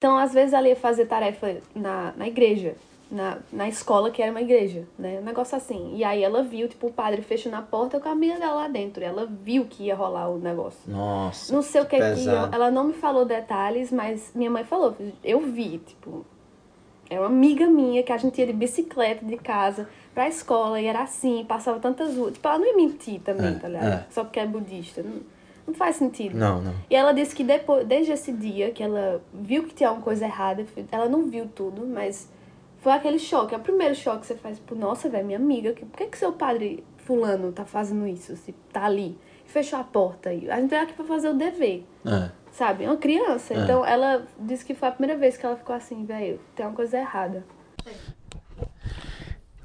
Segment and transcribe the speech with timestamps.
[0.00, 2.74] Então, às vezes, ela ia fazer tarefa na, na igreja,
[3.12, 5.18] na, na escola, que era uma igreja, né?
[5.20, 5.94] Um negócio assim.
[5.94, 8.68] E aí ela viu, tipo, o padre fechando a porta com a amiga dela lá
[8.68, 9.04] dentro.
[9.04, 10.80] Ela viu que ia rolar o negócio.
[10.90, 11.52] Nossa.
[11.54, 12.02] Não sei o que que.
[12.02, 12.54] pesado.
[12.54, 14.96] Ela não me falou detalhes, mas minha mãe falou.
[15.22, 16.24] Eu vi, tipo.
[17.10, 20.86] É uma amiga minha que a gente ia de bicicleta de casa pra escola e
[20.86, 22.32] era assim, passava tantas ruas.
[22.32, 23.86] Tipo, ela não ia mentir também, É, tá ligado?
[23.86, 24.06] é.
[24.08, 25.02] Só porque é budista.
[25.02, 25.20] Não,
[25.70, 26.36] não faz sentido.
[26.36, 26.74] Não, não.
[26.88, 30.24] E ela disse que depois, desde esse dia que ela viu que tinha alguma coisa
[30.24, 32.30] errada, ela não viu tudo, mas
[32.78, 33.54] foi aquele choque.
[33.54, 36.18] É o primeiro choque que você faz, tipo, nossa, velho, minha amiga, por que, que
[36.18, 38.36] seu padre fulano tá fazendo isso?
[38.36, 39.18] Se tá ali.
[39.46, 40.48] Fechou a porta aí.
[40.50, 42.30] A gente veio aqui pra fazer o dever, É.
[42.52, 42.84] sabe?
[42.84, 43.52] É uma criança.
[43.52, 43.58] É.
[43.58, 46.74] Então ela disse que foi a primeira vez que ela ficou assim, velho, tem uma
[46.74, 47.44] coisa errada.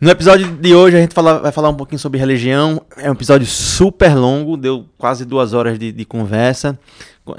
[0.06, 2.80] No episódio de hoje a gente fala- vai falar um pouquinho sobre religião.
[2.96, 6.78] É um episódio super longo, deu quase duas horas de, de conversa.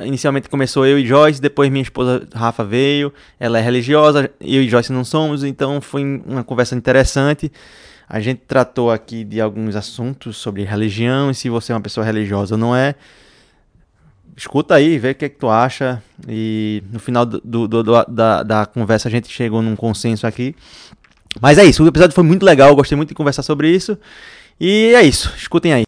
[0.00, 3.12] Inicialmente começou eu e Joyce, depois minha esposa Rafa veio.
[3.38, 7.52] Ela é religiosa, eu e Joyce não somos, então foi uma conversa interessante.
[8.08, 12.04] A gente tratou aqui de alguns assuntos sobre religião e se você é uma pessoa
[12.04, 12.96] religiosa ou não é.
[14.36, 16.02] Escuta aí, vê o que, é que tu acha.
[16.28, 20.54] E no final do, do- do- da, da conversa a gente chegou num consenso aqui.
[21.40, 23.98] Mas é isso, o episódio foi muito legal, eu gostei muito de conversar sobre isso.
[24.58, 25.84] E é isso, escutem aí.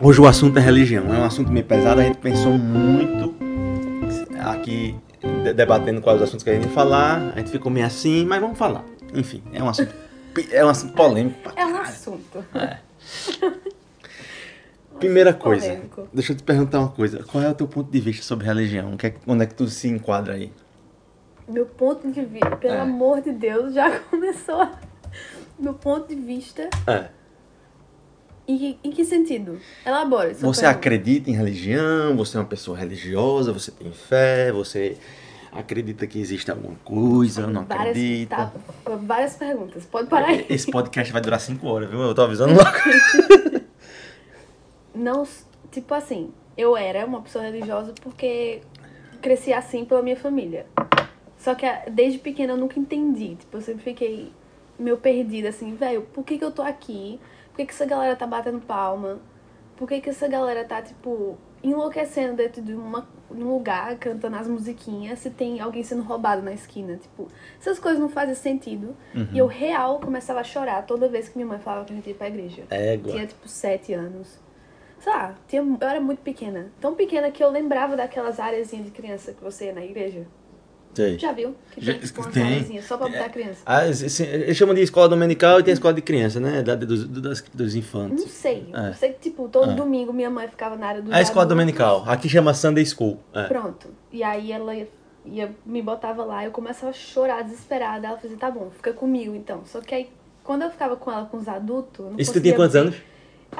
[0.00, 3.34] Hoje o assunto é religião, é um assunto meio pesado, a gente pensou muito
[4.40, 4.94] aqui
[5.44, 8.24] de- debatendo quais os assuntos que a gente ia falar, a gente ficou meio assim,
[8.24, 8.84] mas vamos falar.
[9.14, 9.92] Enfim, é um assunto,
[10.52, 11.38] é um assunto polêmico.
[11.42, 12.44] pra É um assunto.
[14.98, 16.08] Primeira coisa, polêmico.
[16.12, 17.22] deixa eu te perguntar uma coisa.
[17.24, 18.96] Qual é o teu ponto de vista sobre religião?
[18.96, 20.52] Que é- onde é que tu se enquadra aí?
[21.48, 22.80] Meu ponto de vista, pelo É.
[22.80, 24.68] amor de Deus, já começou.
[25.58, 26.68] Meu ponto de vista.
[26.86, 27.08] É.
[28.46, 29.58] Em que, em que sentido?
[29.84, 30.28] Elabora.
[30.34, 30.70] Você pergunta.
[30.70, 32.16] acredita em religião?
[32.16, 33.52] Você é uma pessoa religiosa?
[33.52, 34.50] Você tem fé?
[34.52, 34.96] Você
[35.52, 37.46] acredita que existe alguma coisa?
[37.46, 38.36] Não Várias, acredita?
[38.36, 38.52] tá,
[39.02, 39.84] várias perguntas.
[39.84, 40.46] Pode parar aí.
[40.48, 42.00] Esse podcast vai durar 5 horas, viu?
[42.00, 43.67] Eu tô avisando logo.
[44.98, 45.26] Não,
[45.70, 48.60] tipo assim, eu era uma pessoa religiosa porque
[49.22, 50.66] cresci assim pela minha família.
[51.36, 53.36] Só que desde pequena eu nunca entendi.
[53.36, 54.32] Tipo, eu sempre fiquei
[54.78, 57.20] meio perdida, assim, velho, por que, que eu tô aqui?
[57.50, 59.18] Por que, que essa galera tá batendo palma?
[59.76, 64.48] Por que, que essa galera tá, tipo, enlouquecendo dentro de uma, um lugar, cantando as
[64.48, 66.96] musiquinhas, se tem alguém sendo roubado na esquina?
[66.96, 67.28] Tipo,
[67.60, 68.96] essas coisas não fazem sentido.
[69.32, 72.08] E eu, real, começava a chorar toda vez que minha mãe falava que a gente
[72.08, 72.64] ia pra igreja.
[72.70, 73.12] Égua.
[73.12, 74.40] Tinha tipo sete anos.
[75.00, 76.66] Sei lá, tinha, eu era muito pequena.
[76.80, 80.26] Tão pequena que eu lembrava daquelas áreazinhas de criança que você ia na igreja.
[80.94, 81.16] Sei.
[81.16, 81.54] Já viu?
[81.70, 81.94] Que Já-
[82.32, 82.82] tem tem.
[82.82, 83.60] só pra botar criança.
[83.64, 86.60] Ah, eles chamam de escola dominical e tem escola de criança, né?
[86.62, 88.28] Da, dos, dos, dos Não infantes.
[88.32, 88.66] sei.
[88.74, 88.88] É.
[88.88, 89.74] Eu sei que, tipo, todo É.
[89.74, 92.02] domingo minha mãe ficava na área do A escola dominical.
[92.06, 93.20] Aqui chama Sunday School.
[93.32, 93.44] É.
[93.44, 93.88] Pronto.
[94.10, 94.74] E aí ela
[95.24, 98.08] ia, me botava lá, eu começava a chorar desesperada.
[98.08, 99.60] Ela fazia, tá bom, fica comigo então.
[99.66, 100.10] Só que aí,
[100.42, 102.04] quando eu ficava com ela com os adultos.
[102.06, 102.96] não Isso tu tinha quantos ver- anos?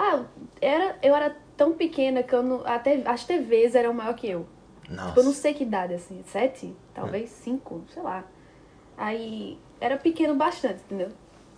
[0.00, 0.24] Ah,
[0.60, 2.64] era, eu era tão pequena que eu não.
[2.64, 4.46] Até, as TVs eram maior que eu.
[5.08, 6.72] Tipo, eu não sei que idade, assim, sete?
[6.94, 8.24] Talvez cinco, sei lá.
[8.96, 11.10] Aí, era pequeno bastante, entendeu?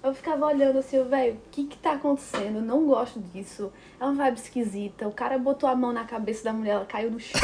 [0.02, 2.56] Eu ficava olhando assim, velho, o que que tá acontecendo?
[2.56, 3.70] Eu não gosto disso.
[4.00, 5.06] É uma vibe esquisita.
[5.06, 7.38] O cara botou a mão na cabeça da mulher, ela caiu no chão.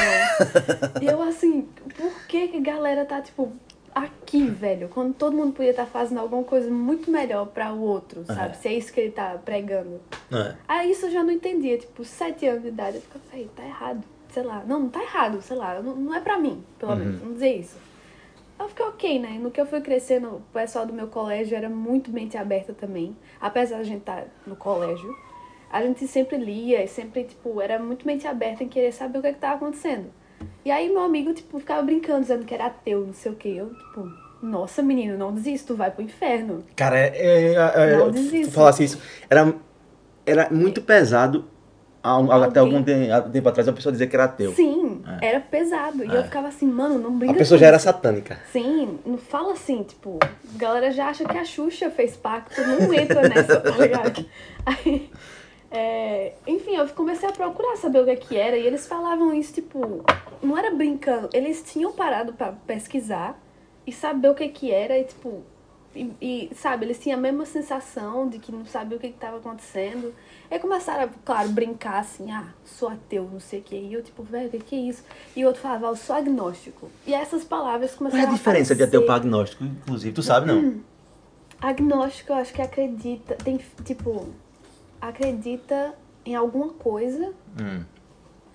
[1.03, 3.53] e eu assim, por que que a galera tá, tipo,
[3.97, 4.91] aqui, velho?
[4.91, 8.55] Quando todo mundo podia estar fazendo alguma coisa muito melhor pra o outro, sabe?
[8.59, 9.99] Se é isso que ele tá pregando.
[10.31, 10.55] É.
[10.69, 12.97] Aí isso eu já não entendia, tipo, sete anos de idade.
[12.97, 14.05] Eu ficava, véi, tá errado.
[14.31, 14.63] Sei lá.
[14.67, 15.81] Não, não tá errado, sei lá.
[15.81, 17.21] Não, não é pra mim, pelo menos.
[17.21, 17.79] Vamos dizer isso.
[18.61, 19.39] Eu fiquei ok, né?
[19.41, 23.17] No que eu fui crescendo, o pessoal do meu colégio era muito mente aberta também.
[23.41, 25.11] Apesar de a gente estar no colégio.
[25.71, 29.23] A gente sempre lia e sempre, tipo, era muito mente aberta em querer saber o
[29.23, 30.11] que, é que tava acontecendo.
[30.65, 33.49] E aí meu amigo, tipo, ficava brincando, dizendo que era ateu, não sei o quê.
[33.57, 34.11] Eu, tipo,
[34.43, 36.65] nossa, menino, não desista, tu vai pro inferno.
[36.77, 38.53] Cara, é, é, é, Não tu desista.
[38.53, 39.01] falasse isso.
[39.31, 39.55] Era,
[40.25, 41.47] era muito pesado.
[42.31, 44.53] Até algum tempo atrás, uma pessoa dizer que era ateu.
[44.53, 46.05] Sim, era pesado.
[46.05, 46.19] E É.
[46.19, 48.39] eu ficava assim, mano, não brinca A pessoa já era satânica.
[48.53, 50.29] Sim, não fala assim, tipo, a
[50.59, 54.25] galera já acha que a Xuxa fez pacto, não entra nessa, tá ligado?
[54.65, 55.11] Aí,
[55.71, 59.35] é, enfim, eu comecei a procurar saber o que, é que era, e eles falavam
[59.35, 60.05] isso, tipo,
[60.43, 63.39] não era brincando, eles tinham parado pra pesquisar
[63.87, 65.43] e saber o que, é que era, e tipo,
[65.97, 69.19] e, e, sabe, eles tinham a mesma sensação de que não sabiam o que, que
[69.19, 70.15] tava acontecendo.
[70.51, 73.75] Aí começaram a, claro, brincar assim, ah, sou ateu, não sei o que.
[73.75, 75.03] E eu, tipo, velho, o que, que é isso?
[75.35, 76.91] E o outro falava, ah, eu sou agnóstico.
[77.07, 80.15] E essas palavras Qual é começaram a diferença de ateu para agnóstico, inclusive?
[80.15, 80.81] Tu sabe, não?
[81.61, 84.29] Agnóstico, eu acho que acredita, tem, tipo,
[85.09, 85.95] acredita
[86.25, 87.33] em alguma coisa.
[87.61, 87.83] Hum.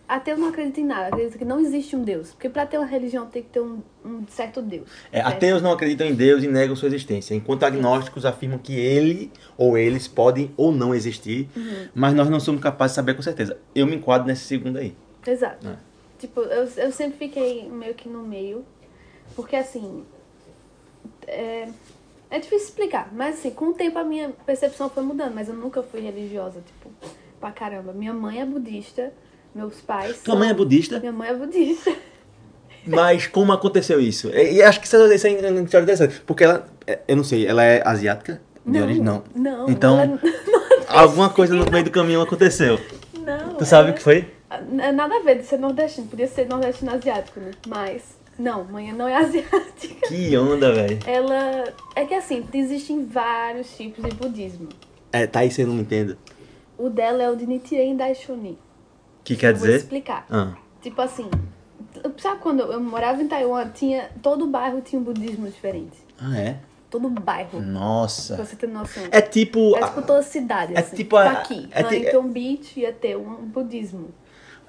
[0.08, 2.32] Ateu não acredita em nada, acredita que não existe um Deus.
[2.32, 4.90] Porque para ter uma religião tem que ter um, um certo Deus.
[5.10, 9.32] É, ateus não acreditam em Deus e negam sua existência, enquanto agnósticos afirmam que ele
[9.58, 11.88] ou eles podem ou não existir, uhum.
[11.96, 13.58] mas nós não somos capazes de saber com certeza.
[13.74, 14.94] Eu me enquadro nesse segundo aí.
[15.26, 15.66] Exato.
[15.66, 15.78] É.
[16.20, 18.66] Tipo, eu, eu sempre fiquei meio que no meio,
[19.34, 20.04] porque assim.
[21.26, 21.70] É,
[22.32, 25.54] é difícil explicar, mas assim, com o tempo a minha percepção foi mudando, mas eu
[25.54, 26.90] nunca fui religiosa, tipo,
[27.40, 27.92] pra caramba.
[27.92, 29.12] Minha mãe é budista
[29.54, 30.22] meus pais.
[30.24, 30.40] Tua são...
[30.40, 31.00] mãe é budista?
[31.00, 31.94] Minha mãe é budista.
[32.88, 34.30] Mas como aconteceu isso?
[34.30, 36.20] E, acho que isso, isso é interessante.
[36.26, 38.42] Porque ela, é, eu não sei, ela é asiática?
[38.66, 39.04] De não, origem?
[39.04, 39.24] Não.
[39.36, 39.70] Não.
[39.70, 40.20] Então, ela...
[40.90, 42.80] alguma coisa no meio do caminho aconteceu.
[43.20, 43.56] Não.
[43.56, 44.28] Tu sabe o que foi?
[44.80, 46.08] É nada a ver de ser nordestino.
[46.08, 47.52] Podia ser nordestino asiático, né?
[47.68, 48.20] Mas.
[48.42, 50.08] Não, mãe não é asiática.
[50.08, 51.00] Que onda, velho.
[51.06, 51.74] Ela.
[51.96, 54.70] É que assim, existem vários tipos de budismo.
[55.12, 56.18] É, tá aí você não entende.
[56.78, 58.58] O dela é o de Nichiren Daishonin
[59.24, 59.68] que quer dizer?
[59.68, 60.26] Vou explicar.
[60.30, 60.54] Ah.
[60.82, 61.30] Tipo assim,
[62.18, 65.98] sabe quando eu morava em Taiwan, tinha, todo bairro tinha um budismo diferente.
[66.20, 66.60] Ah, é?
[66.90, 67.62] Todo bairro.
[67.62, 68.36] Nossa.
[68.36, 69.04] Pra você ter noção.
[69.12, 69.76] É tipo...
[69.78, 70.96] É tipo toda cidade, é assim.
[70.96, 74.10] Tipo a, tipo aqui, é Huntington Beach ia ter um budismo.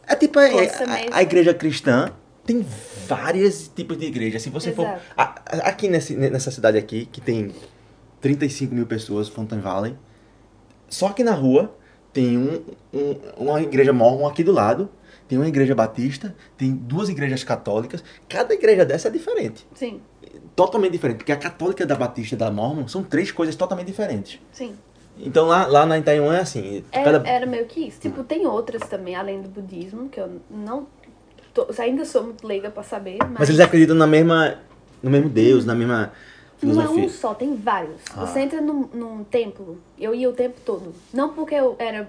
[0.06, 2.12] É tipo a, a, a, igreja cristã
[2.44, 2.64] tem
[3.06, 4.38] vários tipos de igreja.
[4.38, 5.00] Se você Exato.
[5.00, 5.02] for...
[5.16, 5.22] A,
[5.68, 7.52] aqui nesse, nessa cidade aqui, que tem
[8.20, 9.96] 35 mil pessoas, Fountain Valley,
[10.88, 11.74] só que na rua
[12.12, 12.62] tem um,
[12.92, 14.90] um, uma igreja mormon aqui do lado,
[15.26, 18.04] tem uma igreja batista, tem duas igrejas católicas.
[18.28, 19.66] Cada igreja dessa é diferente.
[19.74, 20.00] Sim.
[20.54, 21.18] Totalmente diferente.
[21.18, 24.38] Porque a católica da batista e da mormon são três coisas totalmente diferentes.
[24.52, 24.74] Sim.
[25.18, 26.84] Então lá, lá na Taiwan é assim.
[26.90, 27.26] É, cada...
[27.26, 28.00] Era meio que isso.
[28.00, 30.86] Tipo, tem outras também, além do budismo, que eu não.
[31.52, 33.18] Tô, ainda sou muito leiga pra saber.
[33.20, 33.40] Mas...
[33.40, 34.58] mas eles acreditam na mesma.
[35.02, 36.12] no mesmo Deus, na mesma
[36.62, 36.90] Filosofia.
[36.90, 38.00] Não é um só, tem vários.
[38.16, 38.24] Ah.
[38.24, 40.94] Você entra num, num templo, eu ia o tempo todo.
[41.12, 42.08] Não porque eu era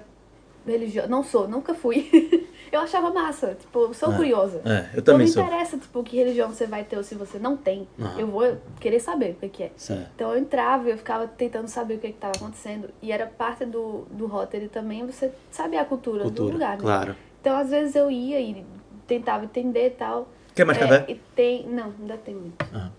[0.66, 2.07] religiosa, não sou, nunca fui.
[2.72, 4.16] eu achava massa, tipo, sou é.
[4.16, 4.62] curiosa.
[4.63, 5.44] É, eu também não sou.
[5.44, 7.88] me interessa, tipo, que religião você vai ter ou se você não tem.
[8.00, 8.13] Ah.
[8.18, 9.72] Eu vou querer saber o que, é.
[9.75, 10.07] Certo.
[10.13, 12.90] Então eu entrava e eu ficava tentando saber o que estava acontecendo.
[13.01, 16.84] E era parte do, do Rotary também você saber a cultura, cultura do lugar, né?
[16.84, 17.16] Claro.
[17.42, 18.63] Então às vezes eu ia e
[19.07, 20.27] tentava entender e tal.
[20.55, 21.05] Quer mais é, café?
[21.07, 21.67] E tem.
[21.67, 22.65] Não, ainda tem muito.
[22.73, 22.89] Ah.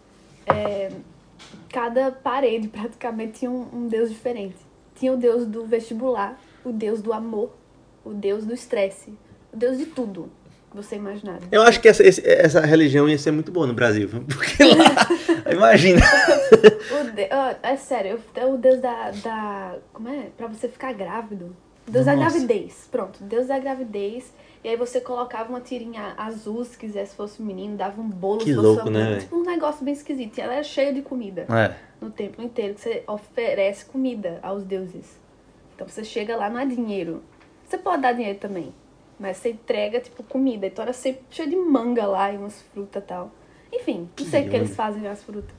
[0.46, 0.90] É,
[1.70, 4.56] cada parede praticamente tinha um, um deus diferente.
[4.96, 7.50] Tinha o deus do vestibular, o deus do amor,
[8.04, 9.12] o deus do estresse,
[9.52, 10.30] o deus de tudo
[10.70, 11.38] que você imaginar.
[11.50, 15.08] Eu acho que essa, essa religião ia ser muito boa no Brasil, porque lá,
[15.50, 16.00] imagina.
[16.00, 20.28] o de, oh, é sério, é o deus da, da, como é?
[20.36, 21.56] Pra você ficar grávido.
[21.86, 22.16] Deus Nossa.
[22.16, 24.32] da gravidez, pronto, deus da gravidez
[24.64, 28.38] e aí você colocava uma tirinha azul, se quisesse fosse um menino, dava um bolo
[28.38, 29.18] que louco, né?
[29.20, 30.38] Tipo um negócio bem esquisito.
[30.38, 31.46] E ela era cheia de comida.
[31.50, 31.76] É.
[32.00, 35.20] No templo inteiro, que você oferece comida aos deuses.
[35.74, 37.22] Então você chega lá, não é dinheiro.
[37.68, 38.72] Você pode dar dinheiro também.
[39.20, 40.66] Mas você entrega, tipo, comida.
[40.66, 43.30] Então era sempre cheio de manga lá e umas frutas e tal.
[43.70, 45.54] Enfim, não sei o que eles fazem as frutas.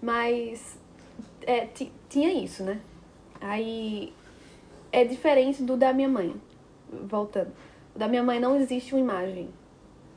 [0.00, 0.76] Mas
[1.46, 1.68] é,
[2.08, 2.80] tinha isso, né?
[3.40, 4.12] Aí
[4.90, 6.34] é diferente do da minha mãe.
[7.04, 7.52] Voltando
[7.94, 9.48] da minha mãe não existe uma imagem.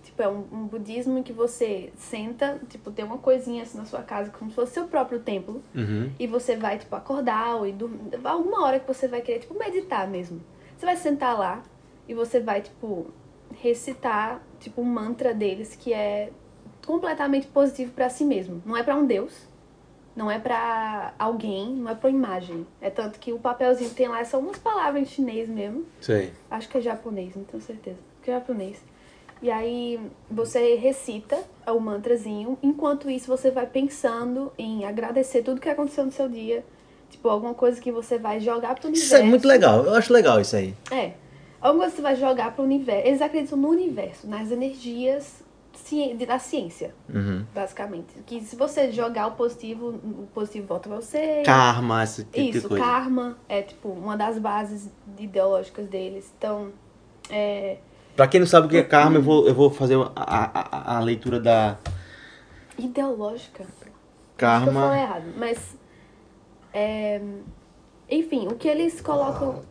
[0.03, 3.85] Tipo, é um, um, budismo em que você senta, tipo, tem uma coisinha assim na
[3.85, 5.63] sua casa, como se fosse seu próprio templo.
[5.73, 6.11] Uhum.
[6.19, 7.99] E você vai, tipo, acordar ou ir dormir.
[8.23, 10.41] Alguma hora que você vai querer, tipo, meditar mesmo.
[10.77, 11.63] Você vai sentar lá
[12.07, 13.07] e você vai, tipo,
[13.59, 16.31] recitar, tipo, um mantra deles que é
[16.85, 18.61] completamente positivo para si mesmo.
[18.65, 19.47] Não é para um deus,
[20.15, 22.65] não é para alguém, não é para imagem.
[22.79, 25.85] É tanto que o papelzinho que tem lá são umas palavras em chinês mesmo.
[25.99, 26.31] Sei.
[26.49, 27.97] Acho que é japonês, não tenho certeza.
[28.23, 28.81] Que é japonês.
[29.41, 29.99] E aí
[30.31, 36.11] você recita o mantrazinho, enquanto isso você vai pensando em agradecer tudo que aconteceu no
[36.11, 36.63] seu dia.
[37.09, 39.13] Tipo, alguma coisa que você vai jogar pro universo.
[39.13, 40.73] Isso é muito legal, eu acho legal isso aí.
[40.89, 41.11] É.
[41.61, 43.07] Alguma coisa que você vai jogar pro universo.
[43.07, 45.44] Eles acreditam no universo, nas energias
[46.27, 47.45] da ciência, uhum.
[47.53, 48.13] basicamente.
[48.25, 51.43] Que se você jogar o positivo, o positivo volta pra você.
[51.45, 52.83] Karma, esse tipo Isso, coisa.
[52.83, 56.33] karma é tipo uma das bases ideológicas deles.
[56.37, 56.71] Então,
[57.29, 57.77] é...
[58.15, 60.97] Pra quem não sabe o que é karma, eu vou, eu vou fazer a, a,
[60.97, 61.77] a leitura da...
[62.77, 63.65] Ideológica?
[64.37, 64.67] Karma...
[64.67, 65.77] Acho eu falei errado, mas...
[66.73, 67.21] É...
[68.09, 69.61] Enfim, o que eles colocam...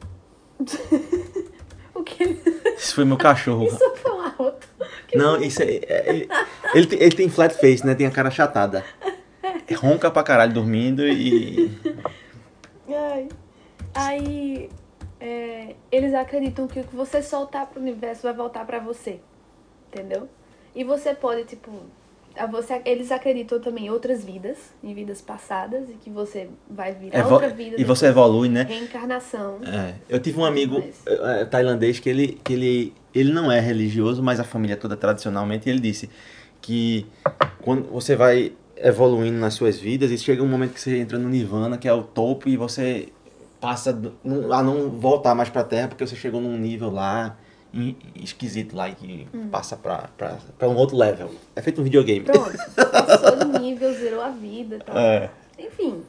[1.95, 2.25] o que.
[2.77, 3.67] Isso foi meu cachorro.
[3.67, 4.69] Isso foi um arroto.
[5.15, 5.67] Não, isso é.
[5.67, 6.29] é ele,
[6.75, 7.95] ele, ele, tem flat face, né?
[7.95, 8.85] Tem a cara chatada.
[9.77, 11.71] Ronca pra caralho dormindo e.
[12.89, 13.29] Ai.
[13.95, 14.71] Aí.
[15.21, 19.21] É, eles acreditam que o que você soltar pro universo vai voltar pra você.
[19.89, 20.29] Entendeu?
[20.75, 21.71] E você pode, tipo,
[22.50, 27.19] você, eles acreditam também em outras vidas, em vidas passadas, e que você vai virar
[27.19, 27.76] Evo outra vida.
[27.79, 28.64] E você evolui, né?
[28.64, 29.61] Reencarnação.
[29.64, 29.95] É.
[30.09, 31.49] Eu tive um amigo mas...
[31.50, 35.73] tailandês que ele, que ele, ele não é religioso, mas a família toda tradicionalmente, e
[35.73, 36.11] ele disse
[36.61, 37.07] que
[37.62, 41.29] quando você vai evoluindo nas suas vidas e chega um momento que você entra no
[41.29, 43.09] nirvana, que é o topo, e você
[43.61, 47.37] passa a não voltar mais para a Terra porque você chegou num nível lá
[48.16, 49.49] esquisito lá que hum.
[49.49, 51.31] passa pra, pra, pra um outro level.
[51.57, 52.25] É feito um videogame.
[52.25, 54.97] Pronto, passou de nível, zerou a vida e tal.
[54.97, 55.31] É.
[55.59, 56.02] Enfim.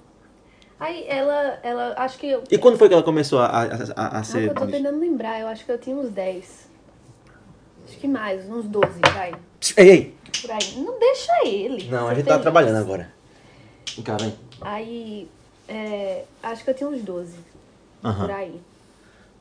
[0.79, 2.27] Aí ela, ela, acho que...
[2.27, 3.63] Eu, e quando foi que ela começou a, a,
[3.95, 4.41] a, a ser...
[4.41, 6.69] Não, eu tô tentando lembrar, eu acho que eu tinha uns 10.
[7.87, 9.33] Acho que mais, uns 12, vai.
[9.77, 10.15] Ei, ei!
[10.41, 10.83] Por aí.
[10.83, 11.89] Não deixa ele.
[11.89, 13.11] Não, a gente tá trabalhando agora.
[13.95, 14.35] Vem cá, vem.
[14.61, 15.29] Aí,
[15.67, 17.37] é, acho que eu tinha uns 12.
[18.01, 18.59] Por aí.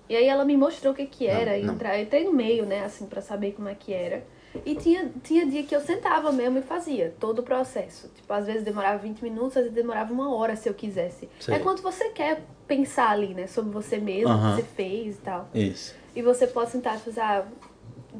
[0.08, 1.56] E aí ela me mostrou o que que era.
[1.58, 1.98] Não, não.
[1.98, 4.24] entrei no meio, né, assim, para saber como é que era.
[4.64, 8.08] E tinha, tinha dia que eu sentava mesmo e fazia todo o processo.
[8.14, 11.28] Tipo, às vezes demorava 20 minutos, às vezes demorava uma hora se eu quisesse.
[11.40, 11.56] Sei.
[11.56, 13.46] É quanto você quer pensar ali, né?
[13.46, 15.48] Sobre você mesmo, o que você fez e tal.
[15.52, 15.94] Isso.
[16.14, 17.44] E você pode sentar e fazer, ah,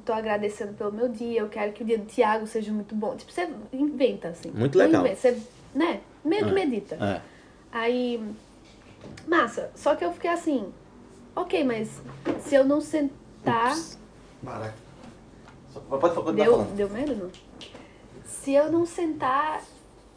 [0.05, 3.15] tô agradecendo pelo meu dia, eu quero que o dia do Tiago seja muito bom.
[3.15, 4.51] Tipo, você inventa, assim.
[4.51, 5.03] Muito legal.
[5.03, 5.39] Inventa, você,
[5.75, 6.01] né?
[6.25, 6.55] Meio que é.
[6.55, 6.97] medita.
[6.97, 7.21] É.
[7.71, 8.21] Aí,
[9.27, 9.71] massa.
[9.77, 10.73] Só que eu fiquei assim,
[11.37, 12.01] Ok, mas
[12.43, 13.73] se eu não sentar.
[13.73, 13.99] Ups.
[14.45, 14.75] Para.
[15.89, 17.31] Pode, pode deu, deu medo, não?
[18.25, 19.63] Se eu não sentar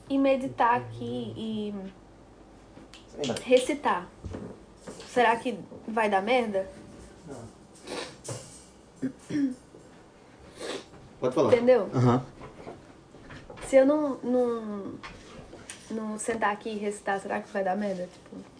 [0.09, 1.74] e meditar aqui e
[3.43, 4.07] recitar,
[5.07, 5.57] será que
[5.88, 6.69] vai dar merda?
[7.27, 7.47] Não.
[11.19, 11.53] Pode falar.
[11.53, 11.89] Entendeu?
[11.93, 12.21] Uhum.
[13.67, 14.93] Se eu não, não,
[15.89, 18.07] não sentar aqui e recitar, será que vai dar merda?
[18.07, 18.57] Tipo.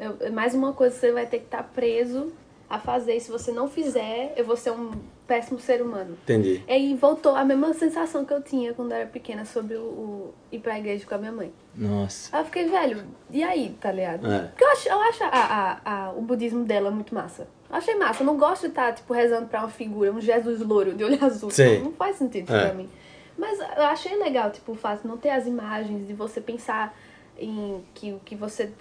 [0.00, 2.32] Eu, é mais uma coisa que você vai ter que estar tá preso
[2.70, 3.16] a fazer.
[3.16, 4.92] E se você não fizer, eu vou ser um
[5.26, 6.16] péssimo ser humano.
[6.22, 6.64] Entendi.
[6.66, 9.82] E aí voltou a mesma sensação que eu tinha quando eu era pequena sobre o,
[9.82, 11.52] o ir pra igreja com a minha mãe.
[11.74, 12.34] Nossa.
[12.34, 14.26] Aí eu fiquei, velho, e aí, tá ligado?
[14.26, 14.46] É.
[14.46, 17.46] Porque eu acho, eu acho a, a, a, o budismo dela muito massa.
[17.68, 18.22] Eu achei massa.
[18.22, 21.04] Eu não gosto de estar, tá, tipo, rezando pra uma figura, um Jesus louro de
[21.04, 21.50] olho azul.
[21.56, 22.66] Não, não faz sentido é.
[22.66, 22.88] pra mim.
[23.36, 26.96] Mas eu achei legal, tipo, o fato de não ter as imagens, de você pensar
[27.38, 28.72] em que o que você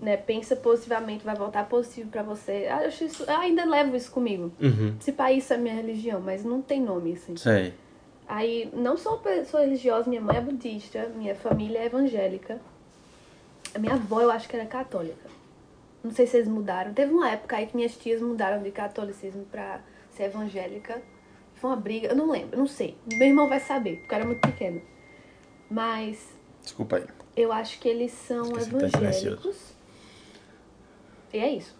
[0.00, 2.66] né, pensa positivamente, vai voltar positivo para você.
[2.66, 4.50] Eu, acho isso, eu ainda levo isso comigo.
[4.60, 4.96] Uhum.
[4.98, 7.36] Se país é minha religião, mas não tem nome, assim.
[7.36, 7.74] Sei.
[8.26, 12.60] Aí, não sou pessoa religiosa, minha mãe é budista, minha família é evangélica.
[13.74, 15.28] A minha avó, eu acho que era católica.
[16.02, 16.94] Não sei se eles mudaram.
[16.94, 19.80] Teve uma época aí que minhas tias mudaram de catolicismo pra
[20.12, 21.02] ser evangélica.
[21.56, 22.96] Foi uma briga, eu não lembro, não sei.
[23.12, 24.80] Meu irmão vai saber, porque eu era muito pequeno.
[25.68, 26.26] Mas.
[26.62, 27.04] Desculpa aí.
[27.36, 29.69] Eu acho que eles são Esqueci evangélicos.
[31.32, 31.74] E é isso.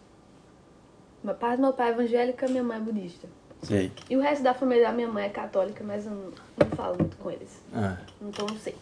[1.22, 3.28] Meu pai, meu pai é evangélica, minha mãe é budista.
[3.62, 3.92] Sei.
[4.08, 6.96] E o resto da família da minha mãe é católica, mas eu não, não falo
[6.98, 7.60] muito com eles.
[7.74, 7.98] Ah.
[8.22, 8.74] Então não sei.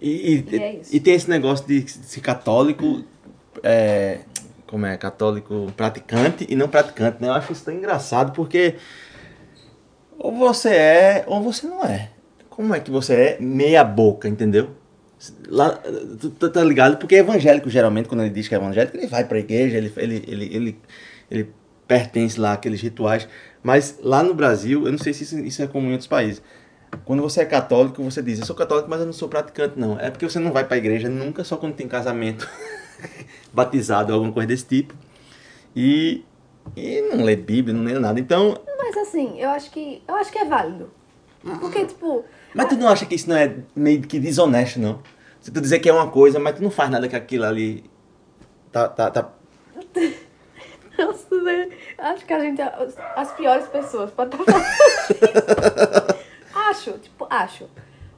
[0.00, 3.04] E, e, e, é e, tem esse negócio de ser católico,
[3.62, 4.20] é,
[4.66, 7.28] como é, católico praticante e não praticante, né?
[7.28, 8.76] Eu acho isso tão engraçado porque
[10.18, 12.10] ou você é ou você não é.
[12.48, 14.70] Como é que você é meia boca, entendeu?
[15.48, 15.78] Lá,
[16.38, 16.96] tu, tá ligado?
[16.96, 20.24] Porque evangélico, geralmente, quando ele diz que é evangélico, ele vai pra igreja, ele, ele,
[20.26, 20.78] ele, ele,
[21.30, 21.54] ele
[21.86, 23.28] pertence lá àqueles rituais.
[23.62, 26.42] Mas lá no Brasil, eu não sei se isso, isso é comum em outros países.
[27.04, 29.98] Quando você é católico, você diz, eu sou católico, mas eu não sou praticante, não.
[29.98, 32.48] É porque você não vai pra igreja nunca, só quando tem casamento,
[33.52, 34.94] batizado, alguma coisa desse tipo.
[35.74, 36.24] E,
[36.76, 38.20] e não lê Bíblia, não lê nada.
[38.20, 38.60] Então.
[38.78, 40.02] Mas assim, eu acho que.
[40.06, 40.90] Eu acho que é válido.
[41.60, 42.24] Porque, tipo.
[42.54, 45.00] Mas tu não acha que isso não é meio que desonesto, não?
[45.40, 47.84] Se tu dizer que é uma coisa, mas tu não faz nada que aquilo ali.
[48.70, 48.88] Tá.
[48.88, 49.32] tá, tá...
[50.98, 51.68] Nossa, né?
[51.98, 52.72] Acho que a gente é
[53.16, 56.18] as piores pessoas pra estar tá falando.
[56.70, 57.68] acho, tipo, acho.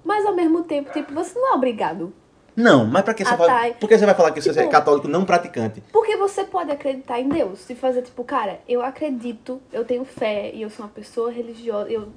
[0.05, 2.13] Mas ao mesmo tempo, tipo, você não é obrigado.
[2.57, 3.75] Não, mas pra que você vai.
[3.75, 5.83] Por que você vai falar que tipo, você é católico não praticante?
[5.93, 7.69] Porque você pode acreditar em Deus.
[7.69, 11.91] E fazer, tipo, cara, eu acredito, eu tenho fé e eu sou uma pessoa religiosa,
[11.91, 12.09] eu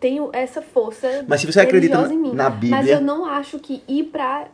[0.00, 2.76] tenho essa força Mas se você acredita na Bíblia...
[2.76, 4.48] Mas eu não acho que ir para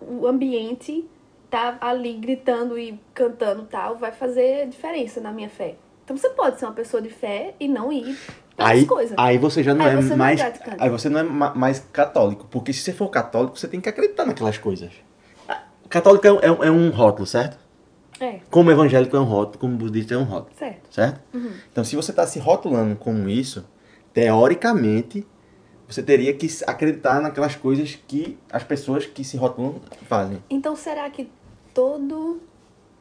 [0.00, 1.04] o ambiente,
[1.50, 5.74] tá ali gritando e cantando tal, vai fazer diferença na minha fé.
[6.04, 8.16] Então você pode ser uma pessoa de fé e não ir
[8.56, 9.14] aí, coisas.
[9.18, 10.40] Aí você já não aí é mais...
[10.40, 12.46] Não é aí você não é mais católico.
[12.50, 14.92] Porque se você for católico, você tem que acreditar naquelas coisas.
[15.88, 17.58] Católico é, é, é um rótulo, certo?
[18.18, 18.40] É.
[18.50, 20.56] Como evangélico é um rótulo, como budista é um rótulo.
[20.56, 20.94] Certo.
[20.94, 21.20] Certo?
[21.34, 21.52] Uhum.
[21.70, 23.64] Então se você está se rotulando como isso
[24.16, 25.26] teoricamente,
[25.86, 30.42] você teria que acreditar naquelas coisas que as pessoas que se rotulam fazem.
[30.48, 31.28] Então, será que
[31.74, 32.40] todo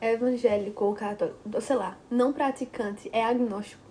[0.01, 3.81] evangélico ou católico, sei lá, não praticante é agnóstico?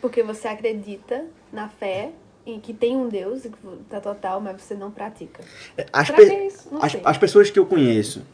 [0.00, 2.12] Porque você acredita na fé,
[2.46, 3.42] em que tem um Deus,
[3.90, 5.42] tá total, mas você não pratica.
[5.92, 6.46] As, pe é
[6.80, 8.24] as, as, pessoas que eu conheço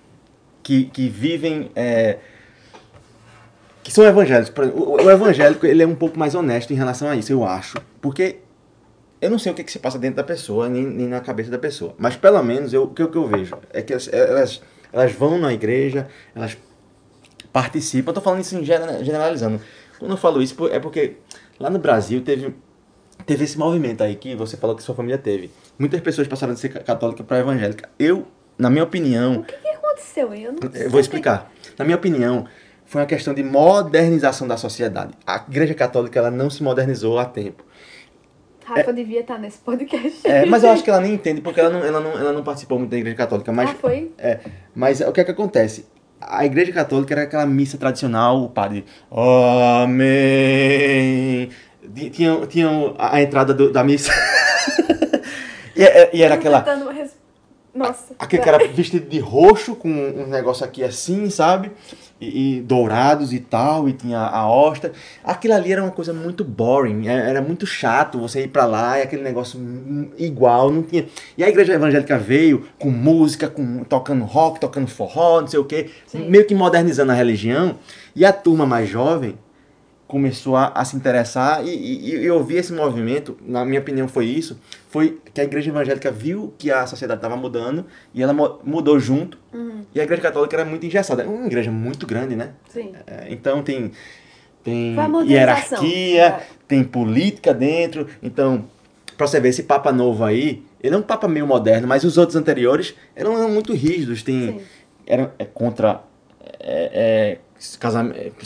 [0.63, 1.71] que, que vivem.
[1.75, 2.19] É,
[3.83, 4.53] que são evangélicos.
[4.75, 7.79] O, o evangélico ele é um pouco mais honesto em relação a isso, eu acho.
[8.01, 8.39] Porque
[9.21, 11.51] eu não sei o que, que se passa dentro da pessoa, nem, nem na cabeça
[11.51, 11.95] da pessoa.
[11.99, 15.39] Mas pelo menos eu, o que, o que eu vejo é que elas, elas vão
[15.39, 16.57] na igreja, elas
[17.53, 18.11] participam.
[18.11, 19.61] Eu tô falando isso generalizando.
[19.99, 21.17] Quando eu falo isso é porque
[21.59, 22.55] lá no Brasil teve,
[23.27, 25.51] teve esse movimento aí que você falou que sua família teve.
[25.79, 27.89] Muitas pessoas passaram de ser católica para evangélica.
[27.99, 29.41] Eu, na minha opinião.
[29.41, 30.33] O que, que aconteceu?
[30.33, 31.53] Eu, não eu vou explicar.
[31.79, 32.47] Na minha opinião,
[32.91, 35.13] foi uma questão de modernização da sociedade.
[35.25, 37.65] A Igreja Católica ela não se modernizou a tempo.
[38.65, 40.27] Rafa é, devia estar nesse podcast.
[40.27, 42.43] É, mas eu acho que ela nem entende, porque ela não, ela não, ela não
[42.43, 43.53] participou muito da Igreja Católica.
[43.53, 44.11] Mas, ah, foi?
[44.19, 44.41] É,
[44.75, 45.87] mas o que é que acontece?
[46.21, 48.85] A Igreja Católica era aquela missa tradicional, o padre,
[49.85, 51.49] Amém.
[52.11, 52.69] Tinha, tinha
[52.99, 54.13] a entrada do, da missa.
[55.77, 56.65] e, e, era aquela.
[57.81, 58.15] Nossa.
[58.19, 61.71] Aquele cara vestido de roxo, com um negócio aqui assim, sabe?
[62.21, 64.93] E, e, dourados e tal, e tinha a hosta.
[65.25, 68.99] Aquilo ali era uma coisa muito boring, é, era muito chato você ir para lá
[68.99, 69.59] e aquele negócio
[70.19, 71.07] igual, não tinha.
[71.39, 75.65] E a igreja evangélica veio com música, com tocando rock, tocando forró, não sei o
[75.65, 76.29] quê, Sim.
[76.29, 77.79] meio que modernizando a religião.
[78.15, 79.39] E a turma mais jovem
[80.11, 84.27] começou a, a se interessar e, e, eu vi esse movimento, na minha opinião foi
[84.27, 88.33] isso, foi que a igreja evangélica viu que a sociedade estava mudando e ela
[88.65, 89.85] mudou junto uhum.
[89.95, 92.51] e a igreja católica era muito engessada, uma igreja muito grande, né?
[92.69, 92.93] Sim.
[93.07, 93.93] É, então tem,
[94.65, 94.97] tem
[95.29, 96.47] hierarquia, é.
[96.67, 98.65] tem política dentro, então
[99.17, 102.19] para você ver esse papa novo aí, ele é um papa meio moderno, mas os
[102.19, 104.61] outros anteriores eram muito rígidos, tem,
[105.07, 106.03] eram é, contra
[106.59, 107.79] é, é se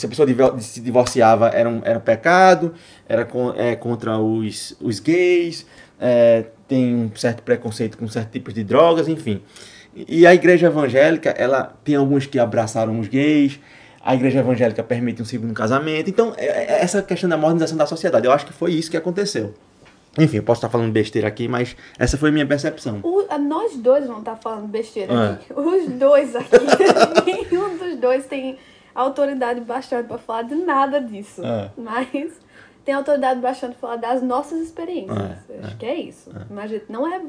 [0.07, 0.29] a pessoa
[0.61, 2.75] se divorciava era um, era pecado,
[3.09, 5.65] era com, é, contra os, os gays,
[6.01, 9.41] é, tem um certo preconceito com certos tipos de drogas, enfim.
[9.95, 13.61] E a igreja evangélica, ela tem alguns que abraçaram os gays,
[14.03, 16.11] a igreja evangélica permite um segundo casamento.
[16.11, 18.97] Então, é, é essa questão da modernização da sociedade, eu acho que foi isso que
[18.97, 19.55] aconteceu.
[20.19, 23.01] Enfim, eu posso estar falando besteira aqui, mas essa foi a minha percepção.
[23.03, 25.33] O, nós dois vamos estar falando besteira é.
[25.33, 25.53] aqui.
[25.53, 26.57] Os dois aqui.
[27.51, 28.57] Nenhum dos dois tem
[28.95, 31.45] autoridade bastante para falar de nada disso.
[31.45, 31.71] É.
[31.77, 32.33] Mas
[32.85, 35.19] tem autoridade bastante para falar das nossas experiências.
[35.19, 35.77] É, acho é.
[35.79, 36.31] que é isso.
[36.31, 36.45] É.
[36.51, 37.21] Mas a gente não é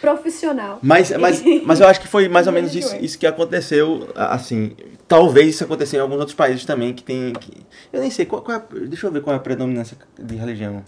[0.00, 0.78] profissional.
[0.82, 4.74] Mas, mas, mas eu acho que foi mais ou menos isso, isso que aconteceu, assim,
[5.06, 8.42] talvez isso aconteça em alguns outros países também que tem, que, eu nem sei, qual,
[8.42, 10.82] qual é, deixa eu ver qual é a predominância de religião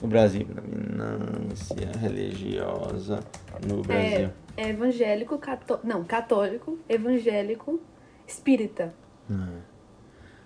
[0.00, 3.20] no Brasil, predominância religiosa
[3.66, 4.30] no Brasil.
[4.56, 7.80] É, é evangélico, cató não, católico, evangélico,
[8.26, 8.94] espírita.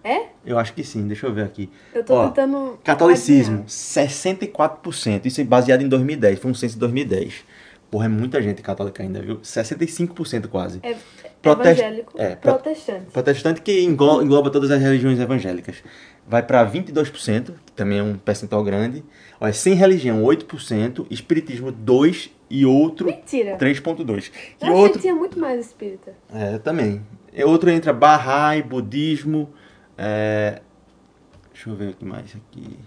[0.04, 0.28] É?
[0.44, 1.70] Eu acho que sim, deixa eu ver aqui.
[1.94, 2.78] Eu tô Ó, tentando.
[2.82, 4.08] Catolicismo, adivinhar.
[4.08, 5.26] 64%.
[5.26, 7.44] Isso é baseado em 2010, foi um censo de 2010.
[7.90, 9.38] Porra, é muita gente católica ainda, viu?
[9.38, 10.78] 65% quase.
[10.82, 10.94] É,
[11.40, 11.80] Protest...
[11.80, 13.06] evangélico, é, protestante.
[13.12, 15.82] Protestante que engloba, engloba todas as religiões evangélicas.
[16.26, 19.02] Vai para 22%, que também é um percentual grande.
[19.40, 21.06] Olha, sem religião, 8%.
[21.10, 23.56] Espiritismo, 2% e outro Mentira.
[23.56, 24.30] 3.2.
[24.60, 25.00] Eu outro...
[25.00, 26.14] tinha muito mais espírita.
[26.32, 27.02] É, também.
[27.32, 29.50] E outro entra Bahá'í, budismo.
[29.96, 30.62] É...
[31.52, 32.78] Deixa eu ver o que mais aqui.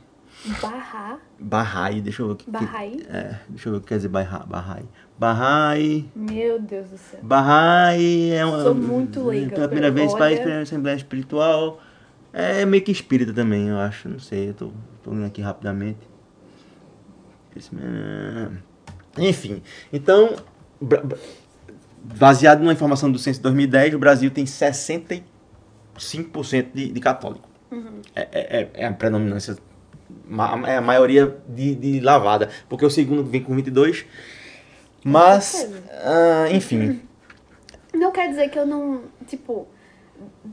[0.62, 1.17] Bahá.
[1.39, 2.49] Bahá'í, deixa eu ver o que.
[2.49, 3.06] Bahá'í?
[3.10, 4.86] É, deixa eu ver o que quer dizer Bahá'í.
[5.19, 6.10] Bahá'í.
[6.15, 7.19] Meu Deus do céu.
[7.21, 8.63] Bahá'í é uma.
[8.63, 9.56] Sou muito leiga.
[9.56, 11.80] Pela primeira vez, para a Assembleia Espiritual.
[12.34, 14.08] É meio que espírita também, eu acho.
[14.08, 14.71] Não sei, eu tô,
[15.04, 15.99] tô lendo aqui rapidamente.
[19.17, 20.36] Enfim, então,
[22.04, 25.24] baseado numa informação do Censo de 2010, o Brasil tem 65%
[26.74, 27.48] de, de católico.
[27.72, 28.02] Uhum.
[28.16, 29.56] É, é, é, a predominância,
[30.68, 34.06] é a maioria de, de lavada, porque o segundo vem com 22%,
[35.04, 37.02] mas, uh, enfim.
[37.94, 39.68] Não quer dizer que eu não, tipo,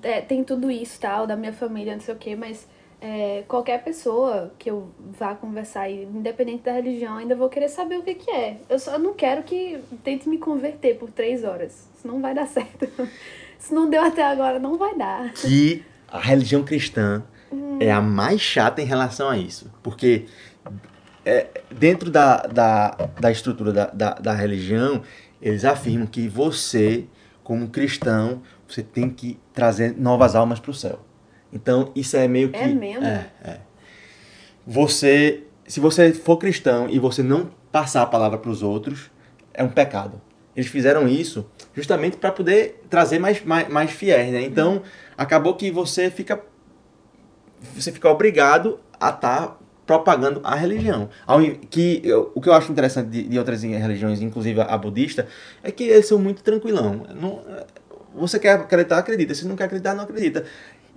[0.03, 2.67] é, tem tudo isso, tal, da minha família, não sei o quê, mas
[3.01, 8.03] é, qualquer pessoa que eu vá conversar, independente da religião, ainda vou querer saber o
[8.03, 8.59] que, que é.
[8.69, 11.89] Eu só não quero que tente me converter por três horas.
[11.97, 12.89] Isso não vai dar certo.
[13.59, 15.33] Se não deu até agora, não vai dar.
[15.33, 17.79] Que a religião cristã hum.
[17.81, 19.71] é a mais chata em relação a isso.
[19.83, 20.27] Porque
[21.25, 25.03] é, dentro da, da, da estrutura da, da, da religião,
[25.41, 27.05] eles afirmam que você,
[27.45, 31.08] como cristão, você tem que trazer novas almas para o céu.
[31.53, 32.59] Então, isso é meio que.
[32.59, 33.05] É mesmo?
[33.05, 33.57] É, é.
[34.67, 35.45] Você.
[35.67, 39.11] Se você for cristão e você não passar a palavra para os outros,
[39.53, 40.21] é um pecado.
[40.57, 44.43] Eles fizeram isso justamente para poder trazer mais, mais, mais fiéis, né?
[44.43, 44.83] Então,
[45.17, 46.41] acabou que você fica.
[47.75, 51.09] Você fica obrigado a estar tá propagando a religião.
[51.71, 52.03] Que,
[52.35, 55.27] o que eu acho interessante de, de, outras religiões, inclusive a budista,
[55.63, 57.07] é que eles são muito tranquilão.
[57.19, 57.43] Não,
[58.15, 59.35] você quer acreditar, acredita.
[59.35, 60.45] Se não quer acreditar, não acredita.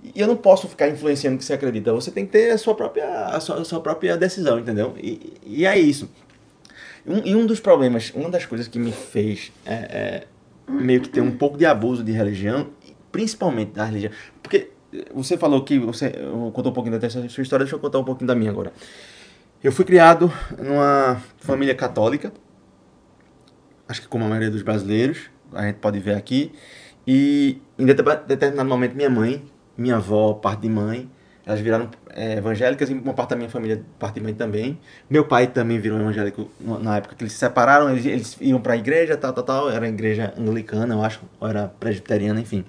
[0.02, 1.92] E eu não posso ficar influenciando o que você acredita.
[1.92, 4.94] Você tem que ter a sua própria, a sua, a sua própria decisão, entendeu?
[4.98, 6.10] E, e é isso.
[7.06, 10.26] Um, e um dos problemas, uma das coisas que me fez é, é,
[10.68, 12.70] meio que ter um pouco de abuso de religião,
[13.10, 14.12] principalmente da religião.
[14.42, 14.70] Porque
[15.14, 16.12] você falou que você
[16.52, 18.72] contou um pouquinho da sua história, deixa eu contar um pouquinho da minha agora.
[19.62, 22.32] Eu fui criado numa família católica,
[23.88, 26.52] acho que como a maioria dos brasileiros, a gente pode ver aqui.
[27.06, 29.42] E em determinado momento, minha mãe,
[29.76, 31.08] minha avó, parte de mãe,
[31.44, 34.78] elas viraram é, evangélicas e uma parte da minha família, parte de mãe também.
[35.10, 38.74] Meu pai também virou evangélico na época que eles se separaram, eles, eles iam para
[38.74, 39.70] a igreja, tal, tal, tal.
[39.70, 42.64] Era igreja anglicana, eu acho, ou era presbiteriana, enfim.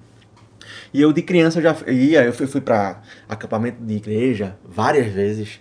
[0.93, 5.59] E eu de criança já ia, eu fui, fui para acampamento de igreja várias vezes.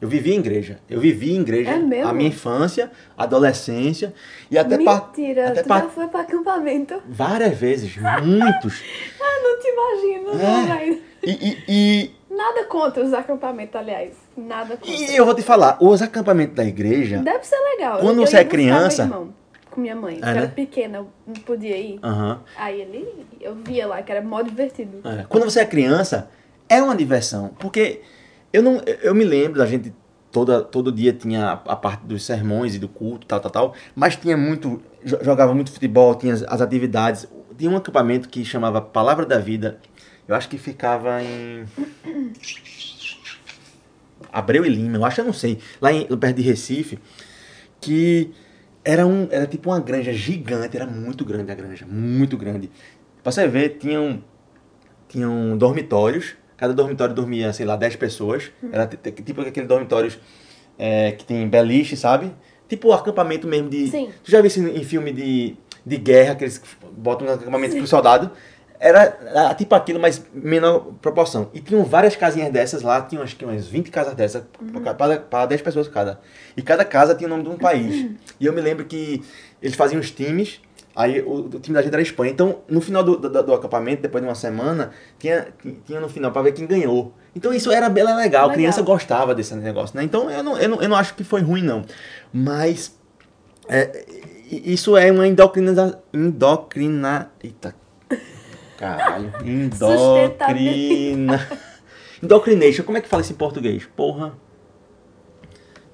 [0.00, 0.78] Eu vivi em igreja.
[0.88, 4.14] Eu vivi em igreja é a minha infância, adolescência
[4.50, 7.02] e até Mentira, até tu já foi para acampamento?
[7.08, 8.82] Várias vezes, muitos.
[9.20, 10.46] ah, não te imagino, é.
[10.46, 11.02] não, velho.
[11.24, 14.14] E, e, e, Nada contra os acampamentos, aliás.
[14.36, 14.90] Nada contra.
[14.90, 17.18] E eu vou te falar, os acampamentos da igreja.
[17.18, 17.98] Deve ser legal.
[17.98, 19.02] Quando eu, você eu é criança.
[19.02, 19.34] Irmão,
[19.70, 20.30] com minha mãe, é, que né?
[20.30, 21.98] era pequena, eu não podia ir.
[22.04, 22.38] Uhum.
[22.56, 25.00] Aí ele, eu via lá que era mó divertido.
[25.04, 25.24] É.
[25.28, 26.30] Quando você é criança,
[26.68, 27.50] é uma diversão.
[27.58, 28.02] Porque
[28.52, 29.92] eu não eu me lembro da gente
[30.30, 34.16] toda, todo dia tinha a parte dos sermões e do culto, tal, tal, tal, mas
[34.16, 37.26] tinha muito jogava muito futebol, tinha as, as atividades.
[37.56, 39.80] Tinha um acampamento que chamava Palavra da Vida.
[40.28, 41.64] Eu acho que ficava em
[44.32, 46.98] Abreu e Lima, eu acho, eu não sei, lá em, perto de Recife,
[47.80, 48.30] que
[48.84, 52.70] era um era tipo uma granja gigante, era muito grande a granja, muito grande.
[53.22, 54.22] Pra você ver, tinham
[55.08, 58.50] tinham dormitórios Cada dormitório dormia, sei lá, 10 pessoas.
[58.70, 60.18] Era tipo aquele dormitórios
[60.76, 62.34] é, que tem beliche, sabe?
[62.68, 63.86] Tipo o acampamento mesmo de.
[63.86, 64.10] Sim.
[64.22, 66.60] Tu já viu isso em filme de, de guerra, que eles
[66.92, 68.30] botam um acampamento pro soldado?
[68.80, 71.50] Era tipo aquilo, mas menor proporção.
[71.52, 74.82] E tinham várias casinhas dessas lá, tinham acho que umas 20 casas dessas, uhum.
[75.28, 76.20] para 10 pessoas cada.
[76.56, 77.94] E cada casa tinha o nome de um país.
[77.94, 78.16] Uhum.
[78.40, 79.20] E eu me lembro que
[79.60, 80.60] eles faziam os times
[80.98, 82.32] Aí o, o, time da gente era a Espanha.
[82.32, 85.46] Então, no final do, do, do, acampamento, depois de uma semana, tinha,
[85.86, 87.14] tinha no final para ver quem ganhou.
[87.36, 88.50] Então isso era bem legal, legal.
[88.50, 90.02] a criança gostava desse negócio, né?
[90.02, 91.84] Então eu não, eu não, eu não acho que foi ruim, não.
[92.32, 92.98] Mas
[93.68, 94.04] é,
[94.50, 96.02] isso é uma endocrina...
[96.12, 97.30] Endocrina...
[97.44, 97.76] Eita,
[98.76, 99.32] caralho.
[99.46, 101.48] Endocrina...
[102.20, 103.88] Endocrination, como é que fala isso em português?
[103.94, 104.32] Porra.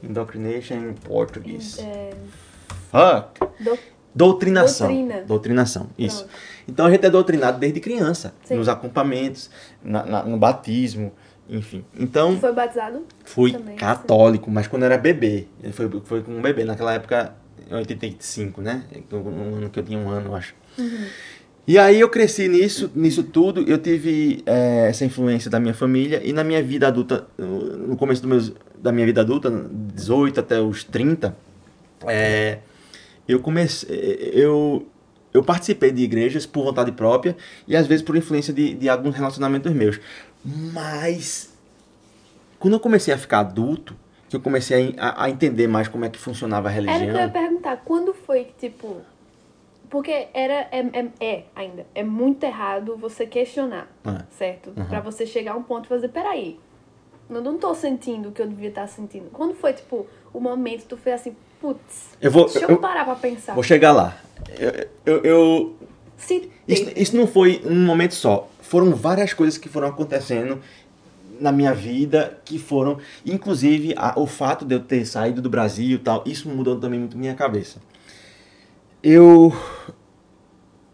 [0.02, 1.78] Indocrination em português.
[1.78, 2.10] É...
[2.90, 3.62] Fuck.
[3.62, 3.78] Do...
[4.14, 4.88] Doutrinação.
[4.88, 5.22] Doutrina.
[5.26, 6.24] Doutrinação, isso.
[6.24, 6.34] Pronto.
[6.68, 8.56] Então a gente é doutrinado desde criança, Sim.
[8.56, 9.50] nos acampamentos,
[9.82, 11.12] na, na, no batismo,
[11.48, 11.84] enfim.
[11.98, 12.38] Então.
[12.38, 13.04] Foi batizado?
[13.24, 15.46] Fui Também, católico, mas quando era bebê.
[15.72, 16.64] Foi, foi com um bebê.
[16.64, 17.34] Naquela época,
[17.70, 18.84] em 85, né?
[19.10, 20.54] No ano que eu tinha um ano, eu acho.
[20.78, 21.06] Uhum.
[21.66, 26.20] E aí eu cresci nisso, nisso tudo, eu tive é, essa influência da minha família
[26.22, 30.60] e na minha vida adulta, no começo do meus, da minha vida adulta, 18 até
[30.60, 31.34] os 30,
[32.06, 32.58] é,
[33.26, 33.88] eu comecei,
[34.32, 34.86] eu,
[35.32, 39.14] eu participei de igrejas por vontade própria e às vezes por influência de, de alguns
[39.14, 40.00] relacionamentos meus.
[40.44, 41.54] Mas
[42.58, 43.96] quando eu comecei a ficar adulto,
[44.28, 46.96] que eu comecei a, a entender mais como é que funcionava a religião.
[46.96, 49.02] Era que eu ia perguntar, quando foi que, tipo.
[49.90, 54.24] Porque era, é, é, é ainda, é muito errado você questionar, é.
[54.30, 54.72] certo?
[54.76, 54.86] Uhum.
[54.86, 56.58] Pra você chegar a um ponto e fazer, peraí,
[57.30, 59.30] eu não tô sentindo o que eu devia estar sentindo.
[59.30, 62.76] Quando foi, tipo, o momento que tu fez assim, Putz, eu vou, deixa eu, eu
[62.76, 63.54] parar pra pensar.
[63.54, 64.18] Vou chegar lá.
[64.58, 64.86] Eu.
[65.06, 65.76] eu, eu
[66.68, 68.50] isso, isso não foi um momento só.
[68.60, 70.60] Foram várias coisas que foram acontecendo
[71.40, 72.98] na minha vida que foram.
[73.24, 77.00] Inclusive, a, o fato de eu ter saído do Brasil e tal, isso mudou também
[77.00, 77.80] muito minha cabeça.
[79.02, 79.50] Eu.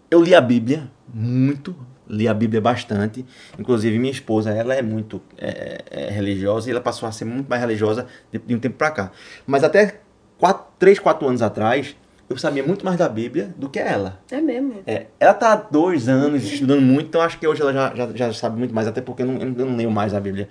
[0.09, 1.75] Eu li a Bíblia muito,
[2.09, 3.27] li a Bíblia bastante.
[3.59, 7.49] Inclusive, minha esposa, ela é muito é, é religiosa e ela passou a ser muito
[7.49, 9.11] mais religiosa de, de um tempo pra cá.
[9.45, 9.99] Mas até
[10.41, 11.95] quatro, 3, 4 anos atrás,
[12.29, 14.19] eu sabia muito mais da Bíblia do que ela.
[14.31, 14.83] É mesmo?
[14.87, 18.07] É, ela tá há dois anos estudando muito, então acho que hoje ela já, já,
[18.15, 20.49] já sabe muito mais, até porque eu não, eu não leio mais a Bíblia.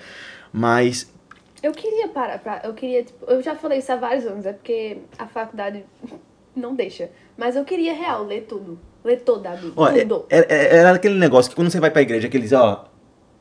[0.53, 1.11] Mas.
[1.63, 2.61] Eu queria parar pra.
[2.63, 5.83] Eu queria, tipo, eu já falei isso há vários anos, é porque a faculdade
[6.55, 7.09] não deixa.
[7.35, 8.79] Mas eu queria real, ler tudo.
[9.03, 9.73] Ler toda a Bíblia.
[9.75, 10.25] Ó, tudo.
[10.29, 12.85] É, é, era aquele negócio que quando você vai pra igreja, aqueles, ó.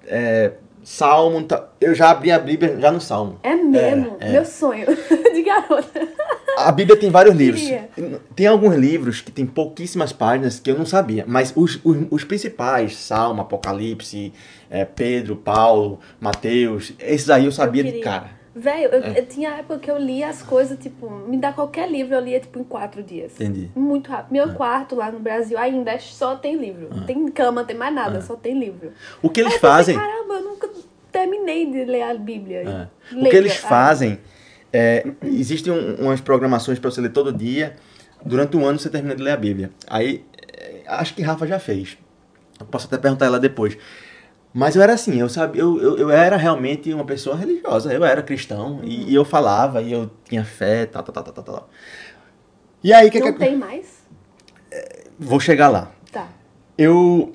[0.07, 0.53] É,
[0.89, 1.47] Salmo,
[1.83, 3.39] eu já abri a Bíblia já no Salmo.
[3.43, 4.17] É mesmo?
[4.21, 4.33] É, é.
[4.33, 4.87] Meu sonho
[5.35, 6.09] de garota.
[6.57, 7.63] A Bíblia tem vários livros.
[8.35, 12.25] Tem alguns livros que tem pouquíssimas páginas que eu não sabia, mas os, os, os
[12.25, 14.33] principais, Salmo, Apocalipse,
[14.71, 18.38] é, Pedro, Paulo, Mateus, esses aí eu sabia eu de cara.
[18.59, 19.21] Velho, eu, é.
[19.21, 22.41] eu, tinha época que eu lia as coisas, tipo, me dá qualquer livro, eu lia,
[22.41, 23.33] tipo, em quatro dias.
[23.35, 23.71] Entendi.
[23.75, 24.33] Muito rápido.
[24.33, 24.53] Meu ah.
[24.53, 26.89] quarto lá no Brasil ainda é só tem livro.
[26.91, 27.05] Ah.
[27.07, 28.23] Tem cama, tem mais nada, ah.
[28.23, 28.93] só tem livro.
[29.23, 29.97] O que eles Aí fazem.
[29.97, 30.69] Pensei, Caramba, eu nunca
[31.13, 32.91] terminei de ler a Bíblia.
[33.13, 34.19] O que eles fazem.
[34.73, 37.77] É, existem um, umas programações para você ler todo dia.
[38.25, 39.71] Durante um ano você termina de ler a Bíblia.
[39.87, 41.97] Aí, é, acho que Rafa já fez.
[42.59, 43.79] Eu posso até perguntar ela depois.
[44.59, 48.05] Mas eu era assim, eu sabia, eu, eu, eu, era realmente uma pessoa religiosa, eu
[48.05, 51.71] era cristão e, e eu falava e eu tinha fé, tal, tal, tal, tal, tal.
[52.83, 53.87] E aí que Não que, tem mais?
[55.17, 55.93] Vou chegar lá.
[56.11, 56.27] Tá.
[56.77, 57.33] Eu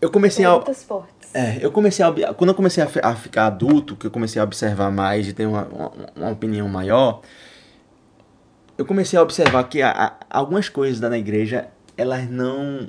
[0.00, 1.34] eu comecei Perguntas a fortes.
[1.34, 4.44] É, eu comecei a quando eu comecei a, a, ficar adulto, que eu comecei a
[4.44, 7.22] observar mais e ter uma, uma, uma opinião maior,
[8.78, 12.88] eu comecei a observar que a, a, algumas coisas da na igreja elas não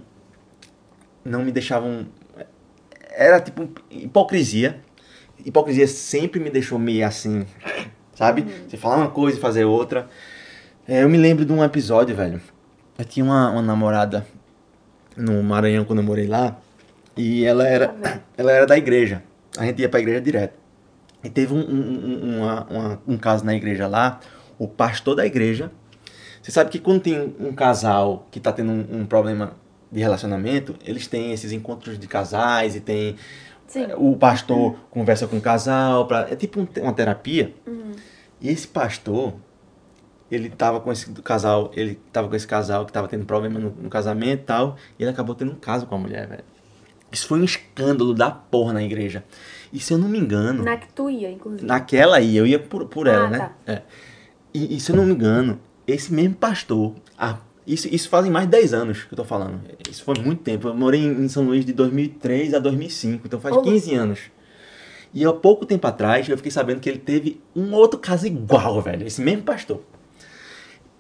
[1.26, 2.06] não me deixavam
[3.12, 4.80] era tipo hipocrisia.
[5.46, 7.46] Hipocrisia sempre me deixou meio assim,
[8.14, 8.42] sabe?
[8.42, 8.70] Uhum.
[8.70, 10.08] Você falar uma coisa e fazer outra.
[10.88, 12.42] É, eu me lembro de um episódio, velho.
[12.98, 14.26] Eu tinha uma, uma namorada
[15.16, 16.58] no Maranhão quando eu morei lá.
[17.16, 17.96] E ela era,
[18.38, 19.24] ela era da igreja.
[19.58, 20.54] A gente ia pra igreja direto.
[21.24, 24.20] E teve um, um, uma, uma, um caso na igreja lá.
[24.58, 25.72] O pastor da igreja.
[26.42, 29.56] Você sabe que quando tem um casal que tá tendo um, um problema
[29.92, 33.16] de relacionamento, eles têm esses encontros de casais e tem
[33.68, 33.84] Sim.
[33.84, 34.76] Eh, o pastor uhum.
[34.90, 37.54] conversa com o casal, pra, é tipo um, uma terapia.
[37.66, 37.92] Uhum.
[38.40, 39.34] E esse pastor,
[40.30, 43.70] ele tava com esse casal, ele tava com esse casal que tava tendo problema no,
[43.72, 46.44] no casamento e tal, e ele acabou tendo um caso com a mulher, velho.
[47.12, 49.24] Isso foi um escândalo da porra na igreja.
[49.72, 50.64] E se eu não me engano.
[50.64, 51.66] Na que tu ia, inclusive.
[51.66, 53.38] Naquela ia, eu ia por, por ela, ah, né?
[53.38, 53.52] Tá.
[53.68, 53.82] É.
[54.54, 58.46] E, e se eu não me engano, esse mesmo pastor, a isso, isso fazem mais
[58.46, 59.62] de 10 anos que eu tô falando.
[59.90, 60.68] Isso foi muito tempo.
[60.68, 63.62] Eu morei em São Luís de 2003 a 2005, então faz oh.
[63.62, 64.20] 15 anos.
[65.14, 68.82] E há pouco tempo atrás eu fiquei sabendo que ele teve um outro caso igual,
[68.82, 69.06] velho.
[69.06, 69.82] Esse mesmo pastor.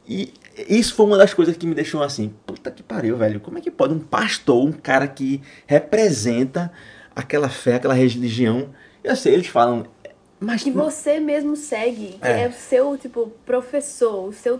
[0.07, 0.33] E
[0.67, 3.39] isso foi uma das coisas que me deixou assim, puta que pariu, velho.
[3.39, 6.71] Como é que pode um pastor, um cara que representa
[7.15, 8.69] aquela fé, aquela religião.
[9.03, 9.85] Eu sei, eles falam.
[10.39, 12.43] Mas que você mesmo segue, é.
[12.43, 14.59] é o seu, tipo, professor, o seu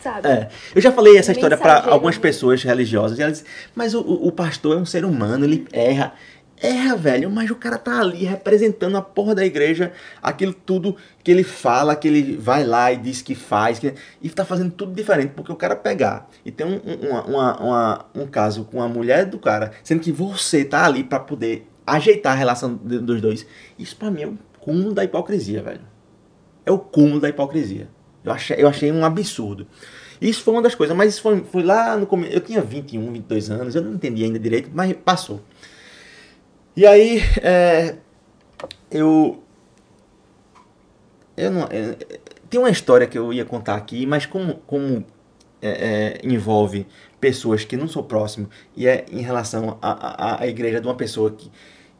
[0.00, 0.28] sabe?
[0.28, 0.48] É.
[0.74, 4.32] Eu já falei essa história para algumas pessoas religiosas e elas dizem, mas o, o
[4.32, 6.14] pastor é um ser humano, ele erra.
[6.58, 11.30] Erra, velho, mas o cara tá ali representando a porra da igreja, aquilo tudo que
[11.30, 14.94] ele fala, que ele vai lá e diz que faz, que, e tá fazendo tudo
[14.94, 18.88] diferente, porque o cara pegar e tem um, uma, uma, uma, um caso com a
[18.88, 23.46] mulher do cara, sendo que você tá ali para poder ajeitar a relação dos dois,
[23.78, 25.82] isso para mim é o cúmulo da hipocrisia, velho.
[26.64, 27.88] É o cúmulo da hipocrisia.
[28.26, 29.66] Eu achei, eu achei um absurdo.
[30.20, 32.32] Isso foi uma das coisas, mas isso foi, foi lá no começo.
[32.32, 35.40] Eu tinha 21, 22 anos, eu não entendi ainda direito, mas passou.
[36.76, 37.96] E aí, é,
[38.90, 39.42] eu.
[41.36, 41.68] Eu não.
[41.70, 41.96] É,
[42.50, 45.04] tem uma história que eu ia contar aqui, mas como, como
[45.62, 46.86] é, é envolve
[47.20, 51.30] pessoas que não sou próximo e é em relação à, à, igreja de uma pessoa
[51.30, 51.50] que,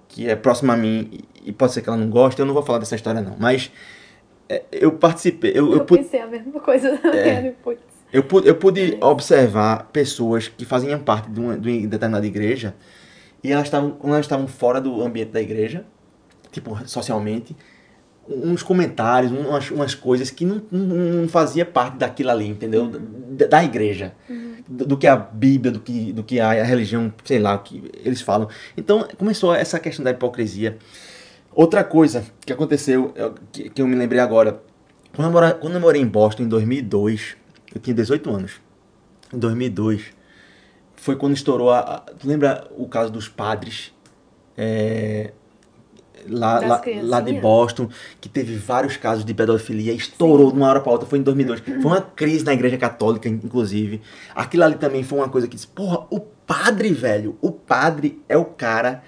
[0.08, 2.62] que é próxima a mim e pode ser que ela não goste, eu não vou
[2.62, 3.36] falar dessa história não.
[3.38, 3.70] Mas
[4.48, 5.50] é, eu participei.
[5.50, 7.54] Eu, eu, eu pensei a mesma coisa é,
[8.12, 12.74] eu, pude, eu pude observar pessoas que faziam parte de uma, de uma determinada igreja
[13.42, 15.84] e elas estavam, elas estavam fora do ambiente da igreja,
[16.50, 17.56] tipo, socialmente,
[18.28, 22.84] uns comentários, umas, umas coisas que não, não, não fazia parte daquilo ali, entendeu?
[22.84, 23.36] Uhum.
[23.36, 24.14] Da, da, igreja.
[24.28, 24.56] Uhum.
[24.68, 27.60] Do, do, que a Bíblia, do que, do que a, a religião, sei lá, o
[27.60, 28.48] que eles falam.
[28.76, 30.76] Então começou essa questão da hipocrisia.
[31.56, 33.14] Outra coisa que aconteceu,
[33.50, 34.60] que, que eu me lembrei agora,
[35.14, 37.34] quando eu, mora, quando eu morei em Boston em 2002,
[37.74, 38.60] eu tinha 18 anos.
[39.32, 40.12] Em 2002,
[40.94, 41.78] foi quando estourou a.
[41.78, 43.94] a tu lembra o caso dos padres?
[44.54, 45.32] É,
[46.28, 47.88] lá, lá, lá, de Boston,
[48.20, 50.56] que teve vários casos de pedofilia, estourou Sim.
[50.56, 51.60] de uma hora para outra, foi em 2002.
[51.60, 54.02] Foi uma crise na igreja católica, inclusive.
[54.34, 58.36] Aquilo ali também foi uma coisa que disse: porra, o padre, velho, o padre é
[58.36, 59.02] o cara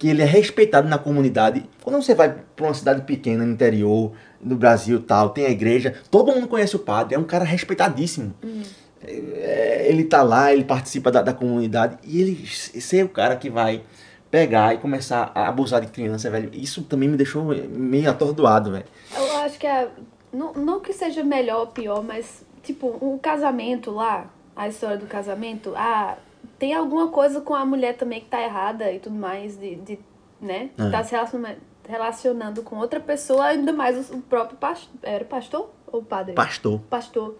[0.00, 1.62] que ele é respeitado na comunidade.
[1.84, 5.94] Quando você vai para uma cidade pequena no interior do Brasil tal, tem a igreja,
[6.10, 8.34] todo mundo conhece o padre, é um cara respeitadíssimo.
[8.42, 8.62] Uhum.
[9.06, 13.82] Ele tá lá, ele participa da, da, comunidade e ele ser o cara que vai
[14.30, 16.48] pegar e começar a abusar de criança, velho.
[16.54, 18.86] Isso também me deixou meio atordoado, velho.
[19.14, 19.86] Eu acho que é.
[20.32, 24.96] Não, não que seja melhor ou pior, mas, tipo, o um casamento lá, a história
[24.96, 26.16] do casamento, ah,
[26.60, 29.98] tem alguma coisa com a mulher também que tá errada e tudo mais, de, de
[30.38, 30.68] né?
[30.78, 30.90] É.
[30.90, 31.56] Tá se relacionando,
[31.88, 34.92] relacionando com outra pessoa, ainda mais o próprio pastor.
[35.02, 36.34] Era pastor ou padre?
[36.34, 36.78] Pastor.
[36.90, 37.36] Pastor.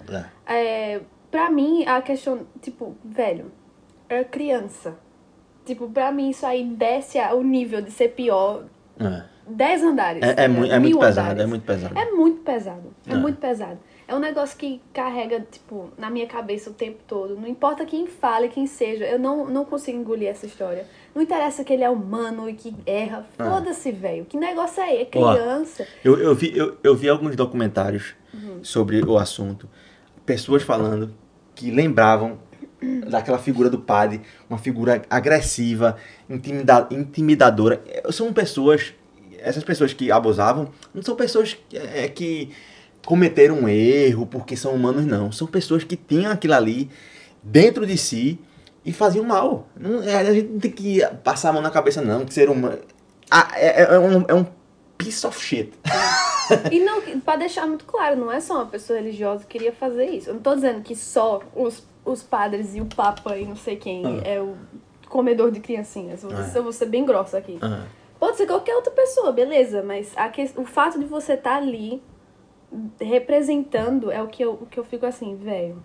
[0.47, 0.55] É.
[0.95, 1.01] é.
[1.31, 3.53] Pra mim, a questão, tipo, velho,
[4.09, 4.97] era criança.
[5.67, 8.65] Tipo, pra mim isso aí desce o nível de ser pior.
[8.99, 9.23] É.
[9.47, 10.23] 10 andares.
[10.23, 11.43] É, é, mu é muito pesado, andares.
[11.43, 11.99] é muito pesado.
[11.99, 12.95] É muito pesado.
[13.07, 13.79] É, é muito pesado.
[14.11, 17.37] É um negócio que carrega, tipo, na minha cabeça o tempo todo.
[17.37, 20.85] Não importa quem fale, quem seja, eu não, não consigo engolir essa história.
[21.15, 23.25] Não interessa que ele é humano e que erra.
[23.39, 23.49] Ah.
[23.49, 24.25] Foda-se, velho.
[24.25, 25.03] Que negócio é?
[25.03, 25.87] É criança.
[26.05, 28.65] eu, eu, vi, eu, eu vi alguns documentários uhum.
[28.65, 29.69] sobre o assunto.
[30.27, 31.15] Pessoas falando
[31.55, 32.37] que lembravam
[33.09, 35.97] daquela figura do padre, uma figura agressiva,
[36.29, 37.81] intimida intimidadora.
[38.11, 38.93] São pessoas,
[39.39, 42.51] essas pessoas que abusavam, não são pessoas que, é, que
[43.05, 45.33] cometeram um erro porque são humanos, não.
[45.33, 46.91] São pessoas que tinham aquilo ali
[47.43, 48.39] dentro de si
[48.85, 49.67] e faziam mal.
[49.77, 52.49] Não, é, a gente não tem que passar a mão na cabeça, não, que ser
[52.49, 52.79] humano.
[53.31, 54.47] Ah, é, é, um, é um
[54.99, 55.73] piece of shit.
[56.71, 60.07] E não, pra deixar muito claro, não é só uma pessoa religiosa que queria fazer
[60.07, 60.31] isso.
[60.31, 63.77] Eu não tô dizendo que só os os padres e o papa e não sei
[63.77, 64.21] quem uhum.
[64.25, 64.55] é o
[65.09, 66.23] comedor de criancinhas.
[66.23, 66.63] Vou, uhum.
[66.63, 67.59] vou ser bem grossa aqui.
[67.63, 67.83] Uhum.
[68.19, 72.03] Pode ser qualquer outra pessoa, beleza, mas que, o fato de você estar tá ali
[73.01, 75.83] representando é o que eu, o que eu fico assim, velho.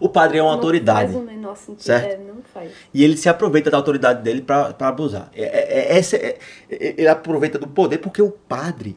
[0.00, 1.12] O padre é uma não autoridade.
[1.12, 1.82] Faz o menor sentido.
[1.82, 2.12] Certo?
[2.12, 2.72] É, não faz.
[2.92, 5.30] E ele se aproveita da autoridade dele para abusar.
[5.34, 8.96] É, é, é, é, ele aproveita do poder porque o padre,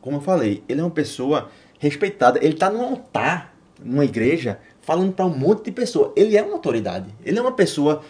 [0.00, 2.38] como eu falei, ele é uma pessoa respeitada.
[2.42, 6.12] Ele está no altar, numa igreja, falando para um monte de pessoas.
[6.16, 7.14] Ele é uma autoridade.
[7.24, 8.02] Ele é uma pessoa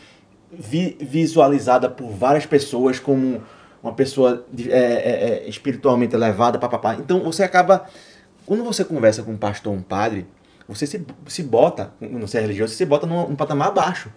[0.53, 3.40] vi visualizada por várias pessoas como
[3.83, 6.94] uma pessoa é, é, é, espiritualmente elevada, papapá.
[6.94, 7.87] Então você acaba.
[8.50, 10.26] Quando você conversa com um pastor, um padre,
[10.66, 14.10] você se, se bota, não sei religioso, você se bota num, num patamar abaixo.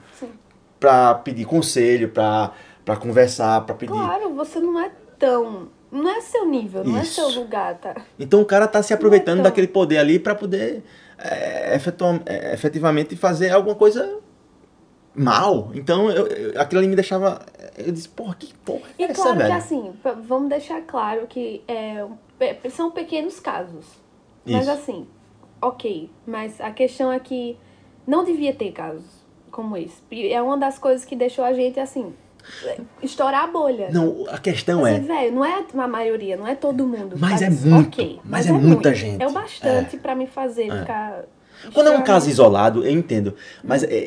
[0.79, 2.51] Para pedir conselho, para
[2.99, 3.93] conversar, para pedir.
[3.93, 5.67] Claro, você não é tão.
[5.91, 7.21] Não é seu nível, não Isso.
[7.21, 7.95] é seu lugar, tá?
[8.17, 10.83] Então o cara tá se aproveitando é daquele poder ali para poder
[11.19, 11.79] é,
[12.25, 14.17] é, efetivamente fazer alguma coisa
[15.13, 15.69] mal.
[15.75, 17.45] Então eu, eu, aquilo ali me deixava.
[17.77, 19.51] Eu disse, porra, que porra é e essa, claro velho?
[19.51, 19.93] que assim,
[20.27, 22.03] vamos deixar claro que é,
[22.71, 24.01] são pequenos casos.
[24.45, 24.57] Isso.
[24.57, 25.07] Mas assim,
[25.61, 26.09] ok.
[26.25, 27.57] Mas a questão é que
[28.05, 29.05] não devia ter casos
[29.51, 30.01] como esse.
[30.31, 32.13] É uma das coisas que deixou a gente assim
[33.01, 33.89] estourar a bolha.
[33.91, 34.99] Não, a questão é.
[34.99, 37.15] velho, não é a maioria, não é todo mundo.
[37.17, 37.87] Mas é muito.
[37.87, 38.93] Okay, mas, mas, é, é muita muito.
[38.93, 39.23] gente.
[39.23, 39.99] É o bastante é.
[39.99, 40.79] para me fazer é.
[40.79, 41.23] ficar.
[41.73, 43.35] Quando é um caso isolado, eu entendo.
[43.63, 44.05] Mas é,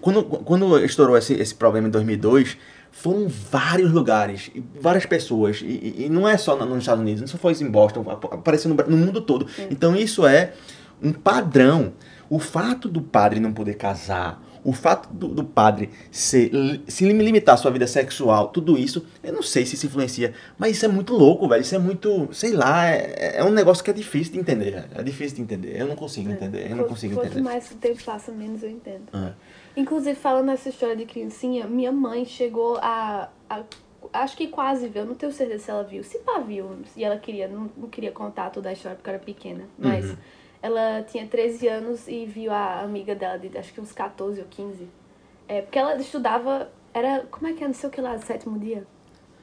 [0.00, 2.58] quando, quando estourou esse, esse problema em 2002,
[2.98, 5.62] foram vários lugares, várias pessoas.
[5.62, 8.74] E, e não é só nos Estados Unidos, não só foi em Boston, apareceu no,
[8.74, 9.46] no mundo todo.
[9.70, 10.52] Então isso é
[11.00, 11.92] um padrão.
[12.28, 16.50] O fato do padre não poder casar, o fato do, do padre se,
[16.88, 20.76] se limitar a sua vida sexual, tudo isso, eu não sei se isso influencia, mas
[20.76, 21.62] isso é muito louco, velho.
[21.62, 24.84] Isso é muito, sei lá, é, é um negócio que é difícil de entender.
[24.94, 25.80] É difícil de entender.
[25.80, 26.32] Eu não consigo é.
[26.32, 26.70] entender.
[26.70, 27.42] Eu não consigo Quanto entender.
[27.42, 29.04] mais tempo passa, menos eu entendo.
[29.12, 29.32] Ah.
[29.78, 33.62] Inclusive, falando nessa história de criancinha, minha mãe chegou a, a
[34.12, 36.02] acho que quase viu, não tenho certeza se ela viu.
[36.02, 39.18] Se pá viu, e ela queria, não, não queria contar toda a história porque era
[39.18, 40.16] pequena, mas uhum
[40.62, 44.46] ela tinha 13 anos e viu a amiga dela de acho que uns 14 ou
[44.48, 44.88] 15.
[45.46, 48.58] É, porque ela estudava, era, como é que é, não sei o que lá, sétimo
[48.58, 48.86] dia?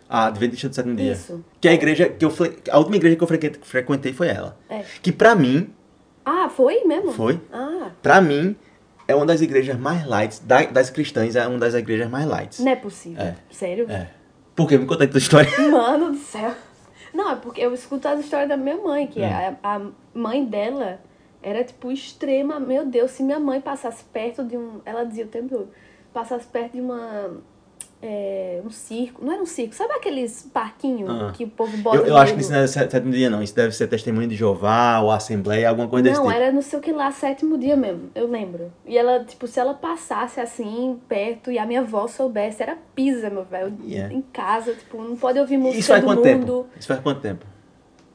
[0.07, 1.13] Ah, Adventista do sétimo dia.
[1.13, 1.43] Isso.
[1.59, 2.31] Que a igreja, que eu
[2.71, 3.27] a última igreja que eu
[3.61, 4.57] frequentei foi ela.
[4.69, 4.83] É.
[5.01, 5.73] Que pra mim...
[6.23, 7.11] Ah, foi mesmo?
[7.11, 7.39] Foi.
[7.51, 7.91] Ah.
[8.01, 8.55] Pra mim,
[9.07, 10.39] é uma das igrejas mais lights,
[10.71, 12.59] das cristãs, é uma das igrejas mais lights.
[12.59, 13.21] Não é possível.
[13.21, 13.35] É.
[13.51, 13.89] Sério?
[13.89, 14.07] É.
[14.55, 14.77] Por quê?
[14.77, 15.49] Me conta a tua história.
[15.69, 16.53] Mano do céu.
[17.13, 19.57] Não, é porque eu escuto as histórias da minha mãe, que hum.
[19.63, 19.81] a, a
[20.13, 20.99] mãe dela
[21.41, 22.59] era tipo extrema.
[22.59, 24.81] Meu Deus, se minha mãe passasse perto de um.
[24.83, 25.69] Ela dizia o tempo todo,
[26.13, 27.37] passasse perto de uma.
[28.07, 29.25] É, um circo.
[29.25, 31.33] Não era um circo, sabe aqueles parquinhos ah.
[31.35, 31.97] que o povo bota?
[31.97, 33.41] Eu, eu acho que isso não é sétimo dia, não.
[33.41, 36.31] Isso deve ser testemunho de Jeová ou Assembleia, alguma coisa não, desse tipo.
[36.31, 38.71] Não, era não sei o que lá, sétimo dia mesmo, eu lembro.
[38.85, 43.31] E ela, tipo, se ela passasse assim, perto, e a minha avó soubesse, era pisa,
[43.31, 43.75] meu velho.
[43.83, 44.13] Yeah.
[44.13, 46.23] Em casa, tipo, não pode ouvir música Isso faz do quanto mundo.
[46.23, 46.67] Tempo?
[46.77, 47.54] Isso faz quanto tempo?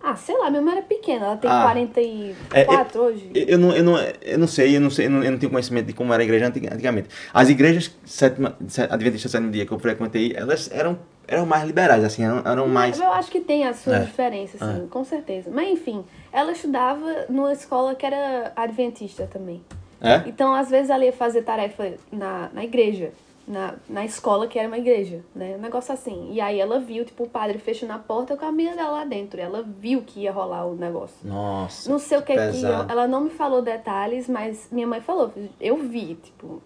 [0.02, 3.30] Ah, sei lá, minha mãe era pequena, ela tem ah, 44 é, eu, hoje.
[3.34, 5.52] Eu não, eu, não, eu não sei, eu não sei, eu não, eu não tenho
[5.52, 7.08] conhecimento de como era a igreja antigamente.
[7.34, 8.56] As igrejas sétima,
[8.88, 12.98] adventistas sétimo dia que eu frequentei, elas eram, eram mais liberais, assim, eram, eram mais...
[12.98, 14.00] Eu acho que tem a sua é.
[14.00, 14.86] diferença, assim, é.
[14.88, 15.50] com certeza.
[15.52, 19.62] Mas enfim, ela estudava numa escola que era adventista também.
[20.00, 20.22] É?
[20.26, 23.12] Então, às vezes, ela ia fazer tarefa na, na igreja
[23.50, 25.56] na, na escola que era uma igreja, né?
[25.56, 26.30] Um negócio assim.
[26.32, 29.04] E aí ela viu, tipo, o padre fechando a porta com a amiga dela lá
[29.04, 29.40] dentro.
[29.40, 31.16] ela viu que ia rolar o negócio.
[31.24, 31.90] Nossa.
[31.90, 32.64] Não sei o que é que.
[32.64, 35.32] Ela não me falou detalhes, mas minha mãe falou.
[35.60, 36.62] Eu vi, tipo.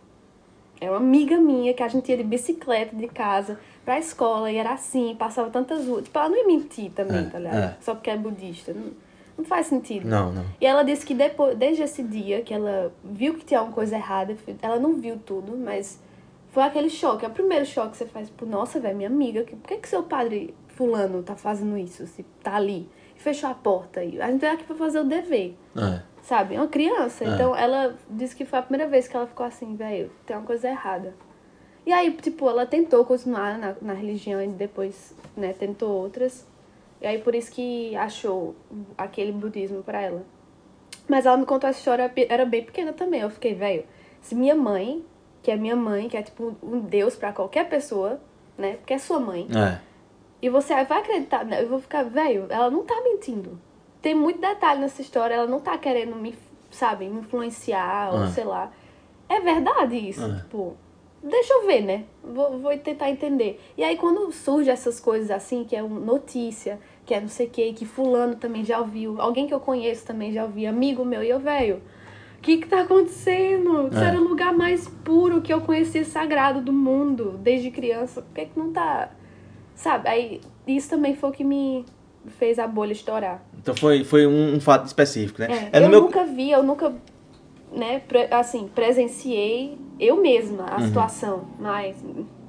[0.78, 4.56] Era uma amiga minha que a gente ia de bicicleta de casa pra escola e
[4.56, 6.04] era assim, passava tantas ruas.
[6.04, 7.56] Tipo, ela não ia mentir também, é, tá ligado?
[7.56, 7.76] É.
[7.80, 8.74] Só porque é budista.
[8.74, 8.90] Não,
[9.38, 10.06] não faz sentido.
[10.06, 10.44] Não, não.
[10.60, 13.96] E ela disse que depois, desde esse dia que ela viu que tinha alguma coisa
[13.96, 15.98] errada, ela não viu tudo, mas
[16.54, 17.24] foi aquele choque.
[17.24, 19.88] É o primeiro choque que você faz, tipo, nossa, velho, minha amiga, por que, que
[19.88, 22.88] seu padre fulano tá fazendo isso, se tá ali.
[23.16, 24.04] E fechou a porta.
[24.04, 25.56] E a gente veio aqui pra fazer o dever.
[25.76, 26.00] É.
[26.22, 26.54] Sabe?
[26.54, 27.24] É uma criança.
[27.24, 27.28] É.
[27.28, 30.46] Então ela disse que foi a primeira vez que ela ficou assim, velho, tem uma
[30.46, 31.12] coisa errada.
[31.84, 36.46] E aí, tipo, ela tentou continuar na, na religião e depois, né, tentou outras.
[37.02, 38.54] E aí por isso que achou
[38.96, 40.24] aquele budismo para ela.
[41.08, 43.20] Mas ela me contou essa história, era bem pequena também.
[43.20, 43.84] Eu fiquei, velho,
[44.22, 45.04] se minha mãe,
[45.44, 48.18] que é minha mãe, que é tipo um deus para qualquer pessoa,
[48.56, 48.76] né?
[48.78, 49.46] Porque é sua mãe.
[49.54, 49.78] É.
[50.40, 51.62] E você vai acreditar, né?
[51.62, 53.60] Eu vou ficar, velho, ela não tá mentindo.
[54.00, 56.34] Tem muito detalhe nessa história, ela não tá querendo me,
[56.70, 58.26] sabe, me influenciar, ou é.
[58.28, 58.72] sei lá.
[59.28, 60.36] É verdade isso, é.
[60.36, 60.76] tipo
[61.24, 62.04] deixa eu ver, né?
[62.22, 63.60] Vou, vou tentar entender.
[63.76, 67.46] E aí, quando surge essas coisas assim, que é uma notícia, que é não sei
[67.46, 71.04] o que, que fulano também já ouviu, alguém que eu conheço também já ouviu, amigo
[71.04, 71.82] meu, e eu, velho,
[72.44, 73.88] que que tá acontecendo?
[73.88, 74.08] Isso é.
[74.08, 78.22] era o lugar mais puro que eu conhecia sagrado do mundo, desde criança.
[78.22, 79.10] Por que que não tá...
[79.74, 80.08] Sabe?
[80.08, 81.84] Aí, isso também foi o que me
[82.38, 83.42] fez a bolha estourar.
[83.58, 85.70] Então foi, foi um, um fato específico, né?
[85.72, 86.02] É, é eu meu...
[86.02, 86.94] nunca vi, eu nunca
[87.72, 90.86] né, assim, presenciei eu mesma a uhum.
[90.86, 91.96] situação, mas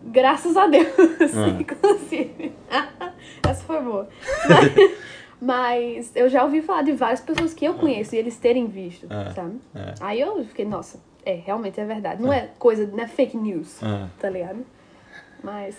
[0.05, 0.87] graças a Deus,
[1.33, 1.59] uhum.
[1.61, 2.51] inclusive.
[3.47, 4.07] Essa foi boa.
[4.49, 4.73] Mas,
[5.41, 9.07] mas, eu já ouvi falar de várias pessoas que eu conheço e eles terem visto,
[9.11, 9.59] é, sabe?
[9.73, 9.93] É.
[9.99, 12.21] Aí eu fiquei, nossa, é, realmente é verdade.
[12.21, 13.79] Não é, é coisa, não é fake news,
[14.19, 14.65] tá ligado?
[15.43, 15.75] Mas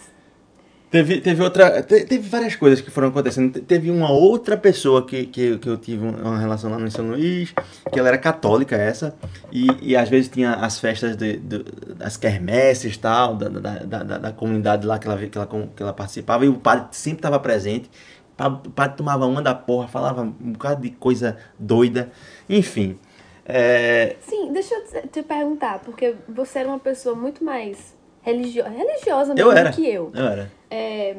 [0.89, 1.83] Teve, teve outra.
[1.83, 3.61] Teve várias coisas que foram acontecendo.
[3.61, 7.53] Teve uma outra pessoa que, que, que eu tive uma relação lá no São Luís,
[7.93, 9.15] que ela era católica, essa,
[9.51, 11.65] e, e às vezes tinha as festas de, de
[11.97, 15.93] das quermesses tal, da, da, da, da, comunidade lá que ela, que, ela, que ela
[15.93, 17.91] participava, e o padre sempre estava presente.
[18.39, 22.13] O padre tomava uma da porra, falava um bocado de coisa doida,
[22.49, 22.99] enfim.
[23.45, 24.17] É...
[24.21, 29.51] Sim, deixa eu te perguntar, porque você era uma pessoa muito mais religio religiosa mesmo
[29.51, 29.73] eu era.
[29.73, 30.11] que eu.
[30.13, 30.53] Eu era.
[30.69, 31.17] É,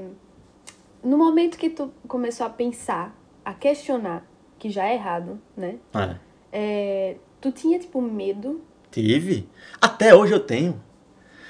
[1.03, 4.25] no momento que tu começou a pensar, a questionar,
[4.59, 5.77] que já é errado, né?
[5.95, 6.15] É.
[6.51, 8.61] É, tu tinha, tipo, medo?
[8.91, 9.47] Tive.
[9.79, 10.81] Até hoje eu tenho.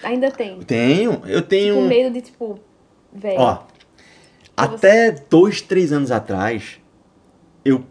[0.04, 0.60] Ainda tem?
[0.62, 1.24] Tenho.
[1.26, 1.76] Eu tenho...
[1.76, 2.60] Tipo, medo de, tipo,
[3.12, 3.40] velho...
[3.40, 3.64] Ó,
[4.58, 5.24] até você...
[5.30, 6.82] dois, três anos atrás,
[7.64, 7.84] eu,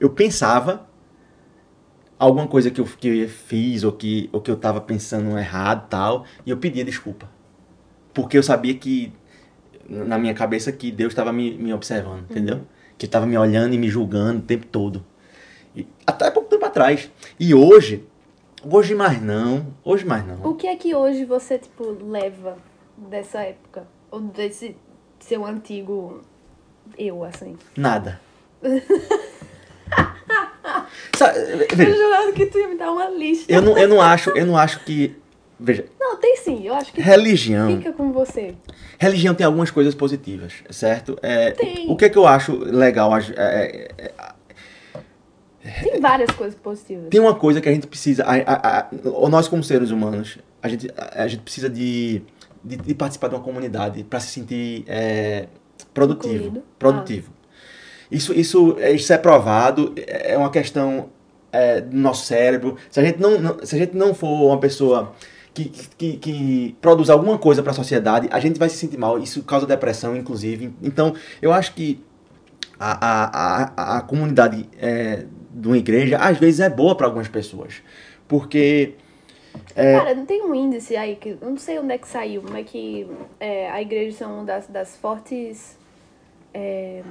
[0.00, 0.90] eu pensava
[2.18, 5.88] alguma coisa que eu, que eu fiz ou que, ou que eu tava pensando errado
[5.88, 7.30] tal, e eu pedia desculpa.
[8.12, 9.12] Porque eu sabia que,
[9.88, 12.56] na minha cabeça, que Deus estava me, me observando, entendeu?
[12.56, 12.64] Uhum.
[12.98, 15.06] Que estava me olhando e me julgando o tempo todo.
[15.74, 17.10] E, até pouco tempo atrás.
[17.38, 18.04] E hoje,
[18.62, 20.44] hoje mais não, hoje mais não.
[20.44, 22.58] O que é que hoje você, tipo, leva
[22.98, 23.86] dessa época?
[24.10, 24.76] Ou desse
[25.20, 26.22] seu antigo
[26.98, 27.56] eu, assim?
[27.76, 28.20] Nada.
[31.16, 33.52] Sabe, eu jurava que tu ia me dar uma lista.
[33.52, 35.16] Eu não, eu não acho, eu não acho que.
[35.58, 35.84] Veja.
[35.98, 37.76] Não, tem sim, eu acho que religião.
[37.76, 38.54] Fica com você.
[38.98, 41.18] Religião tem algumas coisas positivas, certo?
[41.22, 41.88] É, tem.
[41.88, 43.14] O, o que é que eu acho legal?
[43.16, 44.10] É, é, é,
[45.82, 47.08] tem várias coisas positivas.
[47.10, 48.24] Tem uma coisa que a gente precisa.
[48.24, 48.88] A, a, a,
[49.28, 52.22] nós, como seres humanos, a gente, a, gente precisa de,
[52.62, 55.46] de, de participar de uma comunidade para se sentir é,
[55.92, 56.34] produtivo.
[56.34, 56.62] Incluído.
[56.78, 57.32] Produtivo.
[57.32, 57.40] Ah.
[58.10, 61.10] Isso, isso, isso é provado, é uma questão
[61.52, 62.76] é, do nosso cérebro.
[62.90, 65.14] Se a gente não, não, se a gente não for uma pessoa
[65.54, 69.18] que, que, que produz alguma coisa para a sociedade, a gente vai se sentir mal.
[69.18, 70.72] Isso causa depressão, inclusive.
[70.82, 72.02] Então, eu acho que
[72.78, 77.28] a, a, a, a comunidade é, de uma igreja, às vezes, é boa para algumas
[77.28, 77.74] pessoas.
[78.26, 78.94] Porque.
[79.74, 79.98] É...
[79.98, 83.06] Cara, não tem um índice aí, que não sei onde é que saiu, mas que
[83.38, 85.78] é, a igreja é uma das, das fortes.
[86.52, 87.02] É,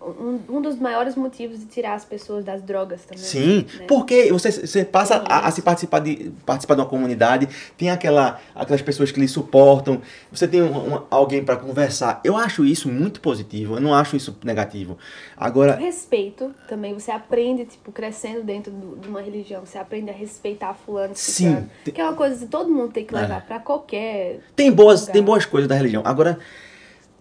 [0.00, 3.22] um, um dos maiores motivos de tirar as pessoas das drogas também.
[3.22, 3.84] Sim, né?
[3.86, 8.40] porque você, você passa a, a, se participar de, participar de uma comunidade, tem aquela,
[8.54, 10.00] aquelas pessoas que lhe suportam,
[10.32, 12.20] você tem um, um, alguém para conversar.
[12.24, 14.96] Eu acho isso muito positivo, eu não acho isso negativo.
[15.36, 15.76] Agora.
[15.76, 20.72] Respeito também, você aprende, tipo, crescendo dentro do, de uma religião, você aprende a respeitar
[20.74, 21.68] fulano, Sim.
[21.84, 23.40] Que é uma coisa que todo mundo tem que levar é.
[23.40, 24.40] para qualquer.
[24.56, 25.12] Tem boas, lugar.
[25.12, 26.02] tem boas coisas da religião.
[26.06, 26.38] Agora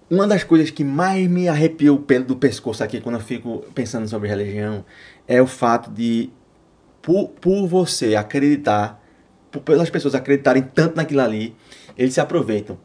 [0.10, 3.66] uma das coisas que mais me arrepia o pelo do pescoço aqui quando eu fico
[3.76, 4.84] pensando sobre religião
[5.28, 6.30] é o fato de,
[7.01, 9.01] por, por você acreditar,
[9.51, 11.55] por, pelas pessoas acreditarem tanto naquilo ali,
[11.97, 12.78] eles se aproveitam.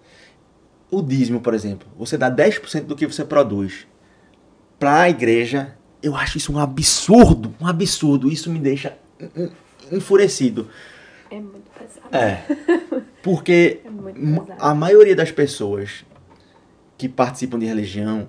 [0.91, 3.87] O dízimo, por exemplo, você dá 10% do que você produz
[4.79, 8.31] para a igreja, eu acho isso um absurdo, um absurdo.
[8.31, 8.99] Isso me deixa
[9.91, 10.69] enfurecido.
[11.31, 12.15] É muito pesado.
[12.15, 12.45] É.
[13.23, 13.89] Porque é
[14.59, 16.05] a maioria das pessoas
[16.97, 18.29] que participam de religião,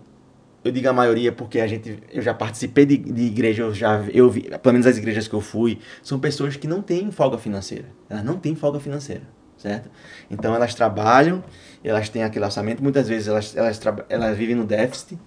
[0.63, 4.03] eu digo a maioria porque a gente, eu já participei de, de igreja, eu já
[4.11, 7.38] eu vi, pelo menos as igrejas que eu fui, são pessoas que não têm folga
[7.38, 7.86] financeira.
[8.09, 9.22] Elas não têm folga financeira.
[9.57, 9.91] certo?
[10.30, 11.43] Então elas trabalham,
[11.84, 15.20] elas têm aquele orçamento, muitas vezes elas, elas, elas vivem no déficit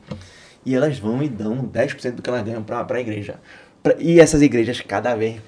[0.66, 3.38] e elas vão e dão 10% do que elas ganham para a igreja.
[3.98, 5.40] E essas igrejas cada vez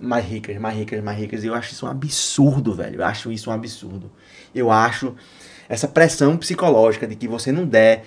[0.00, 1.44] mais ricas, mais ricas, mais ricas.
[1.44, 3.00] E eu acho isso um absurdo, velho.
[3.00, 4.10] Eu acho isso um absurdo.
[4.54, 5.14] Eu acho
[5.68, 8.04] essa pressão psicológica de que você não der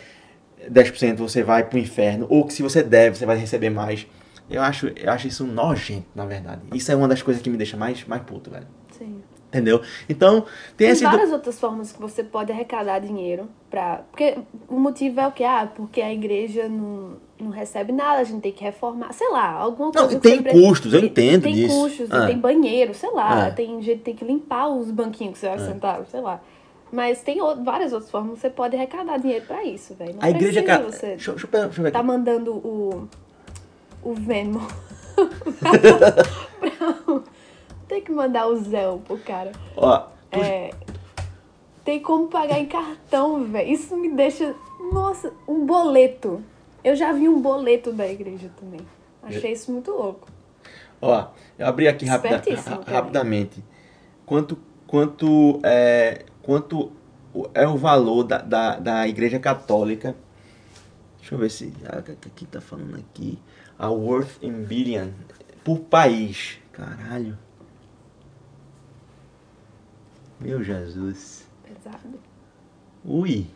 [0.70, 2.26] 10%, você vai pro inferno.
[2.30, 4.07] Ou que se você der, você vai receber mais.
[4.49, 6.62] Eu acho, eu acho isso nojento, na verdade.
[6.74, 8.68] Isso é uma das coisas que me deixa mais, mais puto, velho.
[8.91, 9.22] Sim.
[9.47, 9.82] Entendeu?
[10.07, 10.45] Então,
[10.78, 11.36] tem, tem várias do...
[11.36, 13.97] outras formas que você pode arrecadar dinheiro pra.
[14.09, 14.38] Porque
[14.70, 15.43] o motivo é o que?
[15.43, 19.51] Ah, porque a igreja não, não recebe nada, a gente tem que reformar, sei lá,
[19.51, 20.14] alguma coisa.
[20.14, 21.68] Não, tem custos, eu entendo tem disso.
[21.68, 22.28] Tem custos, ah.
[22.28, 23.51] tem banheiro, sei lá, ah.
[23.51, 25.68] tem gente tem que limpar os banquinhos que você vai ah.
[25.68, 26.41] sentar, sei lá.
[26.92, 30.16] Mas tem várias outras formas que você pode arrecadar dinheiro pra isso, velho.
[30.20, 30.62] A igreja.
[30.62, 30.80] Ca...
[30.80, 31.92] Você deixa, deixa, deixa eu.
[31.92, 33.08] Tá mandando o.
[34.04, 34.60] O Venmo.
[37.88, 39.52] Tem que mandar o Zé pro cara.
[39.76, 40.08] Ó.
[40.32, 40.72] É,
[41.84, 43.70] tem como pagar em cartão, velho.
[43.70, 44.56] Isso me deixa.
[44.94, 46.42] Nossa, um boleto.
[46.84, 48.80] Eu já vi um boleto da igreja também.
[49.22, 50.28] Achei isso muito louco.
[51.02, 51.28] Ó,
[51.60, 52.42] eu abri aqui rapida,
[52.88, 53.64] rapidamente.
[54.26, 56.92] Quanto, quanto, é, quanto
[57.54, 60.16] é o valor da, da, da igreja católica?
[61.20, 61.74] Deixa eu ver se.
[62.26, 63.39] Aqui tá falando aqui.
[63.78, 65.10] A worth in billion
[65.64, 66.60] por país.
[66.72, 67.38] Caralho.
[70.39, 71.48] Meu Jesus.
[71.64, 72.20] Pesado.
[73.06, 73.48] Ui.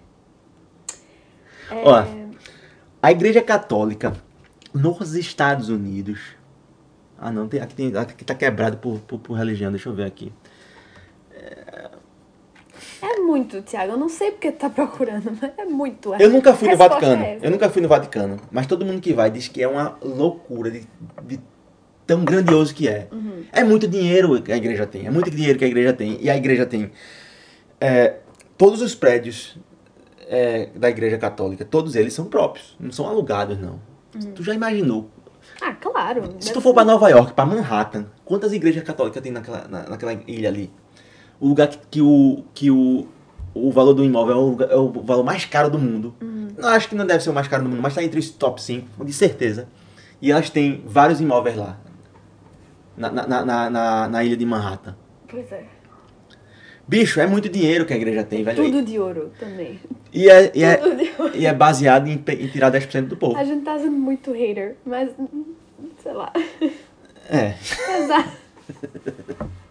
[1.72, 1.84] É...
[1.84, 2.06] Ó,
[3.02, 4.14] a Igreja Católica
[4.74, 6.20] nos Estados Unidos.
[7.18, 10.06] Ah, não, tem, aqui, tem, aqui tá quebrado por, por, por religião, deixa eu ver
[10.06, 10.32] aqui.
[13.36, 13.38] É...
[13.38, 13.94] é muito, Tiago.
[13.94, 16.14] Eu não sei porque tu tá procurando, mas é muito.
[16.16, 17.24] Eu nunca fui no Vaticano.
[17.24, 18.38] É eu nunca fui no Vaticano.
[18.52, 20.88] Mas todo mundo que vai diz que é uma loucura de,
[21.24, 21.40] de
[22.06, 23.08] tão grandioso que é.
[23.12, 23.44] Uhum.
[23.52, 26.18] É muito dinheiro que a igreja tem, é muito dinheiro que a igreja tem.
[26.22, 26.92] E a igreja tem
[27.80, 28.18] é,
[28.58, 29.58] todos os prédios
[30.28, 33.80] é, da igreja católica, todos eles são próprios, não são alugados não.
[34.14, 34.32] Uhum.
[34.34, 35.10] Tu já imaginou?
[35.62, 36.36] Ah, claro.
[36.40, 40.14] Se tu for para Nova York, para Manhattan, quantas igrejas católicas tem naquela, na, naquela
[40.28, 40.72] ilha ali?
[41.40, 43.08] O lugar que, que, o, que o,
[43.56, 46.14] o valor do imóvel é o, é o valor mais caro do mundo.
[46.22, 46.50] Uhum.
[46.58, 48.30] Não acho que não deve ser o mais caro do mundo, mas está entre os
[48.30, 49.68] top 5, de certeza.
[50.22, 51.80] E elas têm vários imóveis lá
[52.98, 54.96] na, na, na, na, na ilha de Manhattan.
[55.28, 55.64] Pois é.
[56.88, 58.64] Bicho, é muito dinheiro que a igreja tem, velho.
[58.64, 59.80] Tudo de ouro também.
[60.14, 60.80] E é, e é,
[61.34, 63.36] e é baseado em, em tirar 10% do povo.
[63.38, 65.10] A gente tá sendo muito hater, mas
[66.04, 66.32] sei lá.
[67.28, 67.56] É.
[67.98, 68.38] Exato.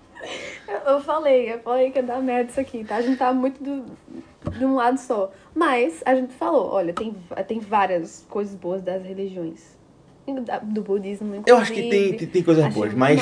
[0.87, 2.97] eu, falei, eu falei que ia dar merda isso aqui, tá?
[2.97, 3.85] A gente tá muito do,
[4.51, 5.31] de um lado só.
[5.55, 7.16] Mas a gente falou, olha, tem,
[7.47, 9.75] tem várias coisas boas das religiões
[10.62, 13.20] do budismo, Eu acho que tem, tem, tem coisas boas, mas,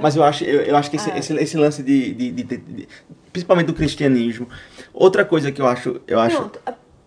[0.00, 1.18] mas eu acho, eu, eu acho que esse, ah.
[1.18, 2.88] esse, esse, lance de, de, de, de,
[3.32, 4.48] Principalmente do cristianismo.
[4.92, 6.00] Outra coisa que eu acho.
[6.06, 6.36] Eu acho...
[6.36, 6.60] Pronto,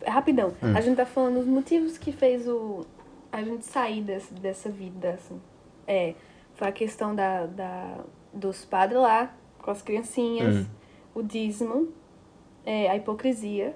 [0.05, 0.53] rapidão.
[0.61, 0.75] Hum.
[0.75, 2.85] A gente tá falando os motivos que fez o,
[3.31, 5.39] a gente sair desse, dessa vida, assim.
[5.87, 6.13] É,
[6.55, 7.99] foi a questão da, da,
[8.33, 9.33] dos padres lá,
[9.68, 10.65] com as criancinhas, hum.
[11.13, 11.89] o dízimo,
[12.65, 13.76] é, a hipocrisia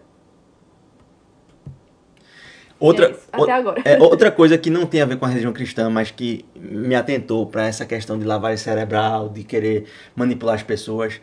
[2.80, 3.16] Outra,
[3.48, 3.82] é agora.
[3.86, 6.96] É, outra coisa que não tem a ver com a religião cristã, mas que me
[6.96, 9.86] atentou para essa questão de lavagem cerebral, de querer
[10.16, 11.22] manipular as pessoas.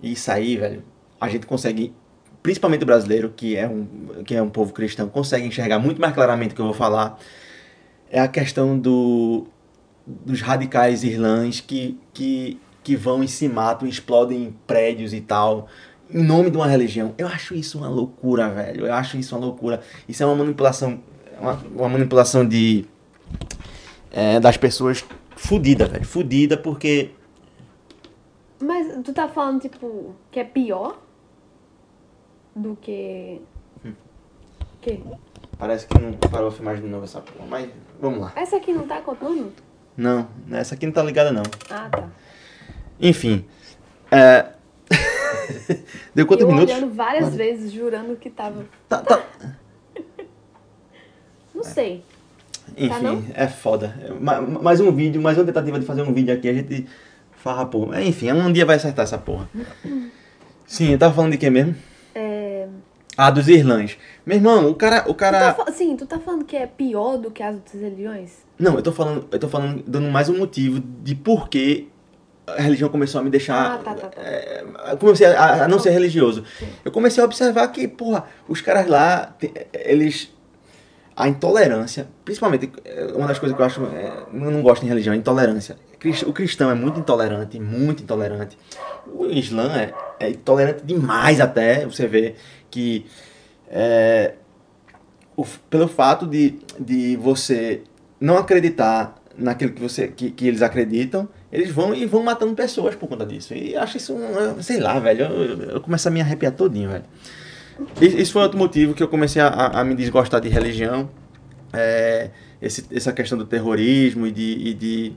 [0.00, 0.84] E isso aí, velho,
[1.20, 1.92] a gente consegue,
[2.42, 6.14] principalmente o brasileiro, que é um, que é um povo cristão, consegue enxergar muito mais
[6.14, 7.18] claramente o que eu vou falar.
[8.08, 9.48] É a questão do,
[10.06, 15.68] dos radicais irlãs que, que, que vão e se matam, explodem prédios e tal
[16.12, 17.14] em nome de uma religião.
[17.16, 18.86] Eu acho isso uma loucura, velho.
[18.86, 19.80] Eu acho isso uma loucura.
[20.08, 21.00] Isso é uma manipulação,
[21.40, 22.84] uma, uma manipulação de
[24.10, 25.04] é, das pessoas
[25.36, 26.04] fudida, velho.
[26.04, 27.12] Fudida porque
[28.60, 30.98] Mas tu tá falando tipo que é pior
[32.54, 33.40] do que
[33.84, 33.92] hum.
[34.80, 35.00] que
[35.58, 37.70] Parece que não parou a filmagem de novo essa porra, mas
[38.00, 38.32] vamos lá.
[38.34, 39.52] Essa aqui não tá contando?
[39.94, 41.42] Não, essa aqui não tá ligada não.
[41.68, 42.08] Ah, tá.
[43.00, 43.44] Enfim,
[44.10, 44.46] é,
[46.14, 46.74] Deu quantos eu minutos?
[46.74, 47.36] olhando várias Quanto?
[47.36, 48.64] vezes, jurando que tava.
[48.88, 49.22] Tá, tá.
[51.54, 52.02] Não sei.
[52.76, 53.94] Enfim, tá, é foda.
[54.62, 56.86] Mais um vídeo, mais uma tentativa de fazer um vídeo aqui, a gente
[57.32, 57.94] farrapou.
[57.94, 59.48] Enfim, um dia vai acertar essa porra.
[60.66, 61.74] Sim, eu tava falando de quê mesmo?
[62.14, 62.68] É...
[63.16, 63.98] Ah, dos Irlãs.
[64.24, 65.04] Meu irmão, o cara.
[65.10, 65.52] O cara...
[65.52, 68.38] Tu tá, sim, tu tá falando que é pior do que as outras religiões?
[68.58, 71.88] Não, eu tô falando, eu tô falando, dando mais um motivo de por que
[72.56, 73.74] a religião começou a me deixar.
[73.74, 74.22] Ah, tá, tá, tá.
[74.22, 74.64] É,
[74.98, 76.44] comecei a, a, não ser religioso.
[76.58, 76.68] Sim.
[76.84, 79.34] Eu comecei a observar que, porra, os caras lá,
[79.72, 80.32] eles.
[81.16, 83.84] A intolerância, principalmente, é, uma das coisas que eu acho.
[83.86, 85.76] É, eu não gosto de religião, é intolerância.
[86.26, 88.56] O cristão é muito intolerante, muito intolerante.
[89.06, 91.84] O Islã é, é tolerante demais até.
[91.84, 92.36] Você vê
[92.70, 93.04] que
[93.68, 94.34] é,
[95.36, 97.82] o, pelo fato de, de você
[98.18, 102.94] não acreditar naquilo que, você, que, que eles acreditam, eles vão e vão matando pessoas
[102.94, 103.54] por conta disso.
[103.54, 104.16] E acho isso,
[104.60, 107.04] sei lá, velho, eu, eu começo a me arrepiar todinho, velho.
[108.00, 111.08] Isso foi outro motivo que eu comecei a, a me desgostar de religião.
[111.72, 112.30] É,
[112.60, 115.12] esse, essa questão do terrorismo e de, e de...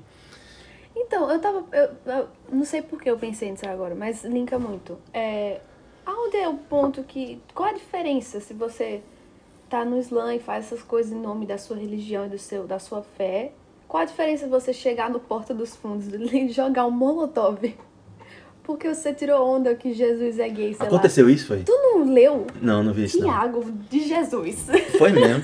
[0.96, 1.66] Então, eu tava.
[1.72, 4.98] Eu, eu, não sei por que eu pensei nisso agora, mas linka muito.
[5.14, 5.60] É,
[6.06, 7.42] aonde é o ponto que.
[7.54, 9.02] Qual a diferença se você
[9.70, 12.66] tá no Islã e faz essas coisas em nome da sua religião e do seu,
[12.66, 13.52] da sua fé?
[13.94, 17.60] Qual a diferença você chegar no Porta dos Fundos e jogar um molotov?
[18.64, 21.32] Porque você tirou onda que Jesus é gay, sei Aconteceu lá.
[21.32, 21.62] isso, foi?
[21.62, 22.48] Tu não leu?
[22.60, 24.66] Não, não vi isso Tiago de Jesus.
[24.98, 25.44] Foi mesmo?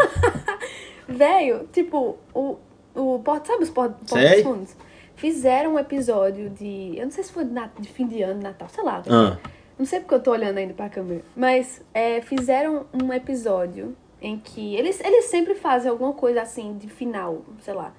[1.07, 2.57] Velho, tipo, o,
[2.95, 4.75] o Porta, sabe os Porta, porta dos Fundos?
[5.15, 8.67] Fizeram um episódio de, eu não sei se foi de, de fim de ano, Natal,
[8.69, 9.03] sei lá.
[9.07, 9.37] Ah.
[9.77, 11.21] Não sei porque eu tô olhando ainda pra câmera.
[11.35, 16.87] Mas é, fizeram um episódio em que eles, eles sempre fazem alguma coisa assim de
[16.89, 17.93] final, sei lá.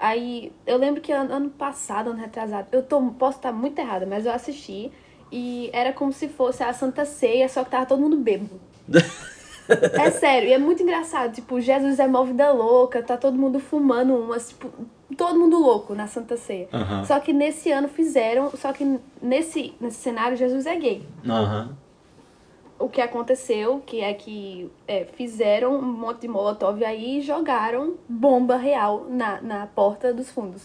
[0.00, 4.06] Aí eu lembro que ano, ano passado, ano retrasado, eu tô, posso estar muito errada,
[4.06, 4.90] mas eu assisti
[5.30, 8.58] e era como se fosse a Santa Ceia, só que tava todo mundo bêbado.
[9.68, 11.34] é sério, e é muito engraçado.
[11.34, 14.70] Tipo, Jesus é mó vida louca, tá todo mundo fumando umas, tipo,
[15.16, 16.68] todo mundo louco na Santa Ceia.
[16.72, 17.04] Uhum.
[17.04, 21.06] Só que nesse ano fizeram, só que nesse, nesse cenário Jesus é gay.
[21.24, 21.74] Uhum.
[22.80, 27.94] O que aconteceu, que é que é, fizeram um monte de molotov aí e jogaram
[28.08, 30.62] bomba real na, na porta dos fundos.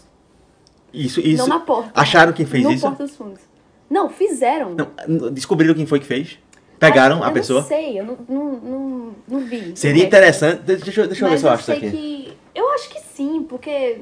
[0.94, 1.38] Isso, isso.
[1.38, 1.92] Não na porta.
[1.94, 2.86] Acharam quem fez no isso?
[2.86, 3.42] Na porta dos fundos.
[3.90, 4.76] Não, fizeram.
[4.76, 6.40] Não, descobriram quem foi que fez?
[6.80, 7.60] Pegaram a pessoa?
[7.60, 9.76] Eu não sei, eu não, não, não, não vi.
[9.76, 10.62] Seria interessante.
[10.64, 11.92] Deixa, eu, deixa eu ver se eu, acho isso aqui.
[11.92, 14.02] Que, eu acho que sim, porque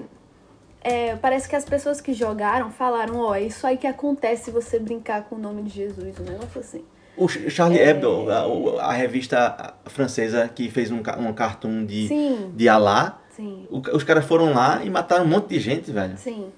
[0.81, 4.51] é, parece que as pessoas que jogaram falaram, ó, oh, isso aí que acontece se
[4.51, 6.83] você brincar com o nome de Jesus, um negócio assim.
[7.15, 7.89] O Charlie é...
[7.89, 12.51] Hebdo, a, a, revista francesa que fez um, um cartoon de, Sim.
[12.55, 13.67] de Alá, Sim.
[13.69, 16.17] os caras foram lá e mataram um monte de gente, velho.
[16.17, 16.51] Sim.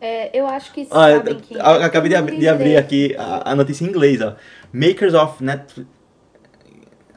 [0.00, 1.58] É, eu acho que ah, sabem que...
[1.58, 4.34] Acabei de, ab de abrir aqui a, a, notícia em inglês, ó.
[4.72, 5.96] Makers of Netflix...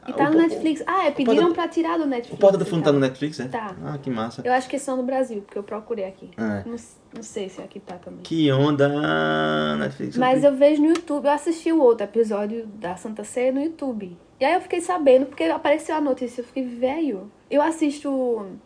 [0.08, 0.82] E tá o, no Netflix.
[0.86, 2.36] Ah, é, pediram pra tirar do Netflix.
[2.36, 3.48] O Porta do Fundo tá no Netflix, é?
[3.48, 3.76] Tá.
[3.84, 4.42] Ah, que massa.
[4.44, 6.30] Eu acho que são no Brasil, porque eu procurei aqui.
[6.36, 6.68] É.
[6.68, 6.76] Não,
[7.14, 8.20] não sei se aqui tá também.
[8.22, 10.16] Que onda, Netflix.
[10.16, 14.16] Mas eu vejo no YouTube, eu assisti o outro episódio da Santa Ceia no YouTube.
[14.38, 17.30] E aí eu fiquei sabendo, porque apareceu a notícia, eu fiquei, velho.
[17.50, 18.58] Eu assisto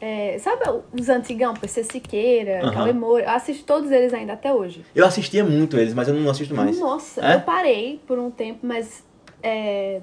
[0.00, 2.72] é, sabe os antigão, PC Siqueira, uhum.
[2.74, 3.24] Cauê Moura?
[3.24, 4.84] Eu assisto todos eles ainda até hoje.
[4.94, 6.78] Eu assistia muito eles, mas eu não assisto mais.
[6.78, 7.36] Nossa, é?
[7.36, 9.02] eu parei por um tempo, mas
[9.42, 10.02] é,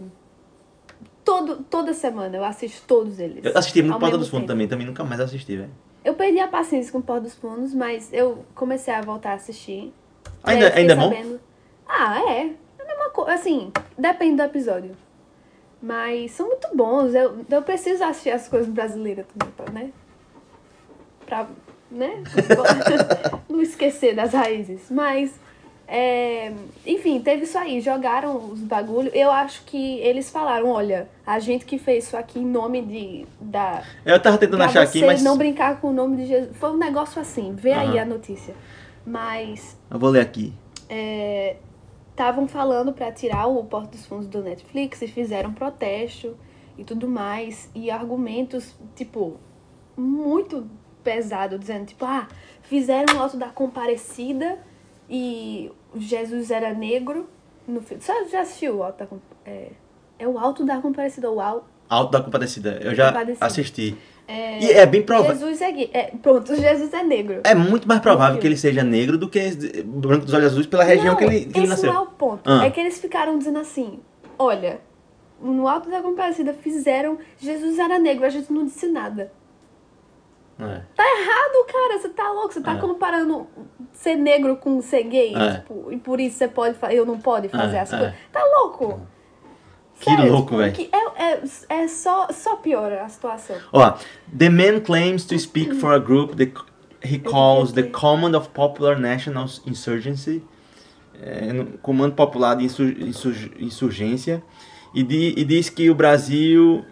[1.23, 3.45] todo, toda semana eu assisto todos eles.
[3.45, 5.71] Eu assisti muito Porta dos Fundos também, também nunca mais assisti, velho.
[6.03, 9.93] Eu perdi a paciência com Porta dos Fundos, mas eu comecei a voltar a assistir.
[10.43, 11.37] Ainda, ainda é bom?
[11.87, 12.47] Ah, é.
[12.47, 14.95] É a mesma coisa, assim, depende do episódio.
[15.81, 17.13] Mas são muito bons.
[17.13, 19.25] Eu, eu preciso assistir as coisas brasileiras
[19.57, 19.93] também, né?
[21.25, 21.47] Pra,
[21.89, 22.23] né?
[23.49, 24.89] não esquecer das raízes.
[24.89, 25.39] Mas,
[25.93, 26.53] é,
[26.85, 27.81] enfim, teve isso aí.
[27.81, 29.11] Jogaram os bagulho.
[29.13, 33.27] Eu acho que eles falaram, olha, a gente que fez isso aqui em nome de...
[33.41, 35.21] Da, eu tava tentando achar aqui, mas...
[35.21, 36.55] não brincar com o nome de Jesus.
[36.55, 37.53] Foi um negócio assim.
[37.53, 37.79] Vê uhum.
[37.79, 38.55] aí a notícia.
[39.05, 39.77] Mas...
[39.89, 40.53] Eu vou ler aqui.
[40.87, 41.57] É,
[42.11, 46.37] estavam falando para tirar o Porto dos Fundos do Netflix e fizeram protesto
[46.77, 47.69] e tudo mais.
[47.75, 49.35] E argumentos, tipo,
[49.97, 50.69] muito
[51.03, 52.29] pesado, dizendo, tipo, ah,
[52.63, 54.57] fizeram o Alto da Comparecida
[55.09, 57.27] e Jesus era negro
[57.67, 58.01] no filme.
[58.01, 59.07] Você já assistiu o Alto da
[59.45, 59.71] é,
[60.19, 61.65] é o Alto da Comparecida, o Alto...
[61.89, 63.97] Alto da Comparecida, eu já assisti.
[64.27, 65.33] É, e é bem provável.
[65.33, 67.41] Jesus é, é Pronto, Jesus é negro.
[67.43, 69.39] É muito mais provável que ele seja negro do que
[69.83, 71.89] branco dos olhos azuis pela região não, que ele, que ele nasceu.
[71.89, 72.41] Esse não é o ponto.
[72.45, 72.65] Ah.
[72.65, 73.99] É que eles ficaram dizendo assim:
[74.39, 74.79] olha,
[75.41, 77.17] no Alto da Comparecida fizeram.
[77.39, 79.31] Jesus era negro, a gente não disse nada.
[80.67, 80.81] É.
[80.95, 81.99] Tá errado, cara.
[81.99, 82.53] Você tá louco.
[82.53, 82.77] Você tá é.
[82.77, 83.47] comparando
[83.93, 85.35] ser negro com ser gay.
[85.35, 85.55] É.
[85.55, 88.07] Tipo, e por isso você pode eu não pode fazer é, as coisas.
[88.09, 88.15] É.
[88.31, 89.01] Tá louco.
[89.99, 90.75] Que Sério, louco, velho.
[90.91, 93.55] É, é, é só, só piora a situação.
[93.71, 93.93] Ó,
[94.35, 96.53] the man claims to speak for a group that
[97.03, 100.43] he calls the Command of Popular National Insurgency,
[101.21, 102.65] é, Comando Popular de
[103.59, 104.41] Insurgência,
[104.93, 106.83] e, di, e diz que o Brasil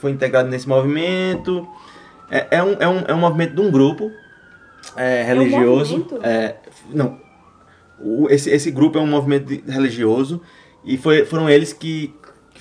[0.00, 1.66] foi integrado nesse movimento.
[2.30, 4.10] É, é, um, é, um, é um movimento de um grupo
[4.96, 6.06] é, religioso.
[6.22, 6.56] É,
[6.90, 7.20] um não,
[7.98, 10.40] o, esse, esse grupo é um movimento religioso
[10.84, 12.14] e foi, foram eles que,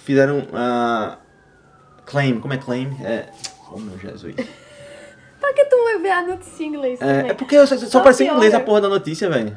[0.10, 1.18] fizeram a.
[1.20, 2.90] Uh, claim, como é claim?
[3.04, 3.30] É.
[3.72, 4.36] Oh meu Jesus.
[5.40, 7.02] Pra que tu vai ver a notícia em inglês?
[7.02, 9.56] É, é porque só, só apareceu em inglês a porra da notícia, velho.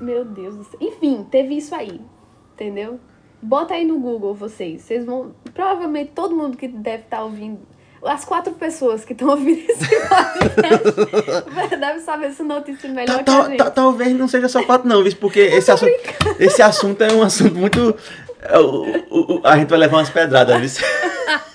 [0.00, 0.78] Meu Deus do céu.
[0.80, 2.00] Enfim, teve isso aí.
[2.52, 3.00] Entendeu?
[3.40, 4.82] Bota aí no Google vocês.
[4.82, 5.34] Vocês vão.
[5.54, 7.60] Provavelmente todo mundo que deve estar tá ouvindo.
[8.04, 9.88] As quatro pessoas que estão ouvindo esse
[11.44, 13.58] podcast deve saber essa notícia melhor tá, que gente.
[13.58, 15.14] Tá, talvez não seja só quatro, não, viu?
[15.16, 15.92] Porque esse assunto,
[16.38, 17.96] esse assunto é um assunto muito.
[18.42, 20.86] É, o, o, a gente vai levar umas pedradas, viu?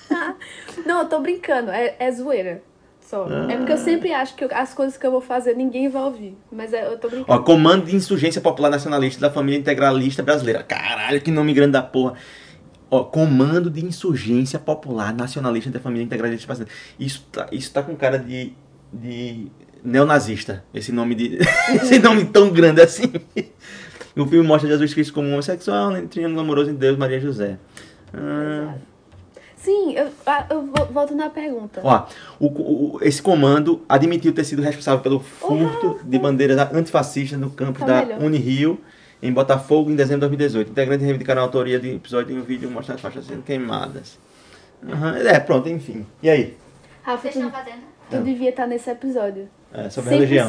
[0.84, 1.70] não, eu tô brincando.
[1.70, 2.62] É, é zoeira
[3.10, 3.26] só.
[3.28, 3.52] Ah.
[3.52, 6.38] É porque eu sempre acho que as coisas que eu vou fazer ninguém vai ouvir.
[6.50, 7.32] Mas é, eu tô brincando.
[7.32, 10.62] Ó, Comando de Insurgência Popular Nacionalista da Família Integralista Brasileira.
[10.62, 12.14] Caralho, que nome grande da porra.
[12.90, 16.74] Ó, Comando de Insurgência Popular Nacionalista da Família Integralista Brasileira.
[16.98, 18.52] Isso tá, isso tá com cara de,
[18.92, 19.46] de
[19.84, 20.64] neonazista.
[20.74, 21.38] Esse nome de.
[21.74, 23.12] esse nome tão grande assim.
[24.16, 26.02] o filme mostra Jesus Cristo como homossexual, né?
[26.10, 27.58] triângulo amoroso em Deus, Maria e José.
[28.12, 28.74] Ah,
[29.62, 31.82] Sim, eu, ah, eu volto na pergunta.
[31.84, 32.06] Ó,
[32.38, 37.80] o, o, esse comando admitiu ter sido responsável pelo furto de bandeiras antifascistas no campo
[37.80, 38.22] tá da melhor.
[38.22, 38.80] Unirio,
[39.22, 40.70] em Botafogo, em dezembro de 2018.
[40.70, 44.18] Integrante reivindicaram a autoria de episódio em um vídeo mostrando as faixas sendo queimadas.
[44.82, 46.06] Uhum, é, pronto, enfim.
[46.22, 46.56] E aí?
[47.02, 47.82] Rafa, Vocês estão fazendo?
[48.08, 48.24] Tu Não.
[48.24, 49.48] devia estar nesse episódio.
[49.72, 50.18] É, sobre 100%.
[50.18, 50.48] religião.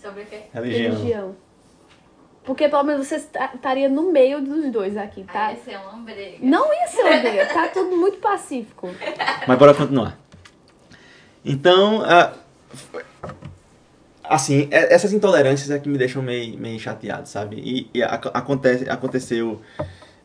[0.00, 0.40] Sobre o quê?
[0.54, 0.92] Religião.
[0.94, 1.36] religião.
[2.44, 5.48] Porque pelo menos você estaria no meio dos dois aqui, tá?
[5.48, 6.38] Ah, ia ser uma briga.
[6.40, 8.88] Não ia ser uma briga, tá tudo muito pacífico.
[9.46, 10.18] Mas bora continuar.
[11.44, 12.32] Então, uh,
[14.28, 17.56] assim, essas intolerâncias é que me deixam meio, meio chateado, sabe?
[17.56, 19.60] E, e acontece, aconteceu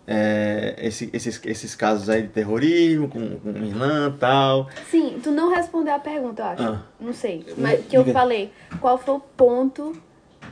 [0.05, 4.69] é, esse, esses, esses casos aí de terrorismo com, com Irlã e tal.
[4.89, 6.63] Sim, tu não respondeu a pergunta, eu acho.
[6.63, 6.83] Ah.
[6.99, 7.45] Não sei.
[7.57, 9.95] Mas que eu falei, qual foi o ponto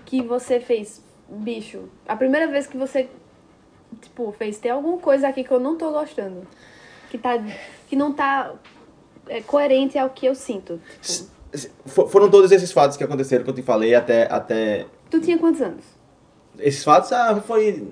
[0.06, 1.02] que você fez?
[1.32, 3.10] bicho, a primeira vez que você,
[4.02, 6.46] tipo, fez, tem alguma coisa aqui que eu não tô gostando.
[7.10, 7.42] Que, tá,
[7.88, 8.54] que não tá
[9.28, 10.80] é, coerente ao que eu sinto.
[11.02, 11.41] Tipo.
[11.86, 14.28] Foram todos esses fatos que aconteceram que eu te falei até.
[14.32, 14.86] até...
[15.10, 15.84] Tu tinha quantos anos?
[16.58, 17.88] Esses fatos ah, foi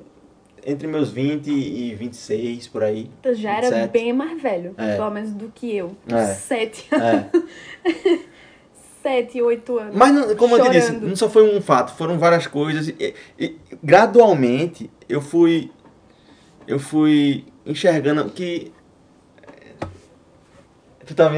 [0.65, 3.09] entre meus 20 e 26, por aí.
[3.21, 3.73] Tu já 27.
[3.73, 4.95] era bem mais velho, é.
[4.95, 5.95] pelo menos do que eu.
[6.07, 6.25] É.
[6.25, 6.87] Sete.
[6.93, 7.29] É.
[9.01, 9.95] 7, 8 anos.
[9.95, 10.73] Mas, não, como chorando.
[10.75, 12.87] eu te disse, não só foi um fato, foram várias coisas.
[12.87, 15.71] E, e, gradualmente, eu fui.
[16.67, 18.71] Eu fui enxergando que.
[21.05, 21.33] Tu tava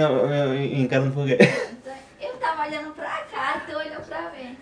[0.49, 1.37] me encarando por quê?
[2.41, 4.57] Eu tava olhando pra cá, tu olhou pra mim.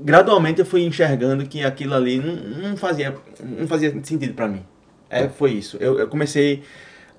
[0.00, 2.34] Gradualmente eu fui enxergando que aquilo ali não,
[2.70, 4.64] não fazia, não fazia sentido para mim.
[5.10, 5.76] É, foi isso.
[5.78, 6.62] Eu, eu comecei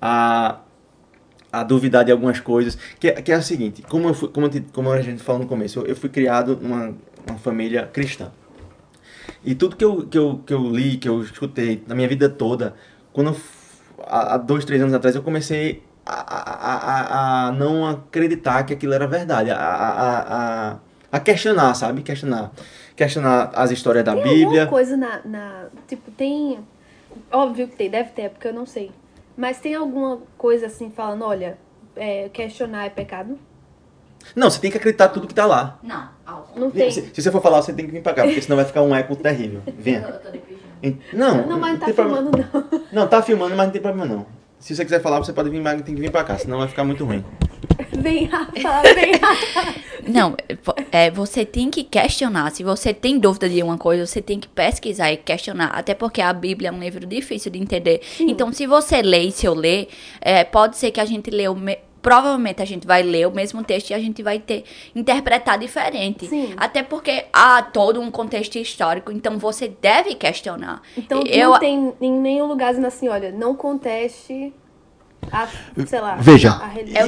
[0.02, 0.58] a
[1.52, 2.76] a duvidar de algumas coisas.
[2.98, 5.78] Que, que é o seguinte, como, eu fui, como, como a gente falou no começo,
[5.78, 6.92] eu, eu fui criado numa
[7.28, 8.32] uma família cristã.
[9.44, 12.28] E tudo que eu, que, eu, que eu li, que eu escutei na minha vida
[12.28, 12.74] toda,
[13.12, 13.36] quando eu,
[14.04, 18.92] há dois, três anos atrás, eu comecei a, a, a, a não acreditar que aquilo
[18.92, 20.20] era verdade, a, a,
[20.70, 20.76] a,
[21.12, 22.02] a questionar, sabe?
[22.02, 22.52] Questionar.
[22.96, 24.62] Questionar as histórias da tem Bíblia.
[24.62, 25.66] Tem coisa na, na.
[25.88, 26.58] Tipo, tem.
[27.30, 28.90] Óbvio que tem, deve ter, porque eu não sei.
[29.36, 31.58] Mas tem alguma coisa assim falando, olha,
[31.96, 33.38] é, questionar é pecado?
[34.34, 35.78] Não, você tem que acreditar tudo que tá lá.
[35.82, 36.08] Não,
[36.56, 36.90] não tem.
[36.90, 38.82] Se, se, você for falar, você tem que vir pra cá, porque senão vai ficar
[38.82, 39.60] um eco terrível.
[39.76, 40.20] Venha.
[41.12, 42.68] Não, não, mas não tá filmando problema.
[42.70, 42.82] não.
[42.92, 44.26] Não, tá filmando, mas não tem problema não.
[44.64, 46.66] Se você quiser falar, você pode vir, mas tem que vir pra cá, senão vai
[46.66, 47.22] ficar muito ruim.
[47.98, 49.80] Vem, Rafa, vem, Rafa.
[50.08, 50.34] Não,
[50.90, 52.50] é, você tem que questionar.
[52.50, 55.66] Se você tem dúvida de uma coisa, você tem que pesquisar e questionar.
[55.66, 58.00] Até porque a Bíblia é um livro difícil de entender.
[58.16, 58.30] Sim.
[58.30, 59.88] Então, se você lê e se eu ler,
[60.18, 61.54] é, pode ser que a gente lê o.
[61.54, 65.58] Me provavelmente a gente vai ler o mesmo texto e a gente vai ter interpretar
[65.58, 66.26] diferente.
[66.28, 66.52] Sim.
[66.54, 70.82] Até porque há todo um contexto histórico, então você deve questionar.
[70.98, 74.52] Então eu, não tem em nenhum lugar dizendo assim, olha, não conteste
[75.32, 75.48] a,
[75.86, 76.60] sei lá, Veja,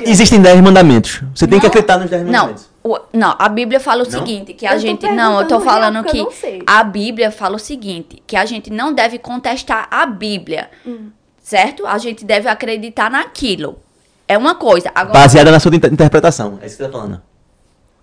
[0.06, 1.22] existem dez mandamentos.
[1.34, 2.70] Você tem que acreditar nos dez mandamentos.
[2.82, 4.18] Não, não, a Bíblia fala o não?
[4.18, 5.06] seguinte, que a eu gente.
[5.10, 6.26] Não, eu tô falando que.
[6.66, 10.70] A Bíblia fala o seguinte, que a gente não deve contestar a Bíblia.
[10.86, 11.10] Hum.
[11.42, 11.86] Certo?
[11.86, 13.78] A gente deve acreditar naquilo.
[14.28, 14.90] É uma coisa.
[14.94, 16.58] Agora, Baseada na sua interpretação.
[16.60, 17.22] É isso que você tá falando.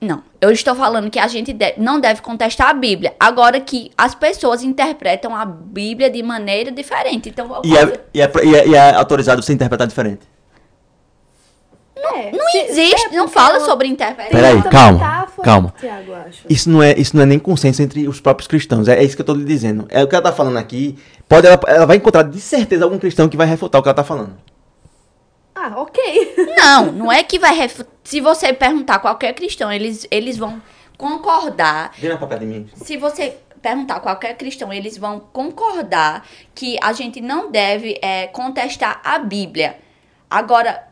[0.04, 3.14] Não, eu estou falando que a gente deve, não deve contestar a Bíblia.
[3.18, 7.30] Agora que as pessoas interpretam a Bíblia de maneira diferente.
[7.30, 10.28] Então, e, é, e, é, e, é, e é autorizado você interpretar diferente?
[11.96, 14.38] Não, é, não existe, não fala sobre interpretação.
[14.38, 15.74] Peraí, calma, calma.
[16.50, 18.90] Isso não, é, isso não é nem consenso entre os próprios cristãos.
[18.90, 19.86] É, é isso que eu estou lhe dizendo.
[19.88, 20.98] É o que ela está falando aqui.
[21.30, 23.94] Pode, ela, ela vai encontrar de certeza algum cristão que vai refutar o que ela
[23.94, 24.34] está falando.
[25.66, 26.36] Ah, ok.
[26.58, 27.94] Não, não é que vai refutar.
[28.04, 30.62] Se você perguntar a qualquer cristão, eles, eles vão
[30.98, 31.94] concordar.
[31.98, 32.70] Vira pra de mim.
[32.76, 38.28] Se você perguntar a qualquer cristão, eles vão concordar que a gente não deve é,
[38.28, 39.78] contestar a Bíblia.
[40.30, 40.86] Agora,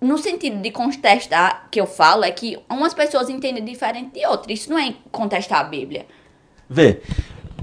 [0.00, 4.58] no sentido de contestar que eu falo, é que umas pessoas entendem diferente de outras.
[4.58, 6.06] Isso não é contestar a Bíblia.
[6.66, 7.02] Vê,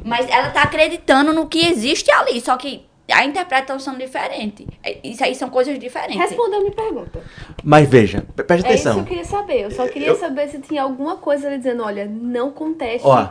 [0.05, 4.68] Mas ela tá acreditando no que existe ali, só que a interpretação diferente.
[4.84, 6.18] É, isso aí são coisas diferentes.
[6.18, 7.22] Responda a minha pergunta.
[7.64, 8.97] Mas veja, preste É isso que atenção.
[8.99, 9.62] eu queria saber.
[9.62, 13.07] Eu só queria Eu- saber se tinha alguma coisa ali dizendo, olha, não conteste.
[13.07, 13.28] Ó,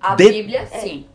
[0.00, 1.06] A De- Bíblia, sim.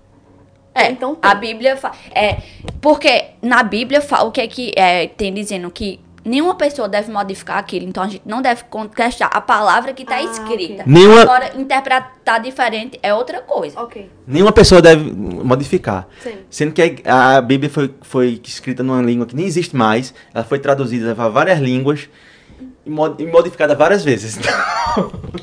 [0.74, 1.30] É, Então tem.
[1.30, 2.38] a Bíblia fa- é
[2.82, 7.11] porque na Bíblia fala o que é que é, tem dizendo que nenhuma pessoa deve
[7.11, 10.82] modificar aquilo, então a gente não deve contestar a palavra que está Ah, escrita.
[10.82, 10.84] ok.
[10.86, 13.80] Nenhuma- Agora interpretar diferente é outra coisa.
[13.82, 16.07] Ok, nenhuma pessoa deve modificar.
[16.22, 16.38] sim.
[16.49, 20.43] Sendo que a, a Bíblia foi, foi escrita numa língua que nem existe mais, ela
[20.43, 22.09] foi traduzida para várias línguas
[22.86, 24.38] e, e modificada várias vezes.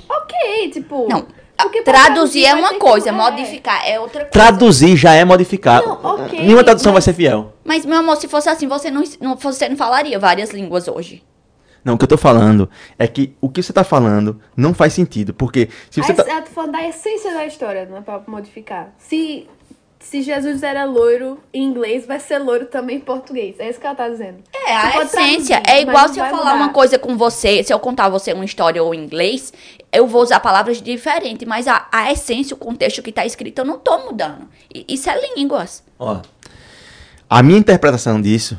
[0.08, 1.06] Ok, tipo.
[1.08, 1.26] Não,
[1.64, 3.12] porque pra traduzir é vai uma coisa, que- é.
[3.12, 4.30] modificar é outra coisa.
[4.32, 5.82] Traduzir já é modificar.
[5.84, 7.52] Não, ok, Nenhuma tradução vai mas- ser fiel.
[7.64, 11.22] Mas, meu amor, se fosse assim, você não, não, você não falaria várias línguas hoje.
[11.84, 14.92] Não, o que eu tô falando é que o que você tá falando não faz
[14.92, 15.32] sentido.
[15.32, 16.22] Porque se você tá.
[16.24, 18.92] eu tô falando da essência da história, não é pra modificar.
[18.98, 19.48] Se,
[20.00, 23.56] se Jesus era loiro em inglês, vai ser loiro também em português.
[23.58, 24.38] É isso que ela tá dizendo.
[24.54, 25.60] É, Você a essência.
[25.60, 26.54] traduzir, É igual se eu falar mudar.
[26.54, 29.52] uma coisa com você, se eu contar a você uma história ou em inglês,
[29.92, 33.64] eu vou usar palavras diferentes, mas a, a essência, o contexto que tá escrito, eu
[33.64, 34.48] não tô mudando.
[34.74, 35.82] E- Isso é línguas.
[35.98, 36.20] Ó,
[37.28, 38.58] a minha interpretação disso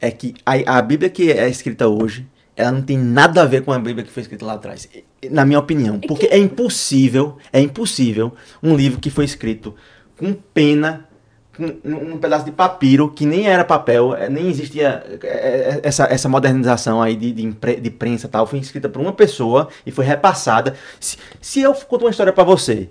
[0.00, 3.62] é que a, a Bíblia que é escrita hoje, ela não tem nada a ver
[3.64, 4.88] com a Bíblia que foi escrita lá atrás.
[5.30, 5.98] Na minha opinião.
[6.00, 9.74] Porque é impossível, é impossível um livro que foi escrito
[10.20, 11.08] com pena,
[11.56, 16.04] com um, pedaço de papiro, que nem era papel, eh, nem existia eh, eh, essa,
[16.04, 19.90] essa modernização aí de, de, impre- de prensa tal, foi escrita por uma pessoa e
[19.90, 20.74] foi repassada.
[21.00, 22.90] Se, se eu conto uma história pra você,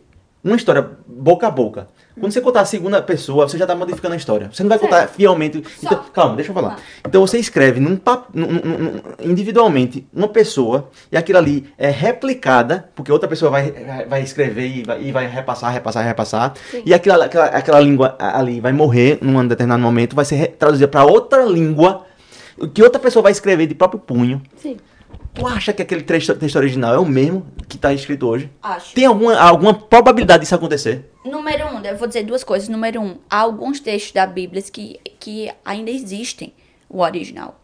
[0.50, 1.88] uma história boca a boca,
[2.20, 4.50] quando você contar a segunda pessoa, você já tá modificando a história.
[4.52, 5.64] Você não vai contar fielmente.
[5.82, 6.78] Então, calma, deixa eu falar.
[7.06, 12.90] Então você escreve num, pap- num- num- individualmente uma pessoa e aquilo ali é replicada,
[12.94, 13.72] porque outra pessoa vai,
[14.08, 16.54] vai- escrever e vai, e vai repassar, repassar, repassar.
[16.72, 16.84] Sim.
[16.86, 21.06] E aquela, aquela, aquela língua ali vai morrer num determinado momento, vai ser traduzida para
[21.06, 22.06] outra língua
[22.74, 24.42] que outra pessoa vai escrever de próprio punho.
[24.58, 24.76] Sim.
[25.34, 28.50] Tu acha que aquele texto, original é o mesmo que está escrito hoje?
[28.62, 28.94] Acho.
[28.94, 31.12] Tem alguma, alguma probabilidade disso acontecer?
[31.24, 32.68] Número um, eu vou dizer duas coisas.
[32.68, 36.54] Número um, há alguns textos da Bíblia que, que ainda existem,
[36.90, 37.60] o original.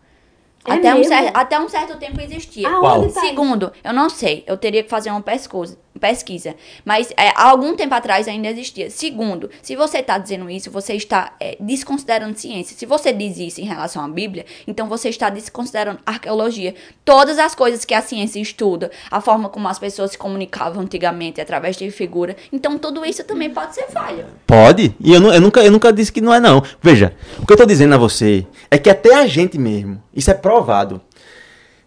[0.68, 1.14] É até, um mesmo?
[1.14, 2.68] cer- até um certo tempo existia.
[2.68, 3.28] Aonde tá isso?
[3.30, 6.56] Segundo, eu não sei, eu teria que fazer uma pesquisa, pesquisa.
[6.84, 8.90] Mas é, há algum tempo atrás ainda existia.
[8.90, 12.76] Segundo, se você está dizendo isso, você está é, desconsiderando ciência.
[12.78, 16.74] Se você diz isso em relação à Bíblia, então você está desconsiderando arqueologia.
[17.04, 21.40] Todas as coisas que a ciência estuda, a forma como as pessoas se comunicavam antigamente
[21.40, 22.36] através de figura.
[22.52, 24.26] Então tudo isso também pode ser falha.
[24.48, 24.96] Pode.
[25.00, 26.64] E eu, eu nunca, eu nunca disse que não é, não.
[26.82, 30.30] Veja, o que eu tô dizendo a você é que até a gente mesmo, isso
[30.32, 31.02] é provado.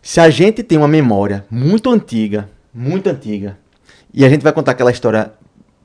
[0.03, 3.59] Se a gente tem uma memória muito antiga, muito antiga,
[4.12, 5.33] e a gente vai contar aquela história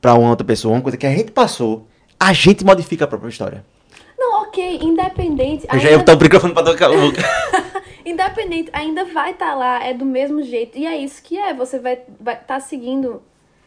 [0.00, 1.88] pra uma outra pessoa, uma coisa que a gente passou,
[2.20, 3.64] a gente modifica a própria história.
[4.18, 5.66] Não, ok, independente.
[5.72, 7.22] Eu já ia botar o microfone pra tocar boca.
[8.04, 10.76] Independente, ainda vai estar lá, é do mesmo jeito.
[10.76, 13.22] E é isso que é, você vai estar vai tá seguindo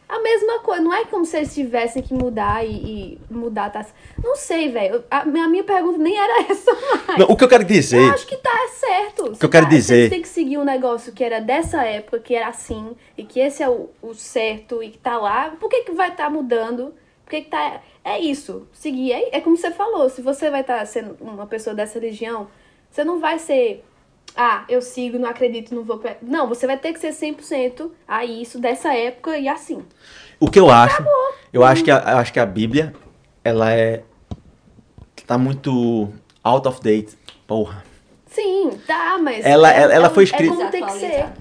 [0.08, 0.82] a mesma coisa.
[0.82, 3.70] Não é como se eles tivessem que mudar e, e mudar.
[3.70, 3.84] Tá...
[4.22, 5.04] Não sei, velho.
[5.10, 6.72] A, a minha pergunta nem era essa
[7.06, 7.18] mais.
[7.18, 8.02] Não, o que eu quero dizer.
[8.02, 9.32] Eu acho que tá certo.
[9.32, 12.18] que eu quero tá, dizer- Você tem que seguir um negócio que era dessa época,
[12.20, 15.50] que era assim, e que esse é o, o certo e que tá lá.
[15.60, 16.94] Por que, que vai estar mudando?
[17.24, 17.82] Por que, que tá.
[18.02, 18.66] É isso.
[18.72, 19.12] Seguir.
[19.12, 20.08] É, é como você falou.
[20.08, 22.48] Se você vai estar sendo uma pessoa dessa religião,
[22.90, 23.84] você não vai ser.
[24.36, 25.98] Ah, eu sigo, não acredito, não vou.
[25.98, 29.82] pra-" Não, você vai ter que ser 100% a isso dessa época e assim.
[30.38, 31.02] O que eu acho,
[31.52, 32.94] eu acho que a, eu acho que a Bíblia,
[33.42, 34.02] ela é
[35.26, 36.08] tá muito
[36.42, 37.18] out of date.
[37.46, 37.84] Porra.
[38.26, 39.44] Sim, tá, mas.
[39.44, 41.22] Ela- é- ela- ela é- foi escrita- É como tem que ser.
[41.24, 41.32] Tá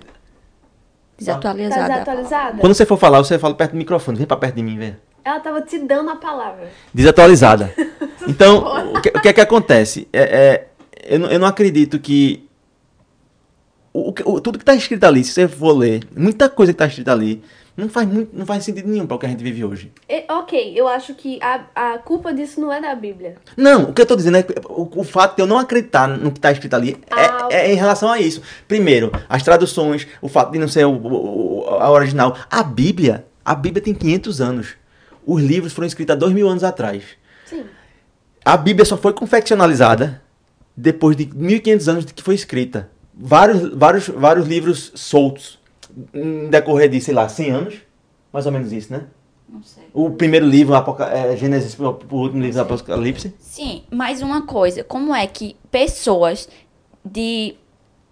[1.18, 1.88] Desatualizada.
[1.88, 2.58] desatualizada?
[2.60, 4.96] Quando você for falar, você fala perto do microfone, vem pra perto de mim, vem.
[5.24, 6.70] Ela tava te dando a palavra.
[6.94, 7.74] Desatualizada.
[8.28, 10.06] Então, o que, o que é que acontece?
[10.12, 10.68] É, é,
[11.06, 12.46] eu, não, eu não acredito que.
[14.00, 16.86] O, o tudo que está escrito ali, se você for ler, muita coisa que está
[16.86, 17.42] escrita ali,
[17.76, 19.92] não faz, muito, não faz sentido nenhum para o que a gente vive hoje.
[20.10, 23.36] E- ok, eu acho que a, a culpa disso não é da Bíblia.
[23.56, 26.08] Não, o que eu tô dizendo é que o, o fato de eu não acreditar
[26.08, 27.58] no que tá escrito ali é, Ah, ok.
[27.58, 28.42] é em relação a isso.
[28.68, 32.36] Primeiro, as traduções, o fato de não ser o, o- o- a original.
[32.52, 34.68] A Bíblia, a Bíblia tem 500 anos.
[35.26, 37.04] Os livros foram escritos há dois mil anos atrás.
[37.46, 37.64] Sim.
[38.46, 40.22] A Bíblia só foi confeccionalizada
[40.76, 42.90] depois de 1500 anos de que foi escrita.
[43.20, 45.60] Vários, vários, vários livros soltos.
[46.14, 47.76] Em decorrer de, sei lá, 100 anos.
[48.32, 49.06] Mais ou menos isso, né?
[49.50, 49.84] Não sei.
[49.94, 53.34] O primeiro livro, Apoca é, Gênesis, o último livro do Apocalipse.
[53.40, 56.50] Sim, mais uma coisa, como é que pessoas
[57.04, 57.56] de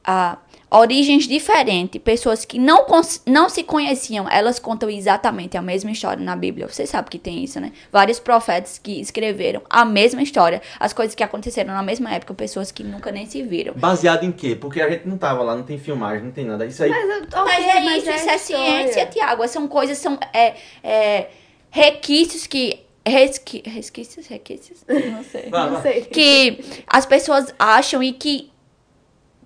[0.04, 0.38] ah,
[0.70, 2.86] origens diferentes, pessoas que não,
[3.26, 6.68] não se conheciam, elas contam exatamente a mesma história na Bíblia.
[6.68, 7.72] Você sabe que tem isso, né?
[7.92, 12.72] Vários profetas que escreveram a mesma história, as coisas que aconteceram na mesma época, pessoas
[12.72, 13.74] que nunca nem se viram.
[13.76, 14.56] Baseado em quê?
[14.56, 16.66] Porque a gente não tava lá, não tem filmagem, não tem nada.
[16.66, 16.90] Isso aí.
[16.90, 19.48] Mas, okay, mas é mas isso, é isso é ciência, Tiago.
[19.48, 21.30] São coisas, são é, é,
[21.70, 25.50] requisitos que Resqui, resquícios, requisitos, não sei.
[25.52, 26.02] não sei.
[26.06, 28.50] Que as pessoas acham e que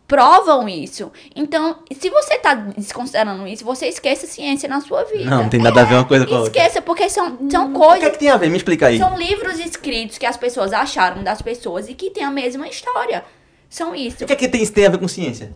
[0.10, 1.12] provam isso.
[1.36, 5.30] Então, se você está desconsiderando isso, você esquece a ciência na sua vida.
[5.30, 6.60] Não, não tem nada é, a ver uma coisa com a outra.
[6.60, 7.98] Esqueça, porque são, são coisas...
[7.98, 8.50] O que, é que tem a ver?
[8.50, 8.98] Me explica aí.
[8.98, 13.24] São livros escritos que as pessoas acharam das pessoas e que têm a mesma história.
[13.70, 14.24] São isso.
[14.24, 15.56] O que é que tem, tem a ver com ciência?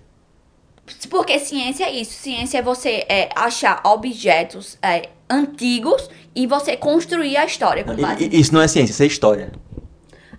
[1.09, 2.13] Porque ciência é isso.
[2.13, 8.29] Ciência é você é, achar objetos é, antigos e você construir a história com base
[8.31, 9.51] Isso não é ciência, isso é história.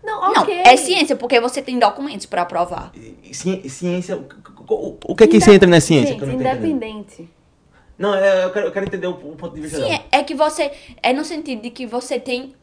[0.05, 0.63] Não, okay.
[0.63, 2.93] não, é ciência, porque você tem documentos para provar.
[3.33, 4.17] Ciência.
[4.17, 6.15] O, o que é que você entra na ciência?
[6.15, 7.29] Gente, independente.
[7.97, 10.23] Não, é, eu quero, eu quero entender o, o, ponto de vista Sim, é, é,
[10.23, 10.71] que você.
[11.03, 12.55] É no sentido de que você tem.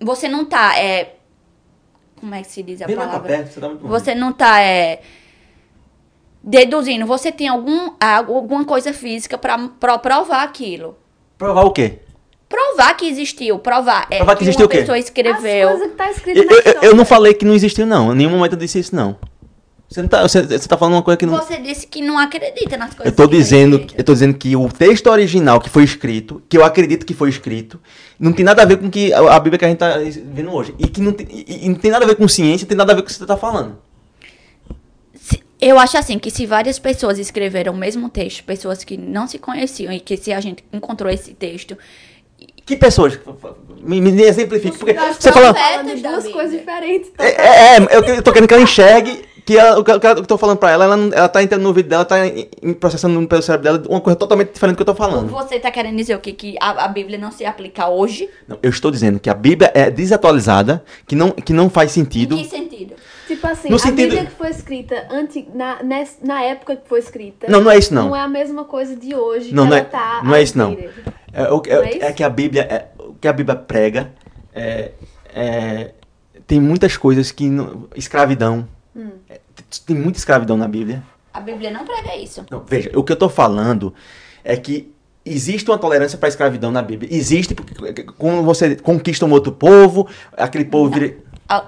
[0.00, 0.78] Você não tá.
[0.78, 1.16] É,
[2.16, 3.26] como é que se diz a Bem palavra?
[3.26, 4.60] Perto, você, tá muito você não tá.
[4.60, 5.00] É,
[6.42, 7.04] deduzindo.
[7.06, 9.58] Você tem algum, alguma coisa física para
[9.98, 10.96] provar aquilo.
[11.36, 12.00] Provar o quê?
[12.48, 14.06] Provar que existiu, provar.
[14.10, 14.78] É, provar que, que existiu o quê?
[14.78, 15.68] pessoa escreveu.
[15.68, 18.12] As coisas que tá escrito eu, eu, eu, não falei que não existiu, não.
[18.12, 19.16] Em nenhum momento eu disse isso, não.
[19.88, 21.36] Você, não tá, você, você tá falando uma coisa que não.
[21.36, 23.06] Você disse que não acredita nas coisas.
[23.06, 26.64] Eu tô dizendo, eu tô dizendo que o texto original que foi escrito, que eu
[26.64, 27.80] acredito que foi escrito,
[28.18, 29.96] não tem nada a ver com que a, a Bíblia que a gente tá
[30.32, 30.74] vendo hoje.
[30.78, 32.76] E que não tem, e, e não tem nada a ver com ciência, não tem
[32.76, 33.78] nada a ver com o que você tá falando.
[35.60, 39.38] Eu acho assim que se várias pessoas escreveram o mesmo texto, pessoas que não se
[39.38, 41.78] conheciam e que se a gente encontrou esse texto
[42.64, 43.18] que pessoas?
[43.80, 44.76] Me, me exemplifique.
[44.76, 45.52] Porque você fala.
[45.82, 47.10] de duas coisas diferentes.
[47.10, 47.24] Tá?
[47.24, 50.36] É, é, é, eu, tô querendo que ela enxergue que ela, o que eu tô
[50.36, 53.62] falando pra ela, ela, ela tá entrando no vídeo dela, tá em, processando pelo cérebro
[53.62, 55.30] dela uma coisa totalmente diferente do que eu tô falando.
[55.30, 56.32] Você tá querendo dizer o quê?
[56.32, 58.28] Que a, a Bíblia não se aplica hoje?
[58.48, 62.34] Não, eu estou dizendo que a Bíblia é desatualizada, que não, que não faz sentido.
[62.34, 62.94] Em que sentido?
[63.26, 63.96] Tipo assim, no a sentido...
[63.96, 65.78] Bíblia que foi escrita antes, na,
[66.22, 67.48] na época que foi escrita.
[67.50, 68.08] Não, não é isso não.
[68.08, 69.52] Não é a mesma coisa de hoje.
[69.52, 70.76] Não, não é, tá não é isso não.
[71.32, 74.12] É, o, é, é, é, que a Bíblia, é, o que a Bíblia prega
[74.54, 74.92] é,
[75.34, 75.90] é
[76.46, 78.68] tem muitas coisas que não, escravidão.
[78.94, 79.10] Hum.
[79.28, 79.40] É,
[79.84, 81.02] tem muita escravidão na Bíblia.
[81.34, 82.46] A Bíblia não prega isso.
[82.50, 83.92] Não, veja, o que eu estou falando
[84.44, 87.12] é que existe uma tolerância para a escravidão na Bíblia.
[87.12, 90.98] Existe porque quando você conquista um outro povo, aquele povo não.
[90.98, 91.16] vira
[91.48, 91.64] a,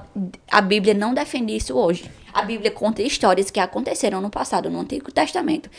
[0.51, 2.11] a Bíblia não defende isso hoje.
[2.33, 5.71] A Bíblia conta histórias que aconteceram no passado, no Antigo Testamento.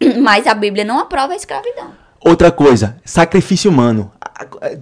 [0.22, 1.92] Mas a Bíblia não aprova a escravidão.
[2.20, 4.10] Outra coisa, sacrifício humano.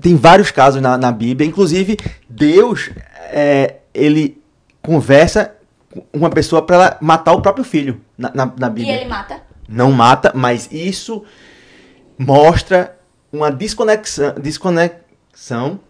[0.01, 1.97] Tem vários casos na, na Bíblia, inclusive
[2.29, 2.91] Deus,
[3.31, 4.41] é, ele
[4.83, 5.55] conversa
[5.91, 8.95] com uma pessoa para ela matar o próprio filho na, na, na Bíblia.
[8.95, 9.43] E ele mata?
[9.69, 11.25] Não mata, mas isso
[12.19, 12.97] mostra
[13.33, 15.81] uma desconexão, desconexão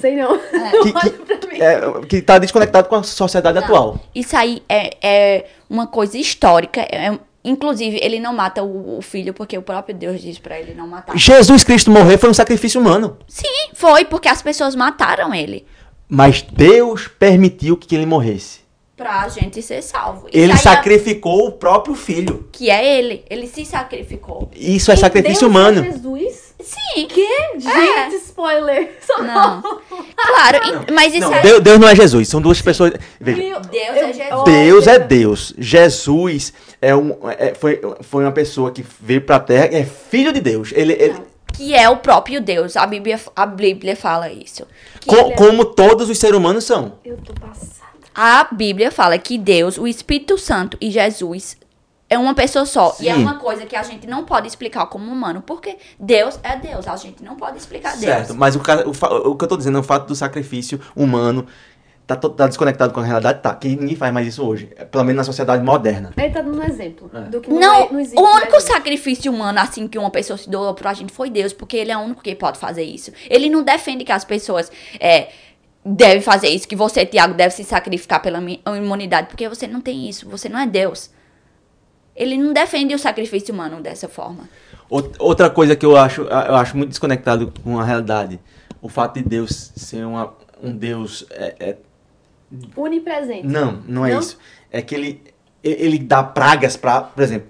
[0.00, 0.36] Sei não.
[0.36, 0.42] É.
[0.82, 3.64] Que, que, é, que tá desconectado com a sociedade não.
[3.64, 4.00] atual.
[4.14, 6.80] Isso aí é, é uma coisa histórica.
[6.80, 10.74] É, inclusive, ele não mata o, o, filho porque o próprio Deus diz para ele
[10.74, 11.16] não matar.
[11.16, 13.18] Jesus Cristo morrer foi um sacrifício humano.
[13.28, 15.66] Sim, foi, porque as pessoas mataram ele.
[16.08, 18.61] Mas Deus permitiu que ele morresse
[18.96, 20.28] pra gente ser salvo.
[20.32, 22.48] ele sacrificou o próprio filho.
[22.52, 23.24] Que é ele.
[23.28, 24.50] Ele se sacrificou.
[24.54, 25.80] Isso é sacrifício Deus humano.
[25.80, 26.54] É Jesus?
[26.60, 27.06] Sim.
[27.08, 27.58] Que?
[27.58, 28.16] Gente, é.
[28.16, 28.98] spoiler.
[29.18, 29.62] Não.
[30.14, 30.94] Claro, não.
[30.94, 31.42] mas isso não, é...
[31.42, 32.92] Deus, Deus, não é Jesus, são duas pessoas.
[33.20, 34.44] Veja, Deus é Jesus.
[34.44, 35.54] Deus é Deus.
[35.58, 40.40] Jesus é um, é, foi, foi uma pessoa que veio pra terra, é filho de
[40.40, 40.70] Deus.
[40.72, 41.16] Ele, ele
[41.52, 42.76] que é o próprio Deus.
[42.76, 44.66] A Bíblia, a Bíblia fala isso.
[45.06, 45.32] Com, é...
[45.32, 46.94] Como todos os seres humanos são.
[47.04, 47.81] Eu tô passando.
[48.14, 51.56] A Bíblia fala que Deus, o Espírito Santo e Jesus
[52.12, 52.90] é uma pessoa só.
[52.90, 53.04] Sim.
[53.04, 56.56] E é uma coisa que a gente não pode explicar como humano, porque Deus é
[56.56, 56.86] Deus.
[56.86, 58.12] A gente não pode explicar certo, Deus.
[58.12, 61.46] Certo, mas o, o, o, que eu tô dizendo é o fato do sacrifício humano
[62.06, 63.54] tá, tá desconectado com a realidade, tá.
[63.54, 64.66] Que ninguém faz mais isso hoje.
[64.90, 66.12] Pelo menos na sociedade moderna.
[66.16, 67.20] Ele tá dando um exemplo é.
[67.22, 68.20] do que não, não, é, não existe.
[68.20, 71.76] O único sacrifício humano, assim, que uma pessoa se doou pra gente foi Deus, porque
[71.76, 73.12] ele é o único que pode fazer isso.
[73.28, 74.70] Ele não defende que as pessoas.
[75.00, 75.28] É,
[75.84, 78.40] deve fazer isso, que você, Tiago, deve se sacrificar pela
[78.76, 81.10] imunidade, porque você não tem isso, você não é Deus.
[82.14, 84.48] Ele não defende o sacrifício humano dessa forma.
[85.18, 88.38] Outra coisa que eu acho, eu acho muito desconectado com a realidade,
[88.80, 91.76] o fato de Deus ser uma, um Deus é, é...
[92.76, 93.46] unipresente.
[93.46, 94.20] Não, não é não?
[94.20, 94.38] isso.
[94.70, 95.22] É que ele,
[95.64, 97.48] ele dá pragas para, por exemplo,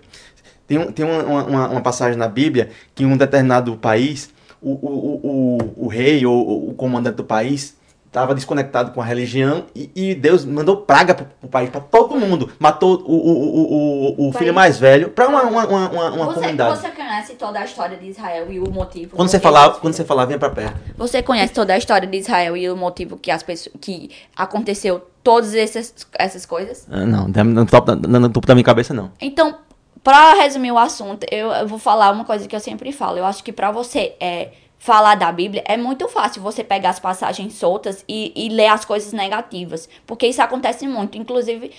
[0.67, 4.31] tem, um, tem uma, uma, uma, passagem na Bíblia que em um determinado país,
[4.61, 7.77] o, o, o, o, o rei ou o comandante do país
[8.13, 12.15] estava desconectado com a religião e, e Deus mandou praga pro, pro país, para todo
[12.15, 12.53] mundo.
[12.59, 13.33] Matou o, o,
[13.63, 16.79] o, o, o filho mais velho para uma, uma, uma, uma você, comunidade.
[16.79, 19.17] Você conhece toda a história de Israel e o motivo.
[19.17, 20.79] Quando você falar, quando você falar, venha para perto.
[20.99, 25.01] Você conhece toda a história de Israel e o motivo que as pessoas que aconteceu
[25.25, 26.87] todas essas, essas coisas?
[26.91, 29.11] Ah, não, no topo, no topo da minha cabeça não.
[29.23, 29.57] Então,
[30.05, 33.17] para resumir o assunto, eu, eu, vou falar uma coisa que eu sempre falo.
[33.17, 34.51] Eu acho que para você é
[34.83, 38.85] falar da Bíblia, é muito fácil você pegar as passagens soltas e, e ler as
[38.85, 39.89] coisas negativas.
[40.05, 41.17] Porque isso acontece muito.
[41.17, 41.71] Inclusive,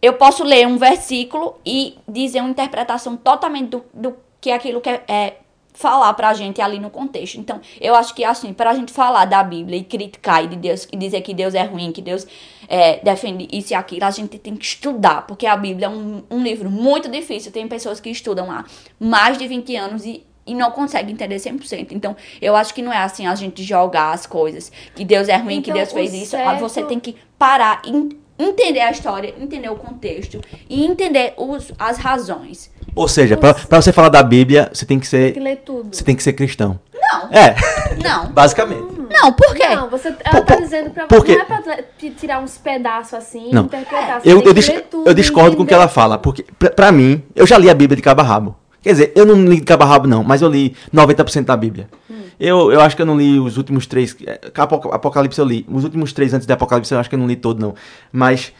[0.00, 5.02] eu posso ler um versículo e dizer uma interpretação totalmente do, do que aquilo quer
[5.08, 5.38] é,
[5.74, 7.34] falar pra gente ali no contexto.
[7.34, 10.86] Então, eu acho que assim, pra gente falar da Bíblia e criticar e, de Deus,
[10.92, 12.28] e dizer que Deus é ruim, que Deus
[12.68, 16.22] é, defende isso e aquilo, a gente tem que estudar, porque a Bíblia é um,
[16.30, 17.50] um livro muito difícil.
[17.50, 18.64] Tem pessoas que estudam há
[19.00, 21.88] mais de 20 anos e e não consegue entender 100%.
[21.92, 25.36] Então, eu acho que não é assim a gente jogar as coisas, que Deus é
[25.36, 26.30] ruim, então, que Deus fez isso.
[26.30, 26.60] Certo...
[26.60, 31.98] Você tem que parar e entender a história, entender o contexto e entender os, as
[31.98, 32.70] razões.
[32.94, 35.26] Ou seja, para você falar da Bíblia, você tem que ser.
[35.26, 35.94] Tem que ler tudo.
[35.94, 36.80] Você tem que ser cristão.
[36.92, 37.28] Não.
[37.30, 37.54] É.
[38.02, 38.30] Não.
[38.32, 39.00] Basicamente.
[39.10, 39.68] Não, por quê?
[39.68, 41.34] Não, você, ela tá dizendo pra você.
[41.34, 41.84] Não é pra
[42.16, 43.62] tirar uns pedaços assim não.
[43.62, 44.20] e interpretar.
[44.24, 44.68] eu, eu, dis
[45.06, 46.18] eu discordo com o que ela fala.
[46.18, 48.56] Porque, pra, pra mim, eu já li a Bíblia de cabo a rabo.
[48.82, 51.56] Quer dizer, eu não li de cabo a rabo, não, mas eu li 90% da
[51.56, 51.88] Bíblia.
[52.10, 52.20] Hum.
[52.38, 54.16] Eu, eu acho que eu não li os últimos três.
[54.26, 55.66] É, Apocalipse eu li.
[55.68, 57.74] Os últimos três antes de Apocalipse eu acho que eu não li todo, não.
[58.10, 58.52] Mas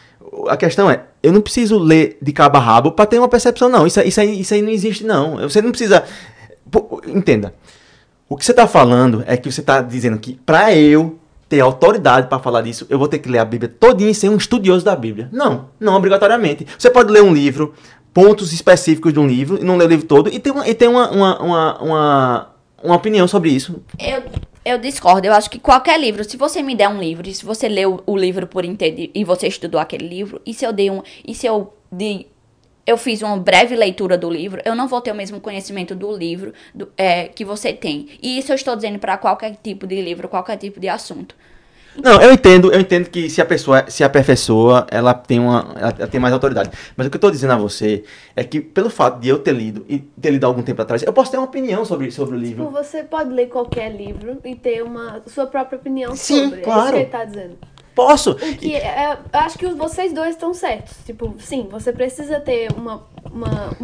[0.48, 3.68] a questão é, eu não preciso ler de cabo a rabo pra ter uma percepção,
[3.68, 3.86] não.
[3.86, 5.36] Isso, isso, aí, isso aí não existe, não.
[5.38, 6.04] Você não precisa.
[7.06, 7.54] Entenda.
[8.28, 11.18] O que você tá falando é que você tá dizendo que pra eu
[11.48, 14.28] ter autoridade para falar disso, eu vou ter que ler a Bíblia todinha e ser
[14.28, 15.28] um estudioso da Bíblia.
[15.32, 16.64] Não, não obrigatoriamente.
[16.78, 17.74] Você pode ler um livro,
[18.12, 20.74] pontos específicos de um livro, e não ler o livro todo, e ter uma, e
[20.74, 23.82] ter uma, uma, uma, uma, uma opinião sobre isso.
[23.98, 24.22] Eu,
[24.64, 25.26] eu discordo.
[25.26, 28.02] Eu acho que qualquer livro, se você me der um livro, e se você leu
[28.06, 31.02] o livro por inteiro e você estudou aquele livro, e se eu dei um.
[31.26, 32.26] E se eu de,
[32.86, 36.16] eu fiz uma breve leitura do livro, eu não vou ter o mesmo conhecimento do
[36.16, 38.08] livro do, é, que você tem.
[38.22, 41.34] E isso eu estou dizendo para qualquer tipo de livro, qualquer tipo de assunto.
[41.96, 45.92] Não, eu entendo, eu entendo que se a pessoa se aperfeiçoa, ela tem uma ela
[46.06, 46.70] tem mais autoridade.
[46.96, 48.04] Mas o que eu estou dizendo a você
[48.36, 51.12] é que pelo fato de eu ter lido e ter lido algum tempo atrás, eu
[51.12, 52.64] posso ter uma opinião sobre, sobre o livro.
[52.64, 56.60] Tipo, você pode ler qualquer livro e ter uma sua própria opinião Sim, sobre.
[56.60, 56.80] claro.
[56.80, 57.58] É isso que ele tá dizendo.
[57.94, 58.30] Posso.
[58.32, 60.96] O que é, acho que vocês dois estão certos.
[61.04, 63.76] Tipo, sim, você precisa ter uma, uma,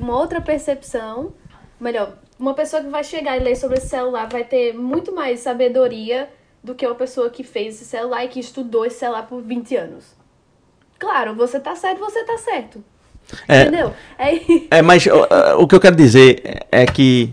[0.00, 1.32] uma outra percepção,
[1.78, 5.40] melhor, uma pessoa que vai chegar e ler sobre esse celular vai ter muito mais
[5.40, 6.28] sabedoria
[6.66, 9.76] do que uma pessoa que fez esse celular e que estudou esse celular por 20
[9.76, 10.04] anos.
[10.98, 12.82] Claro, você tá certo, você tá certo.
[13.46, 13.94] É, Entendeu?
[14.18, 17.32] É, é mas o, o que eu quero dizer é que.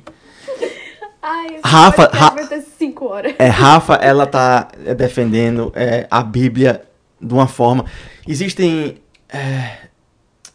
[1.19, 2.36] Ai, Rafa, Ra
[2.77, 3.34] cinco horas.
[3.39, 6.84] É, Rafa, ela tá defendendo é, a Bíblia
[7.19, 7.86] de uma forma.
[8.27, 9.01] Existem.
[9.29, 9.77] É,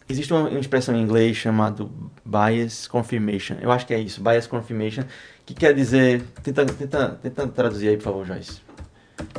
[0.09, 1.85] existe uma expressão em inglês chamada
[2.25, 3.57] bias confirmation.
[3.61, 5.03] Eu acho que é isso, bias confirmation,
[5.45, 6.23] que quer dizer.
[6.45, 8.68] Tenta, tenta, tenta traduzir aí, por favor, Joyce.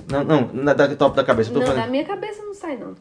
[0.09, 1.51] Não, não, na, da top da cabeça.
[1.51, 2.95] Não, na minha cabeça não sai, não.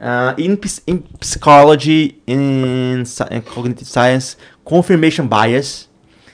[0.00, 5.88] Uh, in, in psychology, in, in cognitive science, confirmation bias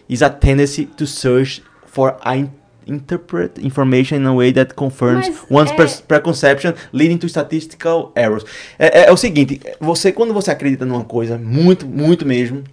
[0.07, 2.47] is a tendency to search for a
[2.87, 6.03] interpret information in a way that confirms Mas one's é...
[6.07, 8.45] preconception, leading to statistical errors.
[8.79, 12.65] É, é, é, o seguinte, você quando você acredita numa coisa muito, muito mesmo,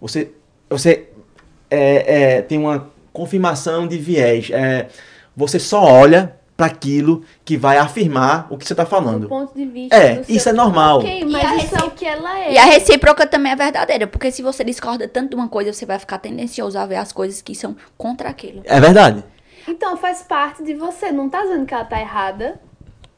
[0.00, 0.32] você,
[0.68, 1.08] você
[1.70, 4.50] é, é tem uma confirmação de viés.
[4.50, 4.88] É,
[5.36, 9.20] você só olha para aquilo que vai afirmar o que você está falando.
[9.20, 10.98] Do ponto de vista é, isso é normal.
[10.98, 12.52] Ok, mas isso é o que ela é.
[12.52, 15.86] E a recíproca também é verdadeira, porque se você discorda tanto de uma coisa, você
[15.86, 18.60] vai ficar tendencioso a ver as coisas que são contra aquilo.
[18.66, 19.24] É verdade.
[19.66, 21.10] Então faz parte de você.
[21.10, 22.60] Não tá dizendo que ela tá errada.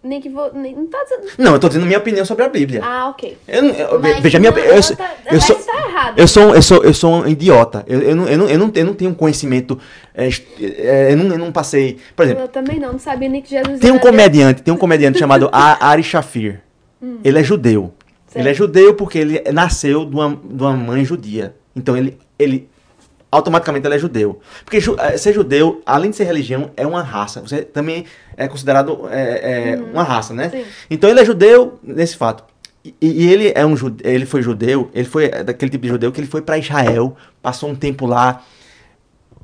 [0.04, 0.52] Nem que vou.
[0.52, 1.28] Nem, não tá dizendo.
[1.38, 2.80] Não, eu tô dizendo minha opinião sobre a Bíblia.
[2.84, 3.38] Ah, ok.
[3.46, 4.50] Eu, eu, veja, minha.
[4.50, 6.18] Eu, eu, tá, eu, sou, tá errado.
[6.18, 7.84] eu, sou, eu, sou, eu sou um idiota.
[7.86, 9.78] Eu, eu, não, eu, não, eu, não, eu não tenho conhecimento.
[10.12, 10.28] É,
[10.60, 11.98] é, eu, não, eu não passei.
[12.16, 12.42] Por exemplo.
[12.42, 15.48] Eu também não, não sabia nem que Jesus Tem um comediante, tem um comediante chamado
[15.52, 16.60] Ari Shafir.
[17.00, 17.18] Hum.
[17.22, 17.94] Ele é judeu.
[18.26, 18.42] Certo.
[18.42, 21.54] Ele é judeu porque ele nasceu de uma, de uma mãe judia.
[21.76, 22.68] Então ele, ele
[23.32, 24.38] automaticamente ele é judeu.
[24.62, 27.40] Porque eh, ser judeu, além de ser religião, é uma raça.
[27.40, 28.04] Você também
[28.36, 29.92] é considerado é, é, uhum.
[29.92, 30.50] uma raça, né?
[30.50, 30.64] Sim.
[30.90, 32.44] Então ele é judeu nesse fato.
[32.84, 36.20] E, e, ele é um ele foi judeu, ele foi daquele tipo de judeu que
[36.20, 38.42] ele foi para Israel, passou um tempo lá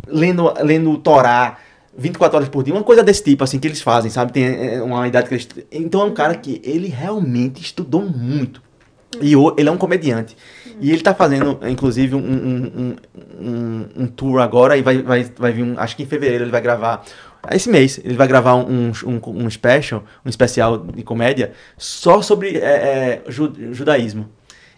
[0.08, 1.56] lendo lendo o Torá
[1.96, 4.32] 24 horas por dia, uma coisa desse tipo assim que eles fazem, sabe?
[4.32, 8.60] Tem uma idade que eles Então é um cara que ele realmente estudou muito.
[9.20, 10.36] E o, ele é um comediante.
[10.80, 12.96] E ele tá fazendo, inclusive, um, um,
[13.40, 16.50] um, um, tour agora e vai, vai, vai vir, um, acho que em fevereiro ele
[16.50, 17.04] vai gravar
[17.50, 22.58] Esse mês ele vai gravar um, um, um special, um especial de comédia só sobre
[22.58, 23.30] é, é,
[23.72, 24.28] judaísmo.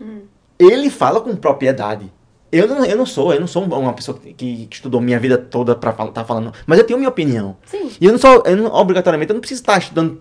[0.01, 0.21] Hum.
[0.59, 2.11] Ele fala com propriedade.
[2.53, 5.39] Eu não, eu não sou, eu não sou uma pessoa que, que estudou minha vida
[5.39, 7.57] toda pra estar tá falando, mas eu tenho minha opinião.
[7.65, 7.91] Sim.
[8.01, 10.21] E eu não sou, eu não, obrigatoriamente, eu não preciso estar estudando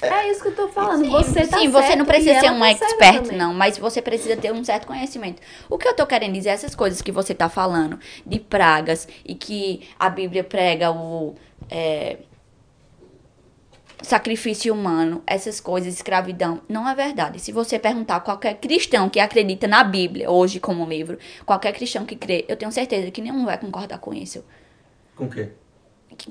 [0.00, 1.04] é isso que eu tô falando.
[1.04, 4.36] Sim, você tá sim, você não precisa ser um tá expert, não, mas você precisa
[4.36, 5.42] ter um certo conhecimento.
[5.68, 9.34] O que eu tô querendo dizer, essas coisas que você tá falando, de pragas, e
[9.34, 11.34] que a Bíblia prega o
[11.68, 12.18] é,
[14.02, 17.40] sacrifício humano, essas coisas, escravidão, não é verdade.
[17.40, 22.04] Se você perguntar a qualquer cristão que acredita na Bíblia, hoje como livro, qualquer cristão
[22.04, 24.44] que crê, eu tenho certeza que nenhum vai concordar com isso.
[25.16, 25.50] Com o quê?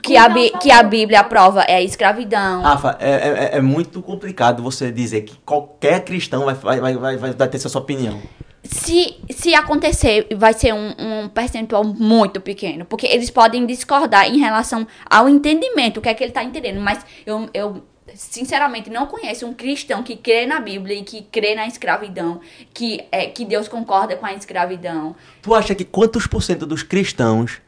[0.01, 2.61] Que a, que a Bíblia aprova é a escravidão.
[2.61, 7.33] Rafa, é, é, é, muito complicado você dizer que qualquer cristão vai, vai, vai, vai,
[7.33, 8.21] vai ter sua opinião.
[8.63, 12.83] Se, se acontecer, vai ser um, um percentual muito pequeno.
[12.83, 16.81] Porque eles podem discordar em relação ao entendimento, o que é que ele está entendendo.
[16.81, 17.83] Mas eu, eu,
[18.13, 22.41] sinceramente, não conheço um cristão que crê na Bíblia e que crê na escravidão,
[22.73, 25.15] que, é, que Deus concorda com a escravidão.
[25.41, 27.61] Tu acha que quantos por cento dos cristãos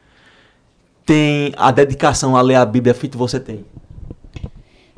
[1.09, 3.65] tem a dedicação a ler a Bíblia feito você tem?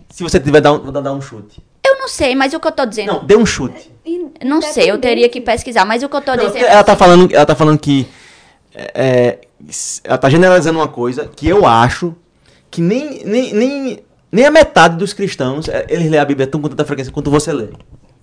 [0.10, 1.64] Se você tiver, dar um, vou dar um chute.
[1.88, 3.14] Eu não sei, mas o que eu tô dizendo.
[3.14, 3.90] Não, dê um chute.
[4.44, 6.66] Não sei, eu teria que pesquisar, mas o que eu tô não, dizendo.
[6.66, 8.06] Ela tá falando, ela tá falando que.
[8.76, 9.40] É, é,
[10.04, 12.14] ela tá generalizando uma coisa que eu acho
[12.70, 16.62] que nem, nem, nem, nem a metade dos cristãos é, eles lê a Bíblia tão
[16.62, 17.70] com tanta frequência quanto você lê.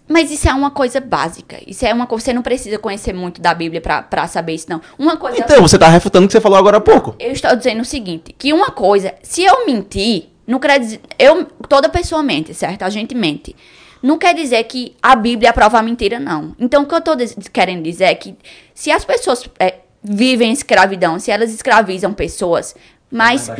[0.08, 1.58] Mas isso é uma coisa básica.
[1.66, 2.24] Isso é uma coisa.
[2.24, 4.80] Você não precisa conhecer muito da Bíblia para saber isso, não.
[4.98, 5.38] Uma coisa.
[5.38, 7.14] Então, você está refutando o que você falou agora há pouco.
[7.18, 11.00] Eu estou dizendo o seguinte: que uma coisa, se eu mentir, não quer dizer.
[11.18, 12.82] Eu, toda pessoa mente, certo?
[12.82, 13.54] A gente mente.
[14.02, 16.54] Não quer dizer que a Bíblia aprova a mentira, não.
[16.58, 17.16] Então, o que eu estou
[17.52, 18.34] querendo dizer é que
[18.72, 22.76] se as pessoas é, vivem escravidão, se elas escravizam pessoas,
[23.10, 23.50] mas,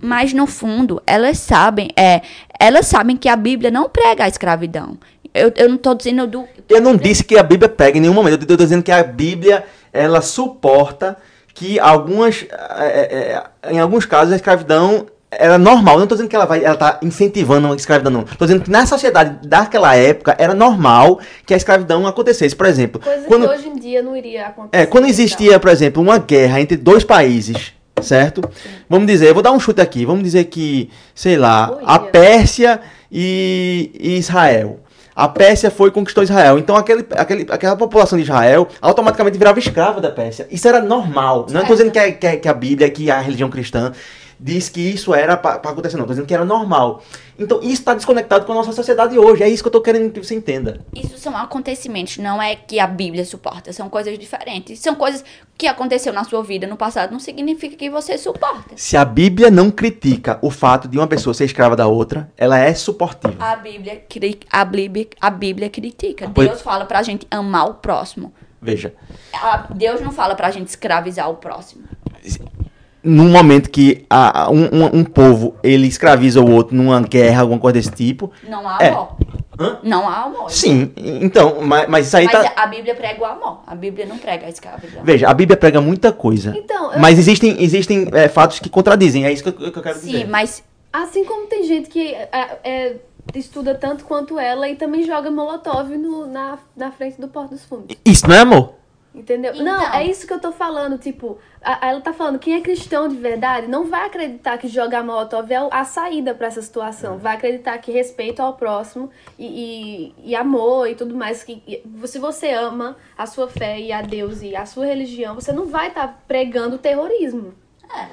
[0.00, 2.22] mas no fundo, elas sabem, é,
[2.58, 4.96] elas sabem que a Bíblia não prega a escravidão.
[5.38, 6.44] Eu, eu não estou dizendo do.
[6.68, 8.34] Eu não disse que a Bíblia pega em nenhum momento.
[8.34, 11.16] Eu estou dizendo que a Bíblia ela suporta
[11.54, 12.46] que algumas,
[12.78, 15.94] é, é, é, em alguns casos, a escravidão era normal.
[15.94, 18.20] Eu não estou dizendo que ela vai, ela está incentivando a escravidão, não.
[18.22, 22.54] Estou dizendo que na sociedade daquela época era normal que a escravidão acontecesse.
[22.54, 24.82] Por exemplo, coisa quando, que hoje em dia não iria acontecer.
[24.82, 28.42] É, quando existia, por exemplo, uma guerra entre dois países, certo?
[28.54, 28.70] Sim.
[28.88, 30.06] Vamos dizer, eu vou dar um chute aqui.
[30.06, 34.78] Vamos dizer que, sei lá, a Pérsia e, e Israel
[35.18, 36.60] a Pérsia foi e conquistou Israel.
[36.60, 40.46] Então aquele, aquele, aquela população de Israel automaticamente virava escrava da Pérsia.
[40.48, 41.48] Isso era normal.
[41.50, 43.90] Não estou dizendo que, é, que, é, que a Bíblia, que a religião cristã
[44.38, 46.04] diz que isso era para acontecer, não.
[46.04, 47.02] Estou dizendo que era normal.
[47.38, 49.42] Então, isso está desconectado com a nossa sociedade hoje.
[49.42, 50.80] É isso que eu estou querendo que você entenda.
[50.94, 53.72] Isso são acontecimentos, não é que a Bíblia suporta.
[53.72, 54.80] São coisas diferentes.
[54.80, 55.24] São coisas
[55.56, 58.74] que aconteceu na sua vida no passado, não significa que você suporta.
[58.76, 62.58] Se a Bíblia não critica o fato de uma pessoa ser escrava da outra, ela
[62.58, 63.34] é suportiva.
[63.38, 64.02] A Bíblia,
[64.50, 66.30] a Bíblia, a Bíblia critica.
[66.32, 66.48] Pois...
[66.48, 68.32] Deus fala pra gente amar o próximo.
[68.60, 68.92] Veja.
[69.74, 71.84] Deus não fala pra gente escravizar o próximo
[73.02, 77.60] num momento que a, um, um, um, povo ele escraviza o outro numa guerra, alguma
[77.60, 78.30] coisa desse tipo.
[78.48, 78.88] Não há é.
[78.88, 79.16] amor.
[79.58, 79.78] Hã?
[79.82, 80.50] Não há amor.
[80.50, 82.62] Sim, então, mas, mas isso aí mas tá...
[82.62, 83.60] a Bíblia prega o amor.
[83.66, 85.02] A Bíblia não prega a escravidão.
[85.04, 86.54] Veja, a Bíblia prega muita coisa.
[86.56, 87.00] Então, eu...
[87.00, 89.24] Mas existem, existem é, fatos que contradizem.
[89.24, 90.18] É isso que eu, que eu quero Sim, dizer.
[90.24, 90.62] Sim, mas.
[90.90, 92.96] Assim como tem gente que é, é,
[93.34, 97.64] estuda tanto quanto ela e também joga molotov no, na, na frente do Porto dos
[97.64, 97.94] Fundos.
[98.04, 98.74] Isso não é amor?
[99.18, 99.52] Entendeu?
[99.52, 100.96] Então, não, é isso que eu tô falando.
[100.96, 105.02] Tipo, a, ela tá falando, quem é cristão de verdade não vai acreditar que jogar
[105.02, 107.14] molotov é a saída para essa situação.
[107.14, 107.18] É.
[107.18, 111.42] Vai acreditar que respeito ao próximo e, e, e, amor e tudo mais.
[111.42, 115.50] Que, se você ama a sua fé e a Deus e a sua religião, você
[115.50, 117.54] não vai estar tá pregando terrorismo.
[117.92, 118.06] É.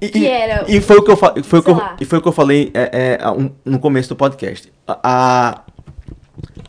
[0.00, 2.22] E, que era, e foi o que eu, foi o que eu, e foi o
[2.22, 4.70] que eu falei é, é, um, no começo do podcast.
[4.86, 5.62] A, a,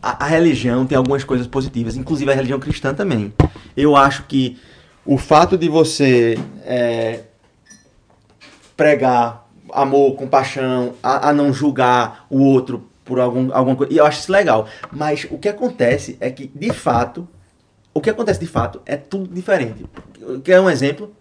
[0.02, 3.34] a, religião tem algumas coisas positivas, inclusive a religião cristã também.
[3.76, 4.58] Eu acho que
[5.06, 7.22] o fato de você é,
[8.76, 14.06] pregar amor, compaixão, a, a, não julgar o outro por algum, alguma coisa, e eu
[14.06, 14.68] acho isso legal.
[14.92, 17.28] Mas o que acontece é que, de fato,
[17.94, 19.86] o que acontece de fato é tudo diferente.
[20.44, 21.16] Quer um exemplo?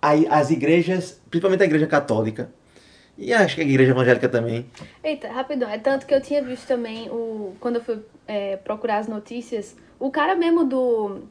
[0.00, 2.50] As igrejas, principalmente a igreja católica,
[3.18, 4.66] e acho que a igreja evangélica também.
[5.02, 5.68] Eita, rapidão.
[5.68, 9.76] É tanto que eu tinha visto também, o, quando eu fui é, procurar as notícias,
[9.98, 11.22] o cara mesmo do,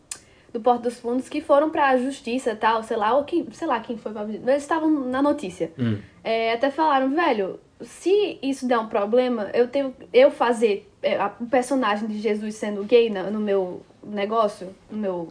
[0.52, 3.68] do Porto dos Fundos que foram pra justiça e tal, sei lá, ou quem, sei
[3.68, 5.72] lá quem foi pra Eles estavam na notícia.
[5.78, 6.00] Hum.
[6.24, 11.46] É, até falaram, velho, se isso der um problema, eu tenho eu fazer é, o
[11.46, 15.30] personagem de Jesus sendo gay no, no meu negócio, no meu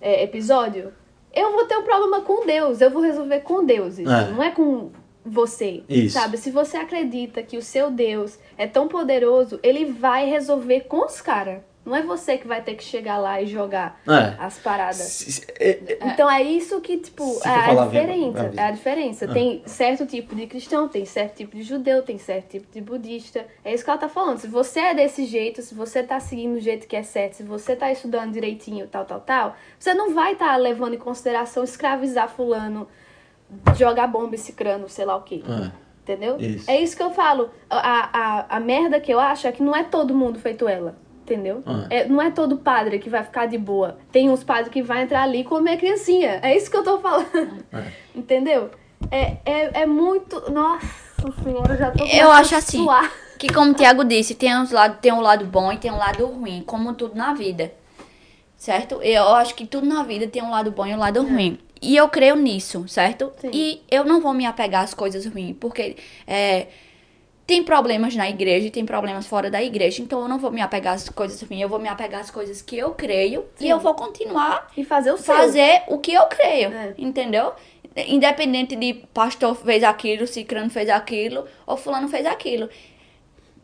[0.00, 0.92] é, episódio,
[1.34, 4.30] eu vou ter um problema com Deus, eu vou resolver com Deus isso, é.
[4.30, 4.90] não é com
[5.26, 6.18] você, isso.
[6.18, 6.36] sabe?
[6.38, 11.20] Se você acredita que o seu Deus é tão poderoso, ele vai resolver com os
[11.20, 11.60] caras.
[11.86, 14.34] Não é você que vai ter que chegar lá e jogar é.
[14.42, 14.96] as paradas.
[14.96, 19.24] Se, se, é, é, então é isso que, tipo, é a, diferença, é a diferença.
[19.24, 19.28] É.
[19.28, 23.46] Tem certo tipo de cristão, tem certo tipo de judeu, tem certo tipo de budista.
[23.64, 24.38] É isso que ela tá falando.
[24.38, 27.44] Se você é desse jeito, se você tá seguindo o jeito que é certo, se
[27.44, 31.62] você tá estudando direitinho, tal, tal, tal, você não vai estar tá levando em consideração
[31.62, 32.88] escravizar fulano,
[33.76, 35.42] jogar bomba esse crânio, sei lá o quê.
[35.48, 35.70] É.
[36.02, 36.36] Entendeu?
[36.38, 36.70] Isso.
[36.70, 37.50] É isso que eu falo.
[37.68, 40.96] A, a, a merda que eu acho é que não é todo mundo feito ela.
[41.22, 41.60] Entendeu?
[41.66, 41.86] Ah.
[41.90, 43.98] É, não é todo padre que vai ficar de boa.
[44.12, 46.38] Tem uns padres que vai entrar ali e comer criancinha.
[46.42, 47.64] É isso que eu tô falando.
[47.72, 47.90] É.
[48.14, 48.70] Entendeu?
[49.10, 50.48] É, é, é muito.
[50.52, 50.86] Nossa
[51.42, 52.84] senhora, eu já tô Eu acho assim.
[52.84, 53.10] Suar.
[53.36, 55.98] Que como o Tiago disse, tem, uns lado, tem um lado bom e tem um
[55.98, 57.72] lado ruim, como tudo na vida.
[58.56, 59.02] Certo?
[59.02, 61.22] Eu acho que tudo na vida tem um lado bom e um lado é.
[61.22, 61.58] ruim.
[61.80, 63.32] E eu creio nisso, certo?
[63.38, 63.50] Sim.
[63.52, 65.96] E eu não vou me apegar às coisas ruins, porque
[66.26, 66.68] é,
[67.46, 70.02] tem problemas na igreja e tem problemas fora da igreja.
[70.02, 72.60] Então eu não vou me apegar às coisas ruins, eu vou me apegar às coisas
[72.60, 73.66] que eu creio Sim.
[73.66, 75.94] e eu vou continuar e fazer o fazer seu.
[75.94, 76.94] o que eu creio, é.
[76.98, 77.52] entendeu?
[78.08, 82.68] Independente de pastor fez aquilo, cicrano fez aquilo ou fulano fez aquilo.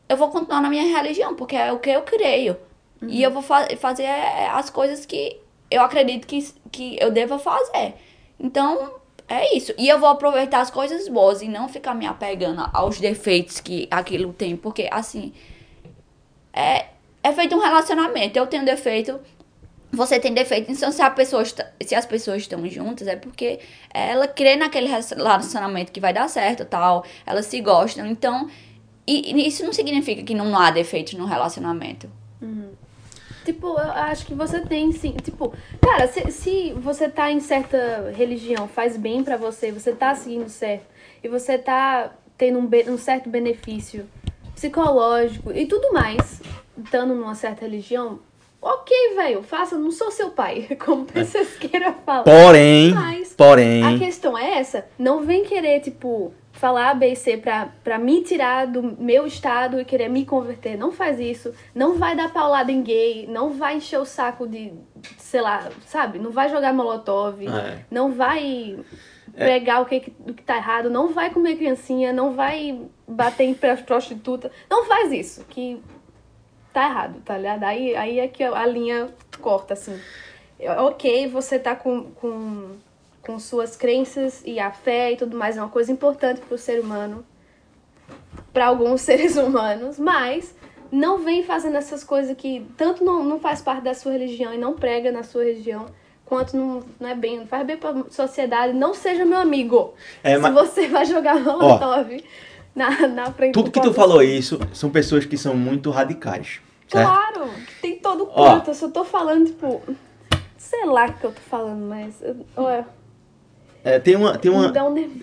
[0.09, 2.57] Eu vou continuar na minha religião, porque é o que eu creio.
[3.01, 3.09] Uhum.
[3.09, 4.07] E eu vou fa fazer
[4.53, 5.39] as coisas que
[5.73, 7.95] eu acredito que, que eu devo fazer.
[8.39, 8.95] Então,
[9.29, 9.73] é isso.
[9.79, 13.89] E eu vou aproveitar as coisas boas e não ficar me apegando aos defeitos que
[13.91, 14.57] aquilo tem.
[14.57, 15.33] Porque, assim,
[16.53, 16.87] é,
[17.23, 18.39] é feito um relacionamento.
[18.39, 19.21] Eu tenho defeito,
[19.91, 20.71] você tem defeito.
[20.71, 23.61] Então, se, a pessoa se as pessoas estão juntas, é porque
[23.93, 27.05] ela crê naquele relacionamento que vai dar certo tal.
[27.25, 28.07] Elas se gostam.
[28.07, 28.51] Então,
[29.07, 32.11] e, e isso não significa que não há defeitos no relacionamento.
[32.41, 32.73] Uhum.
[33.45, 35.15] Tipo, eu acho que você tem sim.
[35.23, 40.15] Tipo, cara, se, se você tá em certa religião, faz bem para você, você tá
[40.15, 40.87] seguindo certo,
[41.23, 44.09] e você tá tendo um, um certo benefício
[44.55, 46.41] psicológico e tudo mais,
[46.77, 48.21] estando numa certa religião,
[48.61, 52.23] ok, velho, faça, não sou seu pai, como vocês queiram falar.
[52.23, 53.83] Porém, Mas porém.
[53.83, 56.33] A questão é essa, não vem querer, tipo,
[56.63, 60.25] falar A, B e C pra, pra me tirar do meu estado e querer me
[60.25, 60.79] converter.
[60.79, 61.53] Não faz isso.
[61.75, 63.27] Não vai dar paulada em gay.
[63.27, 64.73] Não vai encher o saco de,
[65.19, 66.21] sei lá, sabe?
[66.21, 67.45] Não vai jogar molotov.
[67.45, 67.85] É.
[67.91, 68.79] Não vai
[69.35, 69.81] pregar é.
[69.81, 70.89] o, que, o que tá errado.
[70.89, 72.13] Não vai comer criancinha.
[72.13, 74.49] Não vai bater em prostituta.
[74.71, 75.45] Não faz isso.
[75.49, 75.83] Que
[76.73, 77.65] tá errado, tá ligado?
[77.65, 79.09] Aí, aí é que a linha
[79.41, 80.01] corta, assim.
[80.79, 82.77] Ok, você tá com, com
[83.23, 86.59] com suas crenças e a fé e tudo mais, é uma coisa importante para o
[86.59, 87.25] ser humano,
[88.53, 90.55] para alguns seres humanos, mas
[90.91, 94.59] não vem fazendo essas coisas que tanto não, não faz parte da sua religião e
[94.59, 95.87] não prega na sua religião,
[96.25, 99.95] quanto não, não é bem, não faz bem para a sociedade, não seja meu amigo.
[100.23, 100.53] É, mas...
[100.53, 102.23] Se você vai jogar Molotov
[102.75, 106.61] na, na frente Tudo que tu falou isso são pessoas que são muito radicais.
[106.89, 107.07] Certo?
[107.07, 107.51] Claro,
[107.81, 108.71] tem todo culto.
[108.71, 109.81] Eu só tô falando, tipo,
[110.59, 112.23] sei lá o que eu tô falando, mas.
[112.57, 112.85] Ué.
[113.85, 114.39] É, tem uma.
[114.39, 114.73] Tem uma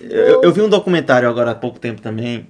[0.02, 2.48] eu, eu, vi um documentário agora há pouco tempo também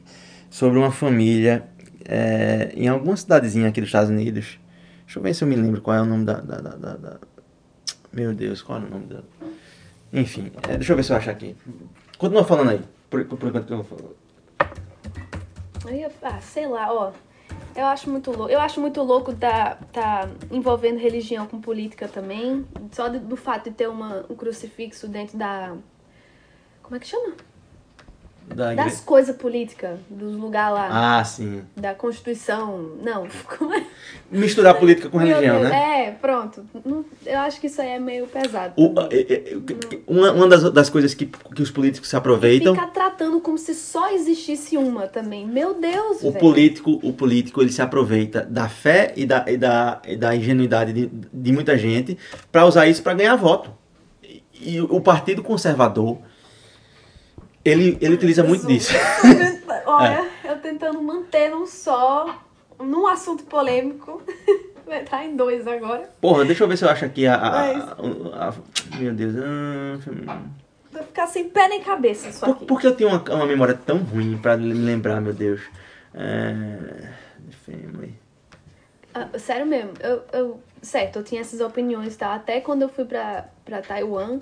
[0.49, 1.67] sobre uma família
[2.05, 4.59] é, em alguma cidadezinha aqui dos Estados Unidos.
[5.05, 6.33] Deixa eu ver se eu me lembro qual é o nome da.
[6.33, 7.19] da, da, da, da...
[8.11, 9.21] Meu Deus, qual é o nome da.
[10.11, 11.55] Enfim, é, deixa eu ver se eu acho aqui.
[12.17, 14.15] Continua falando aí, por, por enquanto que eu falo.
[16.23, 17.11] Ah, sei lá, ó.
[17.75, 18.51] Eu acho muito louco.
[18.51, 22.65] Eu acho muito louco tá, tá envolvendo religião com política também.
[22.91, 25.75] Só do, do fato de ter uma, um crucifixo dentro da
[26.89, 27.33] como é que chama?
[28.47, 31.19] Da das coisas políticas, dos lugares lá.
[31.19, 31.61] Ah, sim.
[31.77, 32.95] Da Constituição.
[33.03, 33.85] Não, como é?
[34.31, 36.07] Misturar política com religião, né?
[36.07, 36.65] É, pronto.
[37.23, 38.73] Eu acho que isso aí é meio pesado.
[38.75, 39.57] O, é, é,
[40.07, 42.73] uma uma das, das coisas que, que os políticos se aproveitam.
[42.73, 45.45] Ficar tratando como se só existisse uma também.
[45.45, 50.01] Meu Deus, o político O político, ele se aproveita da fé e da, e da,
[50.07, 52.17] e da ingenuidade de, de muita gente
[52.51, 53.69] para usar isso para ganhar voto.
[54.23, 56.17] E, e o Partido Conservador
[57.63, 58.93] ele, ele utiliza muito disso.
[59.85, 60.51] Olha, é.
[60.51, 62.43] eu tentando manter num só,
[62.79, 64.21] num assunto polêmico.
[64.85, 66.09] Vai estar em dois agora.
[66.19, 67.35] Porra, deixa eu ver se eu acho aqui a.
[67.35, 68.53] a, a, a
[68.97, 69.35] meu Deus.
[69.37, 70.41] Ah,
[70.91, 72.65] Vai ficar sem pé nem cabeça isso Por, aqui.
[72.65, 75.61] Porque eu tenho uma, uma memória tão ruim pra me lembrar, meu Deus.
[76.15, 77.09] É...
[79.13, 82.33] Ah, sério mesmo, eu, eu, certo, eu tinha essas opiniões, tá?
[82.33, 84.39] Até quando eu fui pra, pra Taiwan.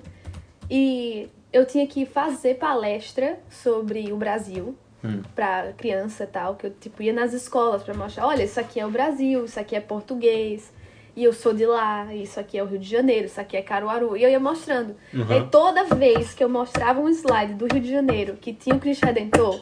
[0.70, 5.22] E eu tinha que fazer palestra sobre o Brasil hum.
[5.34, 8.80] para criança e tal, que eu tipo ia nas escolas para mostrar, olha, isso aqui
[8.80, 10.72] é o Brasil, isso aqui é português.
[11.16, 13.62] E eu sou de lá, isso aqui é o Rio de Janeiro, isso aqui é
[13.62, 14.16] Caruaru.
[14.16, 14.94] E eu ia mostrando.
[15.12, 15.36] Uhum.
[15.36, 18.78] E toda vez que eu mostrava um slide do Rio de Janeiro que tinha o
[18.78, 19.60] Cristo Redentor,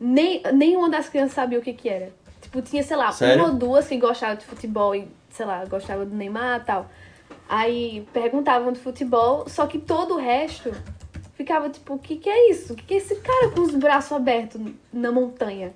[0.00, 2.14] nem, nenhuma das crianças sabia o que que era.
[2.40, 3.42] Tipo, tinha, sei lá, Sério?
[3.42, 6.90] uma ou duas que gostavam de futebol e, sei lá, gostavam do Neymar e tal.
[7.46, 10.72] Aí perguntavam de futebol, só que todo o resto
[11.36, 12.72] ficava tipo, o que que é isso?
[12.72, 14.60] O que que é esse cara com os braços abertos
[14.92, 15.72] na montanha?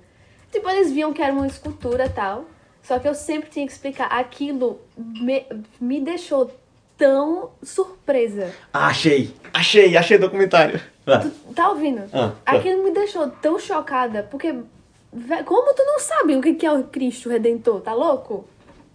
[0.51, 2.45] Tipo, eles viam que era uma escultura e tal.
[2.83, 4.07] Só que eu sempre tinha que explicar.
[4.07, 5.45] Aquilo me,
[5.79, 6.51] me deixou
[6.97, 8.51] tão surpresa.
[8.73, 9.33] Ah, achei!
[9.53, 9.95] Achei!
[9.95, 10.81] Achei o documentário.
[11.05, 12.03] Tu, tá ouvindo?
[12.11, 12.51] Ah, tá.
[12.51, 14.53] Aquilo me deixou tão chocada, porque.
[15.45, 17.81] Como tu não sabe o que é o Cristo Redentor?
[17.81, 18.45] Tá louco?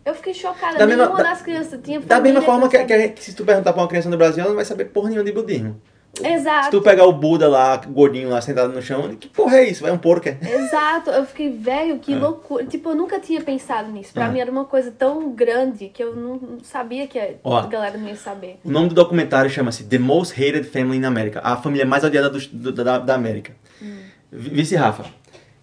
[0.04, 0.78] Eu fiquei chocada.
[0.78, 3.72] Da Nenhuma mesma, das crianças tinha Da mesma forma que, que, que, se tu perguntar
[3.72, 5.80] pra uma criança no Brasil, ela não vai saber porra nenhuma de budismo.
[6.22, 6.64] Exato.
[6.66, 9.82] Se tu pegar o Buda lá, gordinho lá, sentado no chão, que porra é isso?
[9.82, 10.38] Vai um porco, é?
[10.42, 11.10] Exato.
[11.10, 12.16] Eu fiquei, velho, que é.
[12.16, 12.64] loucura.
[12.64, 14.12] Tipo, eu nunca tinha pensado nisso.
[14.12, 14.28] Pra é.
[14.30, 18.16] mim era uma coisa tão grande que eu não sabia que a galera não ia
[18.16, 18.58] saber.
[18.64, 21.40] O nome do documentário chama-se The Most Hated Family in America.
[21.42, 23.54] A família mais odiada do, do, da, da América.
[23.82, 23.98] Hum.
[24.30, 25.04] Vice Rafa.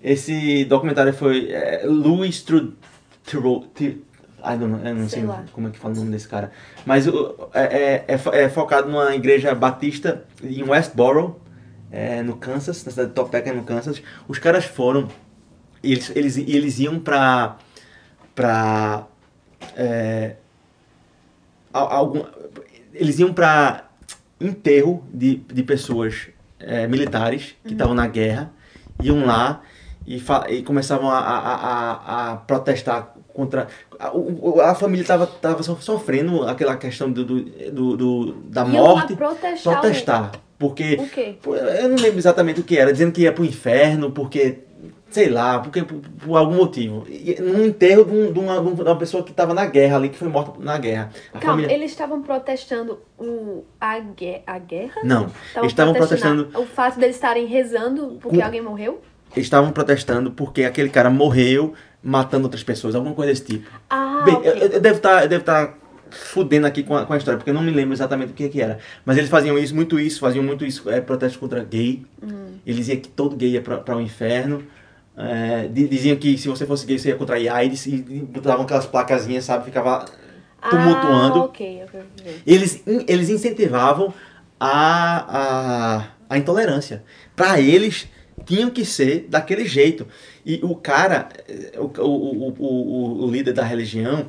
[0.02, 3.66] Esse documentário foi é, Louis Trudeau.
[4.44, 6.52] I don't know, eu não sei, sei como é que fala o nome desse cara.
[6.86, 7.14] Mas é,
[7.54, 11.40] é, é, é focado numa igreja batista em Westboro,
[11.90, 14.04] é, no Kansas, na cidade de Topeka, no Kansas.
[14.28, 15.08] Os caras foram,
[15.82, 17.58] eles, eles, eles iam pra.
[18.36, 19.08] pra.
[19.78, 20.36] É,
[21.72, 22.26] algum,
[22.94, 23.90] eles iam pra
[24.40, 26.28] enterro de, de pessoas
[26.60, 28.02] é, militares que estavam uhum.
[28.02, 28.52] na guerra,
[29.02, 29.62] iam lá
[30.06, 33.68] e, e começavam a, a, a, a protestar contra
[34.08, 39.16] a, a família estava tava sofrendo aquela questão do, do, do, da morte.
[39.16, 41.36] protestar, protestar porque o quê?
[41.82, 44.60] eu não lembro exatamente o que era dizendo que ia pro inferno porque
[45.10, 47.06] sei lá porque por, por algum motivo.
[47.40, 50.18] Num enterro de, um, de, uma, de uma pessoa que estava na guerra ali que
[50.18, 51.12] foi morta na guerra.
[51.34, 51.74] A Calma, família...
[51.74, 53.96] eles estavam protestando o a,
[54.48, 55.02] a guerra?
[55.04, 59.02] Não eles estavam protestando o fato deles estarem rezando porque alguém morreu?
[59.36, 61.74] Eles estavam protestando porque aquele cara morreu
[62.04, 63.70] matando outras pessoas, alguma coisa desse tipo.
[63.90, 64.52] Ah, Bem, okay.
[64.52, 65.74] eu, eu devo estar tá, tá
[66.10, 68.50] fudendo aqui com a, com a, história, porque eu não me lembro exatamente o que,
[68.50, 68.80] que era.
[69.06, 72.06] Mas eles faziam isso, muito isso, faziam muito isso, é, protesto contra gay.
[72.22, 72.56] Uhum.
[72.66, 74.64] Eles diziam que todo gay ia para o inferno.
[75.16, 79.46] É, diziam que se você fosse gay, você ia contrair AIDS e botavam aquelas placazinhas,
[79.46, 79.66] sabe?
[79.66, 80.06] Ficava
[80.70, 81.40] tumultuando.
[81.40, 81.84] Ah, ok.
[82.46, 84.14] Eles, eles incentivavam
[84.60, 87.04] a, a, a intolerância.
[87.36, 88.08] Para eles,
[88.46, 90.08] tinham que ser daquele jeito.
[90.46, 91.30] E o cara,
[91.78, 94.26] o, o, o, o, líder da religião,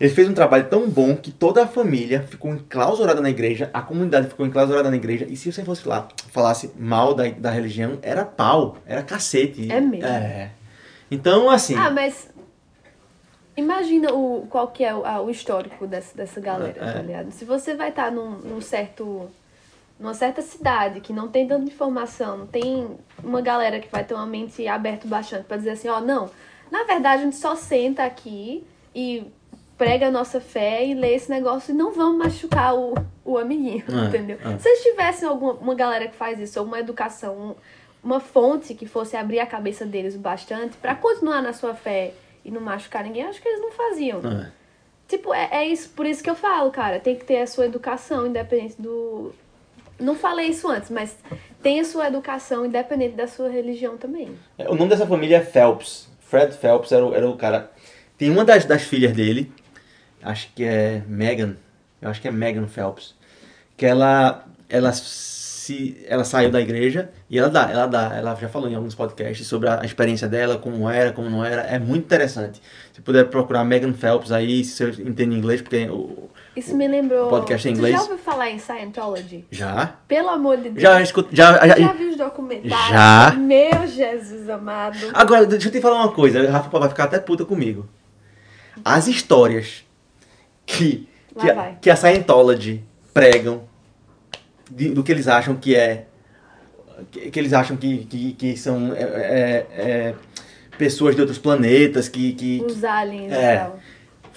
[0.00, 3.80] ele fez um trabalho tão bom que toda a família ficou enclausurada na igreja, a
[3.80, 7.98] comunidade ficou enclausurada na igreja, e se você fosse lá, falasse mal da, da religião,
[8.02, 9.70] era pau, era cacete.
[9.70, 10.06] É mesmo?
[10.06, 10.50] É.
[11.10, 11.76] Então, assim...
[11.76, 12.28] Ah, mas
[13.56, 16.92] imagina o, qual que é o, o histórico dessa, dessa galera, é.
[16.92, 17.30] tá ligado?
[17.30, 19.30] Se você vai estar tá num, num certo
[19.98, 24.14] numa certa cidade que não tem tanta informação, não tem uma galera que vai ter
[24.14, 26.30] uma mente aberta bastante para dizer assim, ó, não,
[26.70, 28.64] na verdade a gente só senta aqui
[28.94, 29.26] e
[29.76, 32.94] prega a nossa fé e lê esse negócio e não vamos machucar o,
[33.24, 34.38] o amiguinho, é, entendeu?
[34.44, 34.58] É.
[34.58, 37.56] Se eles tivessem alguma uma galera que faz isso, ou uma educação,
[38.02, 42.12] uma fonte que fosse abrir a cabeça deles bastante para continuar na sua fé
[42.44, 44.20] e não machucar ninguém, acho que eles não faziam.
[44.20, 44.52] É.
[45.08, 47.64] Tipo, é, é isso, por isso que eu falo, cara, tem que ter a sua
[47.64, 49.32] educação, independente do,
[49.98, 51.16] não falei isso antes, mas
[51.62, 54.30] tem a sua educação independente da sua religião também.
[54.56, 56.08] É, o nome dessa família é Phelps.
[56.20, 57.70] Fred Phelps era o, era o cara.
[58.16, 59.52] Tem uma das, das filhas dele,
[60.22, 61.56] acho que é Megan,
[62.02, 63.14] eu acho que é Megan Phelps,
[63.76, 68.48] que ela, ela se ela saiu da igreja e ela dá, ela dá, ela já
[68.48, 72.04] falou em alguns podcasts sobre a experiência dela, como era, como não era, é muito
[72.04, 72.60] interessante.
[72.92, 77.28] Se puder procurar Megan Phelps aí, se você entende inglês, porque o, isso me lembrou.
[77.28, 77.94] Podcast em inglês.
[77.94, 79.44] Tu já ouviu falar em Scientology?
[79.50, 79.96] Já.
[80.06, 80.82] Pelo amor de Deus.
[80.82, 81.34] Já escuto.
[81.34, 82.88] Já, já, já viu os documentários?
[82.88, 83.34] Já.
[83.36, 84.98] Meu Jesus amado.
[85.14, 86.46] Agora, deixa eu te falar uma coisa.
[86.46, 87.88] A Rafa vai ficar até puta comigo.
[88.84, 89.84] As histórias
[90.66, 91.08] que,
[91.38, 92.82] que, a, que a Scientology
[93.12, 93.62] pregam
[94.70, 96.06] de, do que eles acham que é.
[97.10, 100.14] Que, que eles acham que, que, que são é, é, é,
[100.76, 102.32] pessoas de outros planetas, que.
[102.32, 103.80] que Os aliens é, e tal.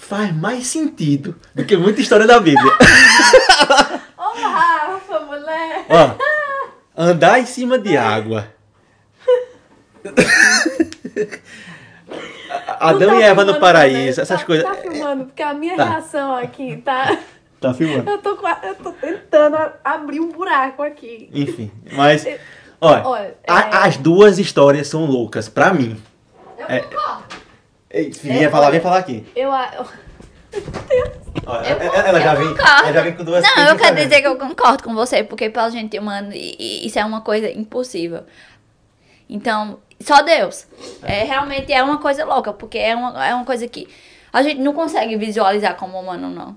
[0.02, 2.72] Faz mais sentido do que muita história da Bíblia.
[4.18, 5.86] Ô, oh, Rafa, mulher!
[5.88, 6.16] Ó,
[6.96, 8.48] andar em cima de água.
[12.80, 14.64] Adão tá e Eva no paraíso, essas tá, coisas.
[14.64, 15.84] Tá filmando, porque a minha tá.
[15.84, 17.16] reação aqui tá.
[17.60, 18.10] Tá filmando.
[18.10, 21.30] Eu tô, eu tô tentando abrir um buraco aqui.
[21.32, 22.26] Enfim, mas.
[22.80, 23.86] Olha, olha a, é...
[23.86, 25.96] as duas histórias são loucas, pra mim.
[26.58, 26.84] Eu é,
[27.92, 29.26] Ei, vem é, falar, vem falar aqui.
[29.36, 29.50] Eu,
[31.46, 31.66] Olha,
[32.06, 34.82] ela, já vem, ela já vem com duas Não, eu quero dizer que eu concordo
[34.82, 38.22] com você, porque pela gente humana, isso é uma coisa impossível.
[39.28, 40.66] Então, só Deus.
[41.02, 43.88] É, realmente é uma coisa louca, porque é uma, é uma coisa que
[44.32, 46.56] a gente não consegue visualizar como humano, não.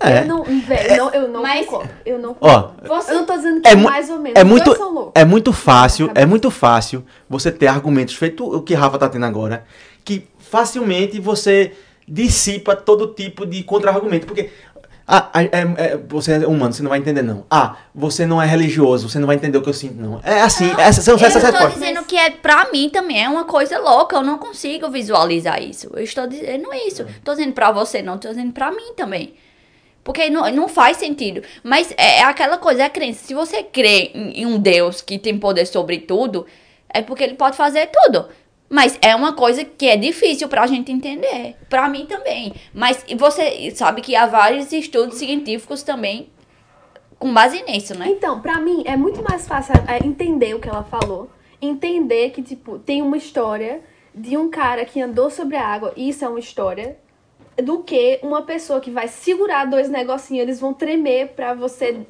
[0.00, 0.22] É.
[0.22, 1.90] Eu não, velho, não, eu não Mas, concordo.
[2.04, 2.74] Eu não concordo.
[2.88, 4.38] Ó, Você, eu não tô dizendo que é, é mais ou menos.
[4.38, 8.98] É muito, é muito fácil, é muito fácil você ter argumentos feito o que Rafa
[8.98, 9.64] tá tendo agora,
[10.04, 11.72] que facilmente você
[12.06, 14.24] dissipa todo tipo de contra-argumento.
[14.24, 14.50] Porque
[15.04, 17.44] ah, é, é, você é humano, você não vai entender, não.
[17.50, 20.20] Ah, você não é religioso, você não vai entender o que eu sinto, não.
[20.22, 21.60] É assim, não, essas são essas respostas.
[21.60, 24.88] Eu estou dizendo que é, pra mim também é uma coisa louca, eu não consigo
[24.88, 25.90] visualizar isso.
[25.92, 27.02] Eu estou dizendo isso.
[27.02, 29.34] Estou dizendo pra você, não, estou dizendo pra mim também.
[30.04, 31.42] Porque não, não faz sentido.
[31.64, 33.26] Mas é, é aquela coisa, é a crença.
[33.26, 36.46] Se você crê em, em um Deus que tem poder sobre tudo,
[36.88, 38.28] é porque ele pode fazer tudo.
[38.74, 41.54] Mas é uma coisa que é difícil pra gente entender.
[41.70, 42.52] Pra mim também.
[42.74, 46.28] Mas você sabe que há vários estudos científicos também
[47.16, 48.08] com base nisso, né?
[48.08, 51.30] Então, pra mim é muito mais fácil é, entender o que ela falou.
[51.62, 53.80] Entender que, tipo, tem uma história
[54.12, 56.98] de um cara que andou sobre a água, e isso é uma história,
[57.62, 62.04] do que uma pessoa que vai segurar dois negocinhos, eles vão tremer pra você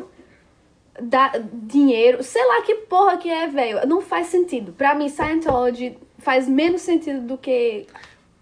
[0.99, 2.23] dar dinheiro.
[2.23, 3.87] Sei lá que porra que é, velho.
[3.87, 4.73] Não faz sentido.
[4.73, 7.87] Pra mim, Scientology faz menos sentido do que.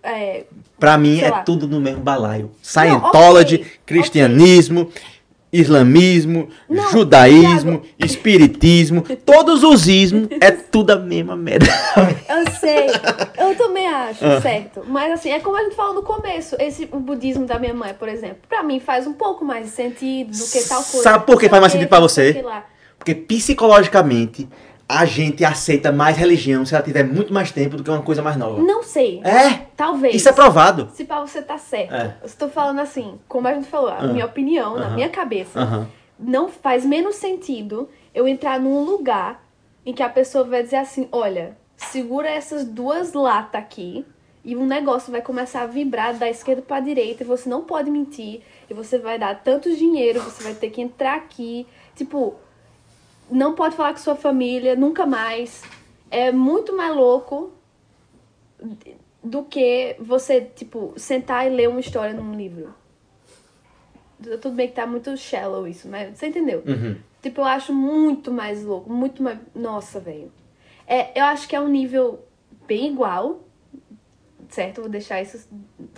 [0.03, 0.45] É,
[0.79, 1.43] pra mim é lá.
[1.43, 2.51] tudo no mesmo balaio.
[2.63, 5.03] Scientology, okay, cristianismo, okay.
[5.53, 11.67] islamismo, Não, judaísmo, espiritismo, todos os ismos, é tudo a mesma merda.
[12.29, 12.87] Eu sei,
[13.39, 14.41] eu também acho, ah.
[14.41, 14.83] certo.
[14.87, 17.95] Mas assim, é como a gente falou no começo, esse o budismo da minha mãe,
[17.95, 21.03] por exemplo, pra mim faz um pouco mais de sentido do que tal coisa.
[21.03, 22.45] Sabe por que faz mais sentido pra você?
[22.99, 24.49] Porque psicologicamente
[24.93, 28.21] a gente aceita mais religião se ela tiver muito mais tempo do que uma coisa
[28.21, 28.61] mais nova.
[28.63, 29.23] Não sei.
[29.25, 29.67] É?
[29.75, 30.15] Talvez.
[30.15, 30.91] Isso é provado.
[30.93, 31.95] Se pra você tá certo.
[31.95, 32.17] É.
[32.21, 35.89] Eu estou falando assim, como a gente falou, a minha opinião, na minha cabeça,
[36.19, 39.43] não faz menos sentido eu entrar num lugar
[39.85, 44.05] em que a pessoa vai dizer assim, olha, segura essas duas latas aqui
[44.45, 47.91] e um negócio vai começar a vibrar da esquerda para direita e você não pode
[47.91, 51.67] mentir e você vai dar tanto dinheiro, você vai ter que entrar aqui.
[51.97, 52.35] Tipo,
[53.33, 55.63] não pode falar com sua família, nunca mais.
[56.11, 57.53] É muito mais louco
[59.23, 62.75] do que você, tipo, sentar e ler uma história num livro.
[64.23, 66.63] Tudo bem que tá muito shallow isso, mas você entendeu?
[66.67, 66.97] Uhum.
[67.23, 69.39] Tipo, eu acho muito mais louco, muito mais.
[69.55, 70.31] Nossa, velho.
[70.87, 72.21] É, eu acho que é um nível
[72.67, 73.41] bem igual,
[74.53, 74.83] certo?
[74.83, 75.49] Vou deixar isso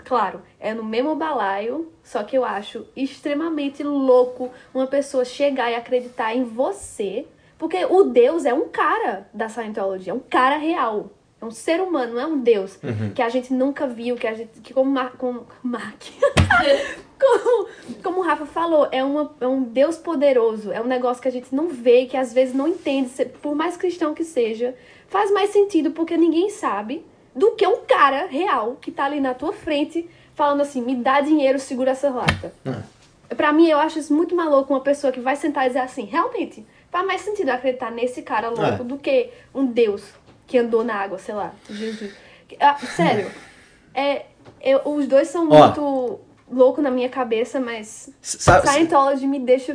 [0.04, 0.40] claro.
[0.58, 6.34] É no mesmo balaio, só que eu acho extremamente louco uma pessoa chegar e acreditar
[6.34, 7.26] em você,
[7.58, 11.10] porque o Deus é um cara da Scientology, é um cara real.
[11.40, 13.12] É um ser humano, não é um Deus uhum.
[13.14, 14.60] que a gente nunca viu, que a gente.
[14.60, 15.46] que como, Mar, como
[17.20, 17.68] como,
[18.02, 20.72] como o Rafa falou, é, uma, é um Deus poderoso.
[20.72, 23.10] É um negócio que a gente não vê, que às vezes não entende,
[23.42, 24.74] por mais cristão que seja.
[25.08, 27.04] Faz mais sentido porque ninguém sabe
[27.34, 31.20] do que um cara real que tá ali na tua frente falando assim, me dá
[31.20, 32.52] dinheiro, segura essa lata.
[32.64, 33.34] É.
[33.34, 36.04] Pra mim, eu acho isso muito maluco uma pessoa que vai sentar e dizer assim,
[36.04, 38.84] realmente, faz mais sentido acreditar nesse cara louco é.
[38.84, 40.04] do que um Deus
[40.46, 42.12] que andou na água, sei lá, Jesus.
[42.60, 43.30] Ah, sério,
[43.94, 44.26] é,
[44.60, 46.20] eu, os dois são Ó, muito
[46.50, 49.74] loucos na minha cabeça, mas sabe, Scientology me deixa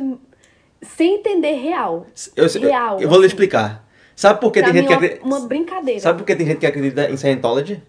[0.82, 2.06] sem entender real.
[2.36, 2.96] Eu, real.
[2.96, 3.34] Eu, eu vou lhe assim.
[3.34, 3.84] explicar.
[4.20, 5.24] Sabe por que pra tem gente que acredita.
[5.24, 5.98] Uma brincadeira.
[5.98, 7.82] Sabe por que tem gente que acredita em Scientology?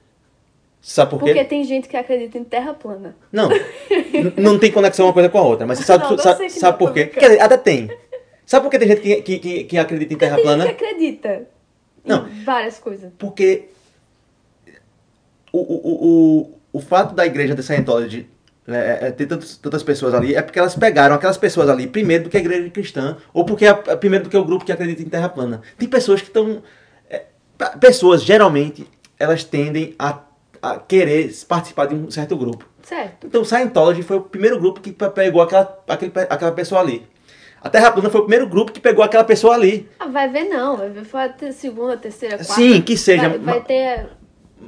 [0.79, 1.25] Sabe por quê?
[1.25, 3.17] Porque tem gente que acredita em terra plana.
[3.29, 3.49] Não.
[4.39, 5.67] não tem conexão uma coisa com a outra.
[5.67, 7.07] Mas você sabe, não, sabe, sabe por quê?
[7.07, 7.91] Quer dizer, até tem.
[8.45, 10.63] Sabe por que tem gente que, que, que, que acredita em terra tem plana?
[10.63, 11.47] Tem gente que acredita.
[12.05, 12.25] Não.
[12.25, 13.11] Em várias coisas.
[13.19, 13.65] Porque
[15.51, 16.07] o, o,
[16.45, 18.25] o, o fato da igreja de Scientology
[18.67, 22.25] é, é, ter tantos, tantas pessoas ali, é porque elas pegaram aquelas pessoas ali primeiro
[22.25, 25.01] do que a igreja cristã, ou porque é primeiro do que o grupo que acredita
[25.01, 25.61] em terra plana.
[25.77, 26.61] Tem pessoas que estão.
[27.09, 27.23] É,
[27.79, 30.19] pessoas, geralmente, elas tendem a,
[30.61, 32.69] a, querer participar de um certo grupo.
[32.83, 33.27] Certo.
[33.27, 37.07] Então, Scientology foi o primeiro grupo que pegou aquela, aquele, aquela pessoa ali.
[37.63, 39.87] A Terra Plana foi o primeiro grupo que pegou aquela pessoa ali.
[39.99, 42.53] Ah, vai ver não, vai ver foi a segunda, terceira, quarta.
[42.53, 43.29] Sim, que seja.
[43.29, 44.09] Vai, vai ter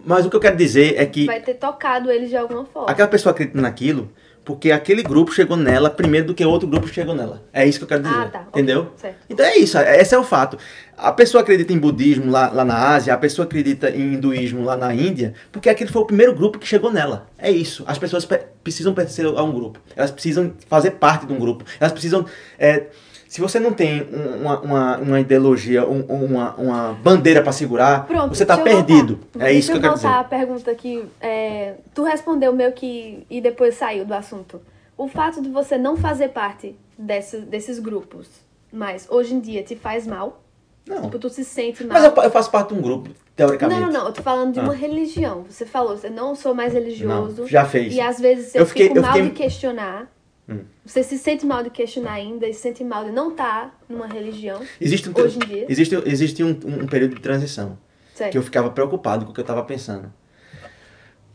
[0.06, 1.26] mas o que eu quero dizer é que.
[1.26, 2.90] Vai ter tocado eles de alguma forma.
[2.90, 4.10] Aquela pessoa acredita naquilo
[4.46, 7.42] porque aquele grupo chegou nela primeiro do que outro grupo chegou nela.
[7.54, 8.16] É isso que eu quero dizer.
[8.16, 8.46] Ah, tá.
[8.50, 8.92] Entendeu?
[8.98, 10.58] Okay, então é isso, é, esse é o fato.
[10.98, 14.76] A pessoa acredita em budismo lá, lá na Ásia, a pessoa acredita em hinduísmo lá
[14.76, 17.28] na Índia, porque aquele foi o primeiro grupo que chegou nela.
[17.38, 17.84] É isso.
[17.88, 18.28] As pessoas
[18.64, 19.80] precisam pertencer a um grupo.
[19.96, 21.64] Elas precisam fazer parte de um grupo.
[21.80, 22.26] Elas precisam.
[22.60, 22.88] É,
[23.34, 24.08] se você não tem
[24.40, 29.22] uma, uma, uma ideologia, um, uma, uma bandeira para segurar, Pronto, você está perdido.
[29.40, 30.06] É isso que eu quero dizer.
[30.06, 34.62] a pergunta que é, tu respondeu meio que e depois saiu do assunto.
[34.96, 38.30] O fato de você não fazer parte desse, desses grupos,
[38.72, 40.44] mas hoje em dia te faz mal?
[40.88, 41.02] Não.
[41.02, 42.00] Tipo, tu se sente mal.
[42.00, 43.82] Mas eu, eu faço parte de um grupo, teoricamente.
[43.82, 44.08] Não, não, não.
[44.10, 44.64] Eu tô falando de ah.
[44.64, 45.44] uma religião.
[45.50, 47.42] Você falou, você não sou mais religioso.
[47.42, 47.96] Não, já fez.
[47.96, 49.30] E às vezes eu, eu fiquei, fico mal fiquei...
[49.30, 50.08] de questionar.
[50.48, 50.66] Hum.
[50.86, 53.76] Você se sente mal de questionar ainda e se sente mal de não estar tá
[53.88, 55.66] numa religião existe um, hoje em dia?
[55.70, 57.78] Existe, existe um, um período de transição
[58.14, 58.32] certo.
[58.32, 60.12] que eu ficava preocupado com o que eu estava pensando.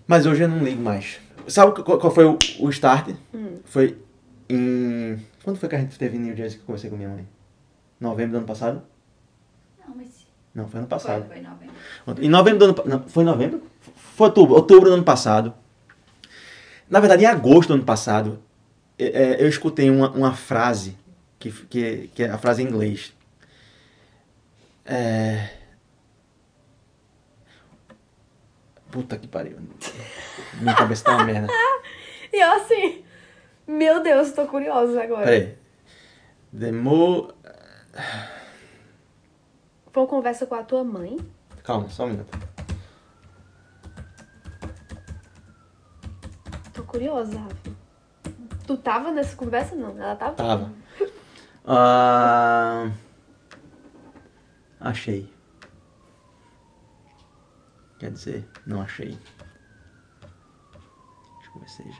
[0.07, 1.21] Mas hoje eu não ligo mais.
[1.47, 3.15] Sabe qual, qual foi o, o start?
[3.35, 3.59] Hum.
[3.65, 3.97] Foi
[4.49, 5.19] em...
[5.43, 7.27] Quando foi que a gente teve em New Jersey que eu conversei com minha mãe?
[8.01, 8.83] Novembro do ano passado?
[9.87, 10.27] Não, mas...
[10.55, 11.27] Não, foi ano passado.
[11.27, 12.25] Foi, foi novembro.
[12.25, 12.83] Em novembro do ano...
[12.87, 13.63] Não, foi novembro?
[13.95, 15.55] Foi outubro, outubro do ano passado.
[16.89, 18.43] Na verdade, em agosto do ano passado,
[18.99, 20.99] é, é, eu escutei uma, uma frase,
[21.39, 23.15] que, que, que é a frase em inglês.
[24.85, 25.51] É...
[28.91, 29.59] Puta que pariu.
[30.61, 31.47] Minha cabeça tá uma merda.
[32.33, 33.05] e eu assim,
[33.67, 35.25] meu Deus, tô curiosa agora.
[35.25, 35.57] Peraí.
[36.51, 37.33] Demo...
[39.93, 41.19] Foi uma conversa com a tua mãe?
[41.63, 42.39] Calma, só um minuto.
[46.73, 47.78] Tô curiosa, Rafa.
[48.69, 49.75] Tu tava nessa conversa?
[49.75, 50.35] Não, ela tava?
[50.35, 50.73] Tava.
[51.65, 52.93] Uh...
[54.79, 55.33] Achei.
[57.99, 59.19] Quer dizer, não achei.
[61.39, 61.99] Deixa eu ver seja.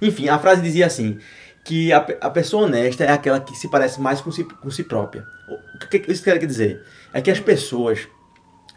[0.00, 1.18] Enfim, a frase dizia assim:
[1.64, 4.84] que a, a pessoa honesta é aquela que se parece mais com si, com si
[4.84, 5.26] própria.
[5.74, 6.84] O que, que isso quer dizer?
[7.14, 8.06] É que as pessoas,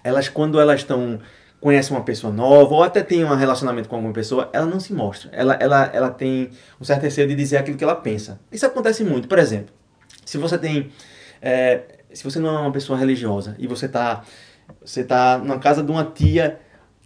[0.02, 1.20] elas quando elas estão
[1.64, 4.92] conhece uma pessoa nova ou até tem um relacionamento com alguma pessoa, ela não se
[4.94, 5.30] mostra.
[5.32, 6.50] Ela, ela, ela tem
[6.80, 8.38] um certo receio de dizer aquilo que ela pensa.
[8.52, 9.30] Isso acontece muito.
[9.30, 9.74] Por exemplo,
[10.26, 10.92] se você tem.
[11.42, 14.24] É, se você não é uma pessoa religiosa e você está
[14.84, 16.60] você tá numa casa de uma tia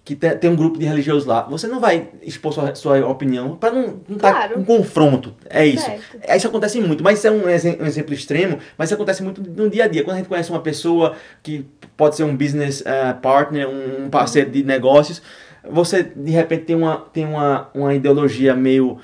[0.07, 3.73] que tem um grupo de religiosos lá, você não vai expor sua, sua opinião para
[3.73, 4.59] não estar tá claro.
[4.61, 5.35] um confronto.
[5.49, 5.84] É isso.
[5.84, 6.17] Certo.
[6.34, 7.49] Isso acontece muito, mas isso é um, um,
[7.85, 10.05] exemplo extremo, mas isso acontece muito no dia a dia.
[10.05, 11.65] Quando a gente conhece uma pessoa que
[11.97, 15.21] pode ser um business uh, partner, um parceiro de negócios,
[15.69, 18.99] você de repente tem uma, tem uma, uma ideologia meio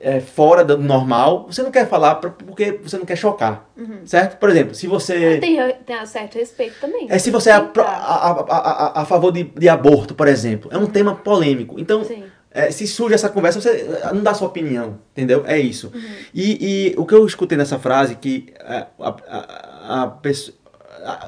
[0.00, 4.00] é, fora do normal, você não quer falar pra, porque você não quer chocar, uhum.
[4.04, 4.38] certo?
[4.38, 5.38] Por exemplo, se você...
[5.38, 7.06] Tem, tem um certo respeito também.
[7.10, 10.78] É se você é a, a, a, a, favor de, de aborto, por exemplo, é
[10.78, 11.78] um tema polêmico.
[11.78, 12.02] Então,
[12.50, 15.44] é, se surge essa conversa, você não dá sua opinião, entendeu?
[15.46, 15.92] É isso.
[15.94, 16.00] Uhum.
[16.32, 20.56] E, e o que eu escutei nessa frase, que a, a, a, a pessoa...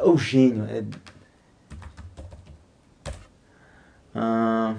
[0.03, 0.65] o gênio...
[0.65, 0.83] É,
[4.15, 4.75] ah,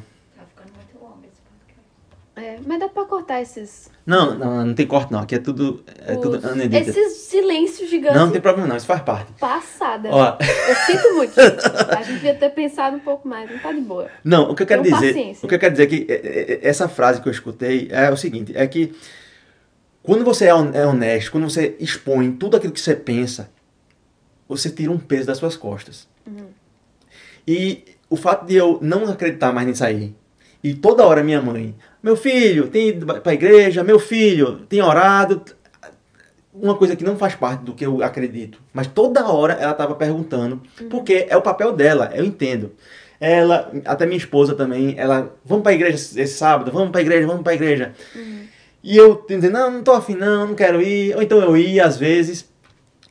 [2.43, 3.89] é, mas dá pra cortar esses.
[4.05, 5.21] Não, não, não tem corte não.
[5.21, 5.81] Aqui é tudo.
[6.05, 6.21] É Os...
[6.21, 6.39] tudo
[6.75, 8.17] Esses silêncios gigantes.
[8.17, 9.31] Não, não tem problema não, isso faz parte.
[9.39, 10.09] Passada.
[10.11, 10.37] Ó.
[10.41, 11.39] Eu sinto muito.
[11.39, 14.09] A gente devia ter pensado um pouco mais, não tá de boa.
[14.23, 15.13] Não, o que eu quero dizer.
[15.13, 15.45] Paciência.
[15.45, 18.09] O que eu quero dizer é que é, é, essa frase que eu escutei é
[18.11, 18.93] o seguinte: é que
[20.01, 23.49] quando você é honesto, quando você expõe tudo aquilo que você pensa,
[24.49, 26.09] você tira um peso das suas costas.
[26.27, 26.47] Uhum.
[27.47, 30.13] E o fato de eu não acreditar mais nisso aí,
[30.63, 34.81] e toda hora minha mãe, meu filho, tem ido para a igreja, meu filho, tem
[34.81, 35.41] orado.
[36.53, 38.59] Uma coisa que não faz parte do que eu acredito.
[38.73, 40.89] Mas toda hora ela estava perguntando, uhum.
[40.89, 42.73] porque é o papel dela, eu entendo.
[43.19, 47.03] Ela, até minha esposa também, ela, vamos para a igreja esse sábado, vamos para a
[47.03, 47.93] igreja, vamos para a igreja.
[48.13, 48.47] Uhum.
[48.83, 51.15] E eu dizendo, não, não tô afim não, não quero ir.
[51.15, 52.51] Ou então eu ia às vezes.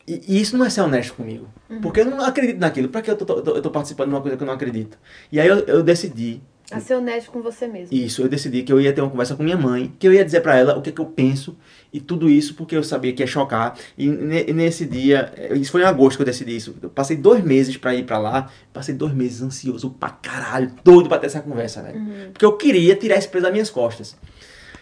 [0.07, 1.49] E, e isso não é ser honesto comigo.
[1.71, 1.81] Uhum.
[1.81, 2.89] Porque eu não acredito naquilo.
[2.91, 4.99] Para que eu tô, tô, eu tô participando de uma coisa que eu não acredito?
[5.33, 6.43] E aí eu, eu decidi
[6.77, 7.97] a ser honesto com você mesmo.
[7.97, 10.25] Isso, eu decidi que eu ia ter uma conversa com minha mãe, que eu ia
[10.25, 11.57] dizer para ela o que, é que eu penso
[11.93, 13.77] e tudo isso porque eu sabia que ia chocar.
[13.97, 14.09] E
[14.53, 16.75] nesse dia, eh, isso foi em agosto que eu decidi isso.
[16.83, 21.09] Eu passei dois meses para ir para lá, passei dois meses ansioso pra caralho, doido
[21.09, 21.99] pra ter essa conversa, velho.
[21.99, 22.31] Uhum.
[22.33, 24.17] Porque eu queria tirar esse peso das minhas costas.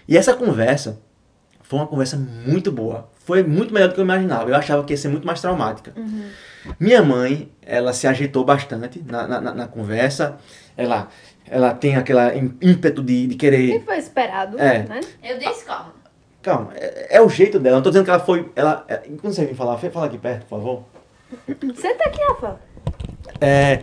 [0.09, 1.01] E essa conversa
[1.71, 3.09] foi uma conversa muito boa.
[3.25, 4.51] Foi muito melhor do que eu imaginava.
[4.51, 5.93] Eu achava que ia ser muito mais traumática.
[5.97, 6.25] Uhum.
[6.81, 10.37] Minha mãe, ela se ajeitou bastante na, na, na conversa.
[10.77, 11.09] Ela
[11.47, 13.79] ela tem aquela ímpeto de, de querer.
[13.79, 14.83] Que foi esperado, é.
[14.83, 15.01] né?
[15.23, 15.93] Eu discordo.
[16.43, 17.77] Calma, é, é, o jeito dela.
[17.77, 18.51] Não tô dizendo que ela foi.
[18.57, 20.85] Ela, é, quando você vir falar, fala aqui perto, por favor.
[21.77, 22.61] Senta aqui, Rafa.
[23.41, 23.83] É.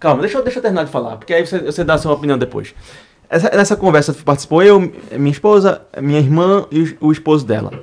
[0.00, 2.14] Calma, deixa eu, deixa eu terminar de falar, porque aí você, você dá a sua
[2.14, 2.74] opinião depois.
[3.32, 7.82] Essa, nessa conversa participou eu, minha esposa, minha irmã e o, o esposo dela.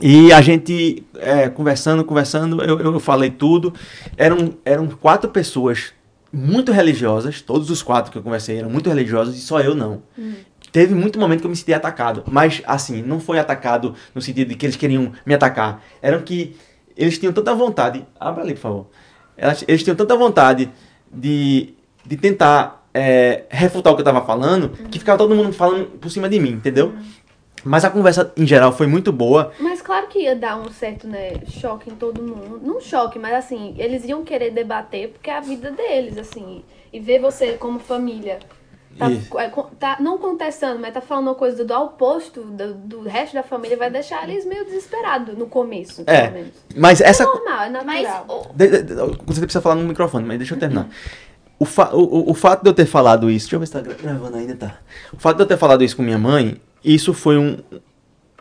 [0.00, 3.74] E a gente é, conversando, conversando, eu, eu falei tudo.
[4.16, 5.92] Eram, eram quatro pessoas
[6.32, 10.02] muito religiosas, todos os quatro que eu conversei eram muito religiosos e só eu não.
[10.16, 10.34] Hum.
[10.70, 14.50] Teve muito momento que eu me senti atacado, mas assim, não foi atacado no sentido
[14.50, 15.82] de que eles queriam me atacar.
[16.00, 16.54] Eram que
[16.96, 18.06] eles tinham tanta vontade.
[18.20, 18.86] Abra ali, por favor.
[19.36, 20.70] Elas, eles tinham tanta vontade
[21.10, 21.74] de,
[22.06, 24.86] de tentar é, refutar o que eu tava falando, uhum.
[24.86, 26.86] que ficava todo mundo falando por cima de mim, entendeu?
[26.86, 27.04] Uhum.
[27.62, 29.52] Mas a conversa em geral foi muito boa.
[29.60, 32.60] Mas claro que ia dar um certo, né, choque em todo mundo.
[32.62, 36.64] Não choque, mas assim, eles iam querer debater porque é a vida deles, assim.
[36.92, 38.38] E ver você como família
[38.98, 39.10] Tá,
[39.42, 43.42] é, tá, não contestando, mas tá falando uma coisa do oposto do, do resto da
[43.42, 46.52] família, vai deixar eles meio desesperados no começo, é, menos.
[46.74, 47.22] Mas essa.
[47.22, 48.46] É normal, é natural.
[48.56, 48.94] Mas, de, de,
[49.26, 50.88] você precisa falar no microfone, mas deixa eu terminar.
[51.58, 53.46] O, fa o, o, fato de eu ter falado isso.
[53.46, 54.78] Deixa eu ver se tá gravando ainda, tá.
[55.12, 57.58] O fato de eu ter falado isso com minha mãe, isso foi um.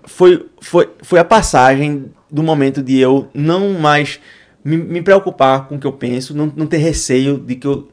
[0.04, 4.20] Foi, foi, foi a passagem do momento de eu não mais
[4.64, 7.88] me, me preocupar com o que eu penso, não, não ter receio de que eu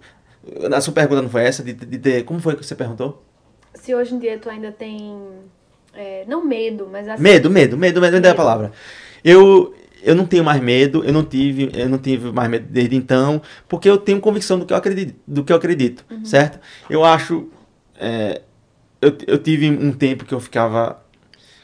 [0.72, 1.62] a sua pergunta não foi essa?
[1.62, 3.22] De, de, de, como foi que você perguntou?
[3.74, 5.16] Se hoje em dia tu ainda tem.
[5.94, 7.22] É, não medo, mas assim.
[7.22, 8.72] Medo, medo, medo, medo, medo é a palavra.
[9.24, 12.96] Eu, eu não tenho mais medo, eu não tive, eu não tive mais medo desde
[12.96, 16.24] então, porque eu tenho convicção do que eu acredito, do que eu acredito, uhum.
[16.24, 16.58] certo?
[16.90, 17.48] Eu acho,
[17.98, 18.42] é,
[19.00, 21.00] eu, eu tive um tempo que eu ficava,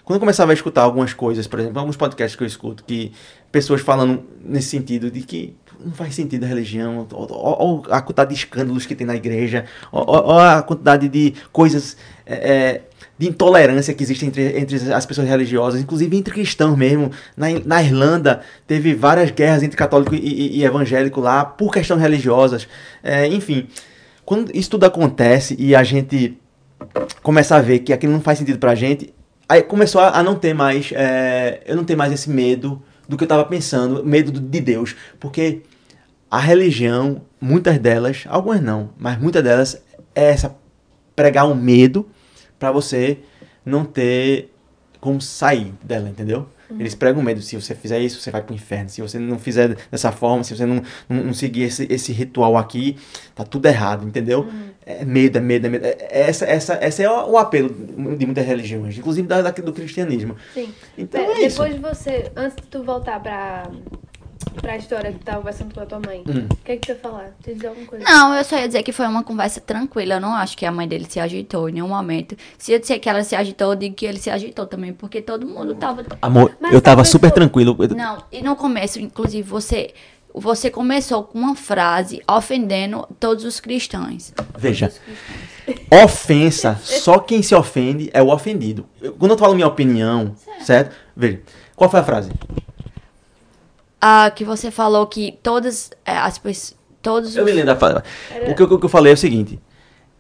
[0.05, 3.13] quando eu começava a escutar algumas coisas, por exemplo, alguns podcasts que eu escuto, que
[3.51, 8.37] pessoas falando nesse sentido de que não faz sentido a religião, olha a quantidade de
[8.37, 11.97] escândalos que tem na igreja, olha a quantidade de coisas,
[12.27, 12.89] é, é,
[13.19, 17.11] de intolerância que existe entre, entre as pessoas religiosas, inclusive entre cristãos mesmo.
[17.37, 22.01] Na, na Irlanda teve várias guerras entre católico e, e, e evangélico lá por questões
[22.01, 22.69] religiosas.
[23.03, 23.67] É, enfim,
[24.25, 26.39] quando isso tudo acontece e a gente
[27.23, 29.13] começa a ver que aquilo não faz sentido pra gente,
[29.49, 33.17] aí começou a, a não ter mais, é, eu não ter mais esse medo do
[33.17, 35.63] que eu estava pensando, medo de Deus, porque
[36.31, 39.83] a religião, muitas delas, algumas não, mas muitas delas
[40.15, 40.55] é essa
[41.17, 42.07] pregar um medo
[42.59, 43.19] para você
[43.65, 44.53] não ter
[45.01, 46.47] como sair dela, entendeu?
[46.71, 46.81] Uhum.
[46.81, 47.41] Eles pregam medo.
[47.41, 48.91] Se você fizer isso, você vai pro inferno.
[48.91, 52.57] Se você não fizer dessa forma, se você não, não, não seguir esse, esse ritual
[52.57, 52.97] aqui,
[53.35, 54.41] tá tudo errado, entendeu?
[54.41, 54.69] Uhum.
[54.85, 55.87] É medo, é medo, é medo.
[55.87, 57.69] É, essa, essa, essa é o, o apelo
[58.17, 60.37] de muitas religiões, inclusive da, da do cristianismo.
[60.53, 60.73] Sim.
[60.97, 63.71] Então, é, é depois de você, antes de tu voltar pra
[64.61, 66.23] pra história que tava conversando com a tua mãe.
[66.27, 66.47] Hum.
[66.51, 67.31] O que é que tu ia falar?
[67.43, 68.05] Tu ia dizer alguma coisa?
[68.05, 70.15] Não, eu só ia dizer que foi uma conversa tranquila.
[70.15, 72.37] Eu não acho que a mãe dele se agitou em nenhum momento.
[72.57, 75.21] Se eu disser que ela se agitou, eu digo que ele se agitou também, porque
[75.21, 76.05] todo mundo tava.
[76.21, 77.77] Amor, Mas eu tava super tranquilo.
[77.97, 79.93] Não, e no começo, inclusive, você.
[80.35, 84.33] Você começou com uma frase ofendendo todos os cristãos.
[84.57, 84.93] Veja.
[85.91, 88.87] Ofensa, só quem se ofende é o ofendido.
[89.19, 90.65] Quando eu falo minha opinião, certo?
[90.65, 90.97] certo?
[91.17, 91.41] Veja,
[91.75, 92.31] qual foi a frase?
[94.01, 96.79] Ah, que você falou que todas é, as pessoas.
[97.01, 98.03] Todos eu me lembro da fala.
[98.49, 99.59] O que, o que eu falei é o seguinte: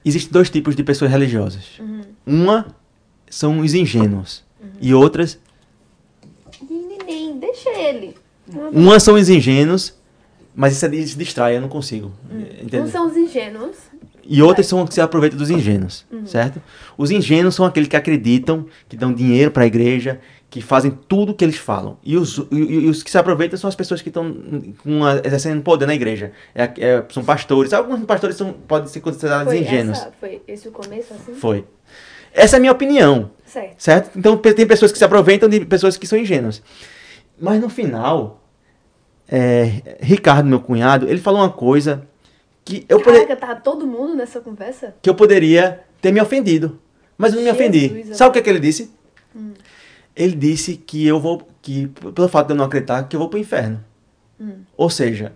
[0.04, 1.78] existem dois tipos de pessoas religiosas.
[1.78, 2.02] Uhum.
[2.26, 2.74] Uma
[3.28, 4.70] são os ingênuos uhum.
[4.80, 5.38] e outras.
[6.68, 8.16] Neném, deixa ele.
[8.72, 9.94] Uma são os ingênuos,
[10.54, 12.12] mas isso é se distrai, eu não consigo.
[12.30, 12.40] Uhum.
[12.40, 12.80] Entender.
[12.80, 13.76] Um são os ingênuos.
[14.30, 16.26] E outras são que se aproveitam dos ingênuos, uhum.
[16.26, 16.60] certo?
[16.98, 21.32] Os ingênuos são aqueles que acreditam, que dão dinheiro para a igreja, que fazem tudo
[21.32, 21.96] o que eles falam.
[22.04, 24.36] E os, e, e os que se aproveitam são as pessoas que estão
[25.24, 26.32] exercendo poder na igreja.
[26.54, 27.72] É, é, são pastores.
[27.72, 29.96] Alguns pastores são, podem ser considerados foi ingênuos.
[29.96, 31.34] Essa, foi esse o começo, assim?
[31.34, 31.64] Foi.
[32.30, 33.30] Essa é a minha opinião.
[33.46, 33.74] Certo.
[33.78, 34.18] certo.
[34.18, 36.62] Então tem pessoas que se aproveitam de pessoas que são ingênuas.
[37.40, 38.44] Mas no final,
[39.26, 42.06] é, Ricardo, meu cunhado, ele falou uma coisa
[42.68, 43.26] que eu poderia.
[43.26, 44.94] Caraca, tava todo mundo nessa conversa?
[45.00, 46.78] Que eu poderia ter me ofendido.
[47.16, 48.14] Mas eu não me ofendi.
[48.14, 48.90] Sabe o que, é que ele disse?
[49.34, 49.52] Hum
[50.18, 53.28] ele disse que eu vou, que pelo fato de eu não acreditar, que eu vou
[53.28, 53.82] pro inferno.
[54.40, 54.62] Hum.
[54.76, 55.32] Ou seja,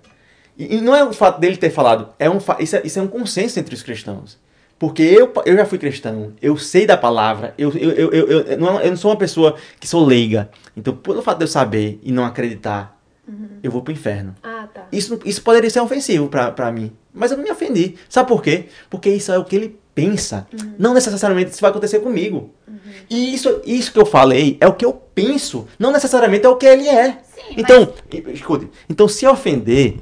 [0.59, 3.03] e, e, não é o fato dele ter falado, é um, isso, é, isso é
[3.03, 4.39] um consenso entre os cristãos.
[4.81, 8.59] Porque eu, eu já fui cristão, eu sei da palavra, eu, eu, eu, eu, eu,
[8.59, 10.51] não, eu não sou uma pessoa que sou leiga.
[10.77, 13.59] Então, pelo fato de eu saber e não acreditar, uhum.
[13.62, 14.35] eu vou pro inferno.
[14.43, 14.86] Ah, tá.
[14.93, 16.93] Isso, isso poderia ser ofensivo para mim.
[17.12, 17.97] Mas eu não me ofendi.
[18.09, 18.66] Sabe por quê?
[18.89, 20.47] Porque isso é o que ele pensa.
[20.53, 20.74] Uhum.
[20.78, 22.51] Não necessariamente isso vai acontecer comigo.
[22.66, 22.78] Uhum.
[23.11, 25.66] E isso, isso que eu falei é o que eu penso.
[25.78, 27.20] Não necessariamente é o que ele é.
[27.23, 28.35] Sim, então, mas...
[28.35, 28.70] escute.
[28.89, 29.99] Então, se ofender,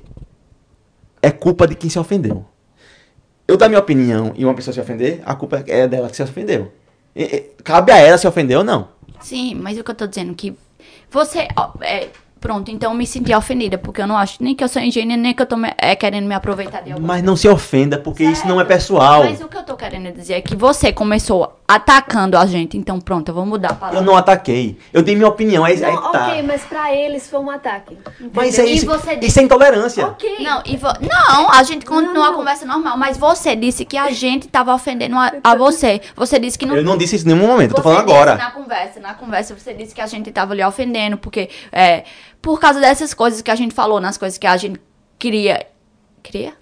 [1.22, 2.44] é culpa de quem se ofendeu.
[3.46, 6.22] Eu dar minha opinião e uma pessoa se ofender, a culpa é dela que se
[6.22, 6.72] ofendeu.
[7.14, 8.88] E, e, cabe a ela se ofender ou não.
[9.20, 10.56] Sim, mas o que eu tô dizendo é que
[11.10, 11.48] você.
[11.56, 12.08] Ó, é,
[12.40, 15.14] Pronto, então eu me senti ofendida, porque eu não acho nem que eu sou ingênua,
[15.14, 17.06] nem que eu tô me, é, querendo me aproveitar de algo.
[17.06, 18.36] Mas não se ofenda, porque certo.
[18.38, 19.24] isso não é pessoal.
[19.24, 22.98] Mas o que eu tô querendo dizer é que você começou atacando a gente, então
[22.98, 24.00] pronto, eu vou mudar a palavra.
[24.00, 24.78] Eu não ataquei.
[24.90, 26.28] Eu dei minha opinião, aí, não, aí tá.
[26.28, 27.92] Ok, mas pra eles foi um ataque.
[27.92, 28.30] Entendeu?
[28.32, 29.28] Mas é isso, você disse...
[29.28, 30.06] isso é intolerância.
[30.06, 30.38] Ok.
[30.40, 30.88] Não, e vo...
[31.00, 32.32] não a gente continua não.
[32.32, 36.00] a conversa normal, mas você disse que a gente tava ofendendo a, a você.
[36.16, 36.74] Você disse que não...
[36.74, 38.34] Eu não disse isso em nenhum momento, eu tô falando agora.
[38.34, 41.50] na conversa, na conversa você disse que a gente tava lhe ofendendo, porque...
[41.70, 42.04] É,
[42.40, 44.80] por causa dessas coisas que a gente falou, nas coisas que a gente
[45.18, 45.66] queria.
[46.22, 46.54] Queria?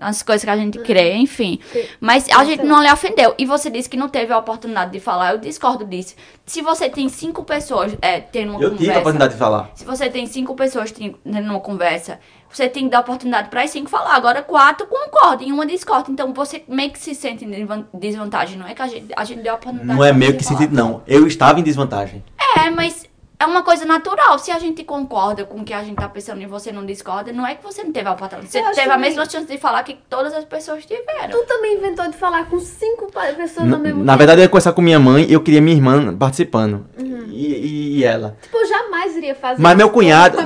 [0.00, 1.58] As coisas que a gente crê, enfim.
[1.72, 1.84] Sim.
[2.00, 3.34] Mas a gente não lhe ofendeu.
[3.36, 5.32] E você disse que não teve a oportunidade de falar.
[5.32, 6.14] Eu discordo disso.
[6.46, 8.74] Se você tem cinco pessoas é, tendo uma eu conversa.
[8.74, 9.70] Eu tive a oportunidade de falar.
[9.74, 13.70] Se você tem cinco pessoas tendo uma conversa, você tem que dar oportunidade para as
[13.70, 14.14] cinco falar.
[14.14, 16.10] Agora quatro concordam e uma discorda.
[16.10, 18.56] Então você meio que se sente em desvantagem.
[18.56, 19.98] Não é que a gente, a gente deu a oportunidade.
[19.98, 21.02] Não é meio que se sente, não.
[21.06, 22.22] Eu estava em desvantagem.
[22.56, 23.07] É, mas
[23.40, 24.38] é uma coisa natural.
[24.38, 27.32] Se a gente concorda com o que a gente tá pensando e você não discorda,
[27.32, 28.50] não é que você não teve a oportunidade.
[28.50, 31.30] Você teve a mesma chance de falar que todas as pessoas tiveram.
[31.30, 34.04] Tu também inventou de falar com cinco pessoas no mesmo tempo.
[34.04, 36.86] Na verdade, eu ia conversar com minha mãe e eu queria minha irmã participando.
[36.98, 37.26] Uhum.
[37.30, 38.36] E, e, ela.
[38.42, 40.38] Tipo, eu jamais iria fazer Mas meu cunhado.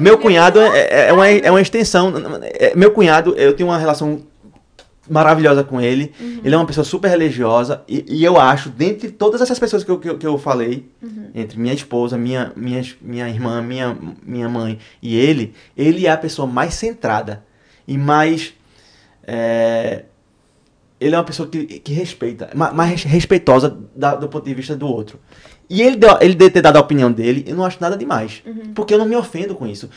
[0.00, 2.12] Meu cunhado é, é, é, uma, é uma extensão.
[2.42, 4.22] É, meu cunhado, eu tenho uma relação
[5.10, 6.12] maravilhosa com ele.
[6.20, 6.40] Uhum.
[6.44, 7.82] Ele é uma pessoa super religiosa.
[7.88, 10.88] E, e, eu acho, dentre todas essas pessoas que eu, que eu, que eu falei,
[11.02, 11.30] uhum.
[11.34, 16.16] entre minha esposa, minha, minha, minha irmã, minha, minha mãe e ele, ele é a
[16.16, 17.44] pessoa mais centrada
[17.86, 18.54] e mais.
[19.26, 20.04] É,
[21.00, 24.86] ele é uma pessoa que, que respeita, mais respeitosa da, do ponto de vista do
[24.86, 25.18] outro.
[25.68, 28.42] E ele, deu, ele ter dado a opinião dele, eu não acho nada demais.
[28.44, 28.74] Uhum.
[28.74, 29.88] Porque eu não me ofendo com isso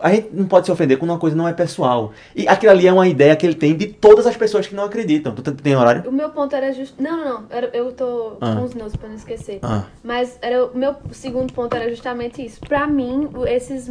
[0.00, 2.12] a gente não pode se ofender quando uma coisa não é pessoal.
[2.34, 4.84] E aquilo ali é uma ideia que ele tem de todas as pessoas que não
[4.84, 5.34] acreditam.
[5.34, 6.08] Tu tem horário?
[6.08, 6.94] O meu ponto era just...
[6.98, 7.46] Não, não, não.
[7.72, 8.56] Eu tô ah.
[8.56, 9.58] com os notes pra não esquecer.
[9.62, 9.84] Ah.
[10.02, 10.66] Mas era...
[10.66, 12.60] o meu segundo ponto era justamente isso.
[12.60, 13.90] Pra mim, esses...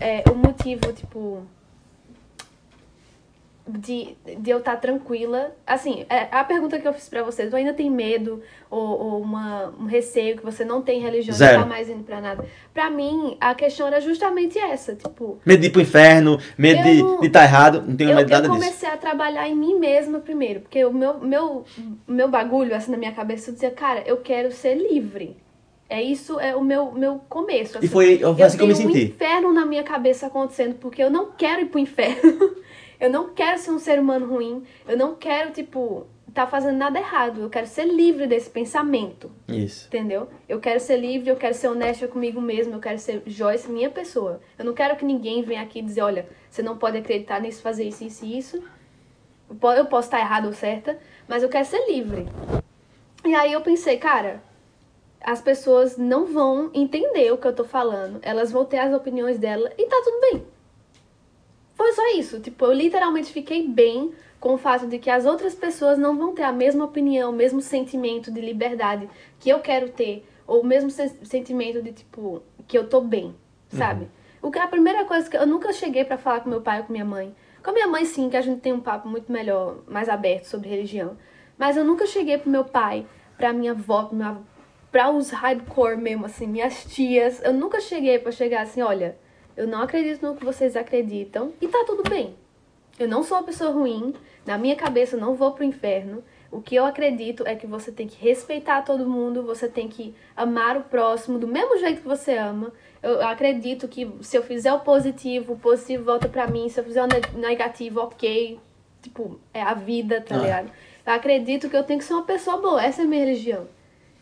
[0.00, 1.42] É, o motivo, tipo
[3.78, 5.54] de, de eu estar tá tranquila.
[5.66, 9.72] Assim, é, a pergunta que eu fiz para vocês, ainda tem medo ou, ou uma,
[9.78, 11.58] um receio que você não tem religião Zero.
[11.58, 12.44] não tá mais indo pra nada?
[12.72, 15.38] Pra mim, a questão era justamente essa, tipo...
[15.44, 16.82] Medo de ir pro inferno, medo
[17.20, 18.54] de estar tá errado, não tenho eu, medo de nada disso.
[18.54, 18.94] Eu comecei disso.
[18.94, 21.64] a trabalhar em mim mesma primeiro, porque o meu, meu,
[22.06, 25.36] meu bagulho, assim, na minha cabeça, eu dizia, cara, eu quero ser livre.
[25.92, 27.76] É isso, é o meu, meu começo.
[27.76, 27.86] Assim.
[27.86, 28.96] E foi, foi assim que eu me senti.
[28.96, 32.56] um inferno na minha cabeça acontecendo, porque eu não quero ir pro inferno.
[33.02, 34.62] Eu não quero ser um ser humano ruim.
[34.86, 37.40] Eu não quero, tipo, tá fazendo nada errado.
[37.40, 39.28] Eu quero ser livre desse pensamento.
[39.48, 39.88] Isso.
[39.88, 40.28] Entendeu?
[40.48, 43.90] Eu quero ser livre, eu quero ser honesta comigo mesmo, eu quero ser Joyce, minha
[43.90, 44.40] pessoa.
[44.56, 47.82] Eu não quero que ninguém venha aqui dizer, olha, você não pode acreditar nisso, fazer
[47.82, 48.62] isso, isso e isso.
[49.50, 50.96] Eu posso estar errado ou certa,
[51.26, 52.28] mas eu quero ser livre.
[53.24, 54.40] E aí eu pensei, cara,
[55.20, 58.20] as pessoas não vão entender o que eu tô falando.
[58.22, 60.51] Elas vão ter as opiniões dela e tá tudo bem.
[61.82, 62.38] Foi só isso.
[62.38, 66.32] Tipo, eu literalmente fiquei bem com o fato de que as outras pessoas não vão
[66.32, 69.10] ter a mesma opinião, o mesmo sentimento de liberdade
[69.40, 73.34] que eu quero ter, ou o mesmo se sentimento de tipo que eu tô bem,
[73.68, 74.04] sabe?
[74.04, 74.48] Uhum.
[74.48, 76.84] O que a primeira coisa que eu nunca cheguei para falar com meu pai ou
[76.84, 77.34] com minha mãe.
[77.64, 80.44] Com a minha mãe sim, que a gente tem um papo muito melhor, mais aberto
[80.44, 81.16] sobre religião.
[81.58, 83.04] Mas eu nunca cheguei pro meu pai,
[83.36, 84.38] pra minha avó, pra, minha,
[84.92, 89.16] pra os hardcore mesmo assim, minhas tias, eu nunca cheguei para chegar assim, olha,
[89.56, 92.34] eu não acredito no que vocês acreditam e tá tudo bem.
[92.98, 94.14] Eu não sou uma pessoa ruim,
[94.46, 96.22] na minha cabeça eu não vou pro inferno.
[96.50, 100.14] O que eu acredito é que você tem que respeitar todo mundo, você tem que
[100.36, 102.72] amar o próximo do mesmo jeito que você ama.
[103.02, 106.84] Eu acredito que se eu fizer o positivo, o positivo volta pra mim, se eu
[106.84, 108.60] fizer o negativo, ok.
[109.00, 110.38] Tipo, é a vida, tá ah.
[110.38, 110.70] ligado?
[111.04, 113.66] Eu acredito que eu tenho que ser uma pessoa boa, essa é a minha religião.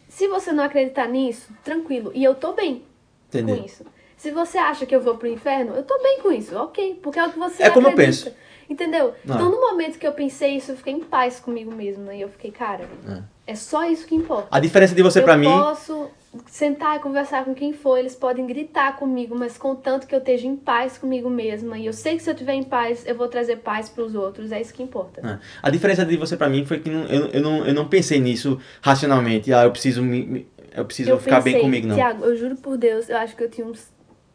[0.08, 2.10] Se você não acreditar nisso, tranquilo.
[2.14, 2.84] E eu tô bem
[3.28, 3.56] Entendeu?
[3.56, 3.84] com isso.
[4.20, 7.00] Se você acha que eu vou pro inferno, eu tô bem com isso, ok.
[7.02, 8.30] Porque é o que você É como eu penso.
[8.68, 9.14] Entendeu?
[9.24, 9.34] Não.
[9.34, 12.14] Então, no momento que eu pensei isso, eu fiquei em paz comigo mesma.
[12.14, 14.46] E eu fiquei, cara, é, é só isso que importa.
[14.50, 15.46] A diferença de você para mim.
[15.46, 16.10] Eu posso
[16.48, 20.46] sentar e conversar com quem for, eles podem gritar comigo, mas contanto que eu esteja
[20.46, 21.78] em paz comigo mesma.
[21.78, 24.14] E eu sei que se eu estiver em paz, eu vou trazer paz para os
[24.14, 24.52] outros.
[24.52, 25.26] É isso que importa.
[25.26, 25.38] É.
[25.62, 28.20] A diferença de você para mim foi que não, eu, eu, não, eu não pensei
[28.20, 29.50] nisso racionalmente.
[29.50, 30.46] Ah, eu preciso me.
[30.76, 31.96] Eu preciso eu ficar bem comigo, não.
[31.96, 33.88] Tiago, eu juro por Deus, eu acho que eu tinha uns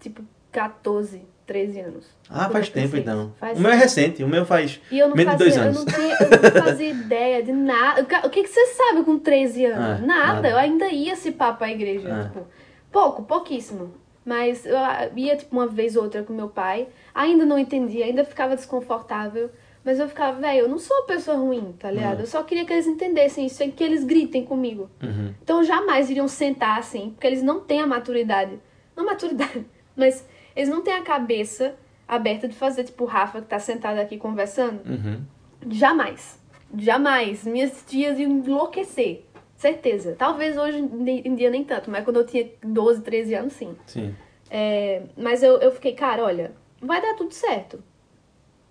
[0.06, 2.06] tipo 14, 13 anos.
[2.30, 3.34] Ah, faz tempo então.
[3.40, 5.78] Faz o meu é recente, o meu faz menos fazia, de dois anos.
[5.78, 8.02] Eu não, tinha, eu não fazia ideia de nada.
[8.24, 9.80] O que, que você sabe com 13 anos?
[9.80, 10.34] Ah, nada.
[10.34, 10.50] nada.
[10.50, 12.14] Eu ainda ia se pá pra igreja.
[12.14, 12.24] Ah.
[12.24, 12.48] Tipo,
[12.92, 13.94] pouco, pouquíssimo.
[14.24, 14.76] Mas eu
[15.16, 16.88] ia tipo uma vez ou outra com meu pai.
[17.14, 19.50] Ainda não entendia, ainda ficava desconfortável.
[19.84, 22.16] Mas eu ficava, velho, eu não sou uma pessoa ruim, tá ligado?
[22.16, 22.22] Uhum.
[22.22, 24.90] Eu só queria que eles entendessem isso, que eles gritem comigo.
[25.04, 25.32] Uhum.
[25.44, 28.58] Então jamais iriam sentar assim, porque eles não têm a maturidade.
[28.98, 29.64] Não maturidade,
[29.96, 31.76] mas eles não têm a cabeça
[32.08, 34.82] aberta de fazer, tipo, o Rafa que tá sentado aqui conversando.
[34.88, 35.22] Uhum.
[35.70, 36.40] Jamais.
[36.78, 37.44] Jamais.
[37.44, 39.26] Minhas tias iam enlouquecer.
[39.56, 40.16] Certeza.
[40.18, 43.76] Talvez hoje em dia nem tanto, mas quando eu tinha 12, 13 anos, sim.
[43.86, 44.14] Sim.
[44.50, 46.52] É, mas eu, eu fiquei, cara, olha,
[46.82, 47.82] vai dar tudo certo.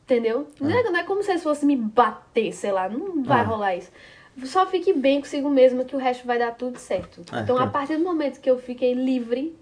[0.05, 0.47] Entendeu?
[0.61, 0.65] Ah.
[0.65, 2.89] Não, é, não é como se eles fossem me bater, sei lá.
[2.89, 3.45] Não vai ah.
[3.45, 3.91] rolar isso.
[4.45, 7.23] Só fique bem consigo mesma que o resto vai dar tudo certo.
[7.33, 9.57] Ah, então, a partir do momento que eu fiquei livre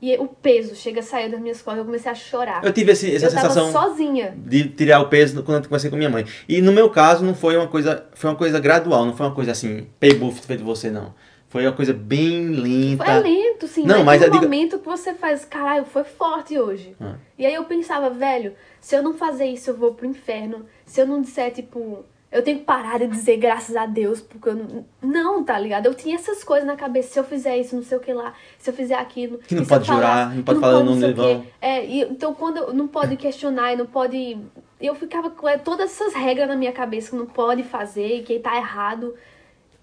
[0.00, 2.64] E o peso chega a sair das minhas costas, eu comecei a chorar.
[2.64, 4.32] Eu tive esse, essa eu sensação sozinha.
[4.36, 6.24] de tirar o peso quando eu conversei com minha mãe.
[6.48, 9.34] E no meu caso não foi uma coisa, foi uma coisa gradual, não foi uma
[9.34, 11.12] coisa assim, pay buff feito você não.
[11.48, 13.04] Foi uma coisa bem lenta.
[13.04, 13.84] Foi lento, sim.
[13.84, 16.94] Não, mas, mas no digo- momento que você faz, caralho, foi forte hoje.
[17.00, 17.14] Ah.
[17.38, 20.66] E aí eu pensava, velho, se eu não fazer isso, eu vou pro inferno.
[20.84, 24.50] Se eu não disser, tipo, eu tenho que parar de dizer graças a Deus, porque
[24.50, 24.84] eu não.
[25.00, 25.86] Não, tá ligado?
[25.86, 27.08] Eu tinha essas coisas na cabeça.
[27.08, 28.34] Se eu fizer isso, não sei o que lá.
[28.58, 29.38] Se eu fizer aquilo.
[29.38, 31.46] Que não pode jurar, falar, não pode falar o nome irmão.
[31.60, 34.38] É, e, então quando não pode questionar e não pode.
[34.78, 38.38] Eu ficava com é, todas essas regras na minha cabeça que não pode fazer, que
[38.38, 39.14] tá errado.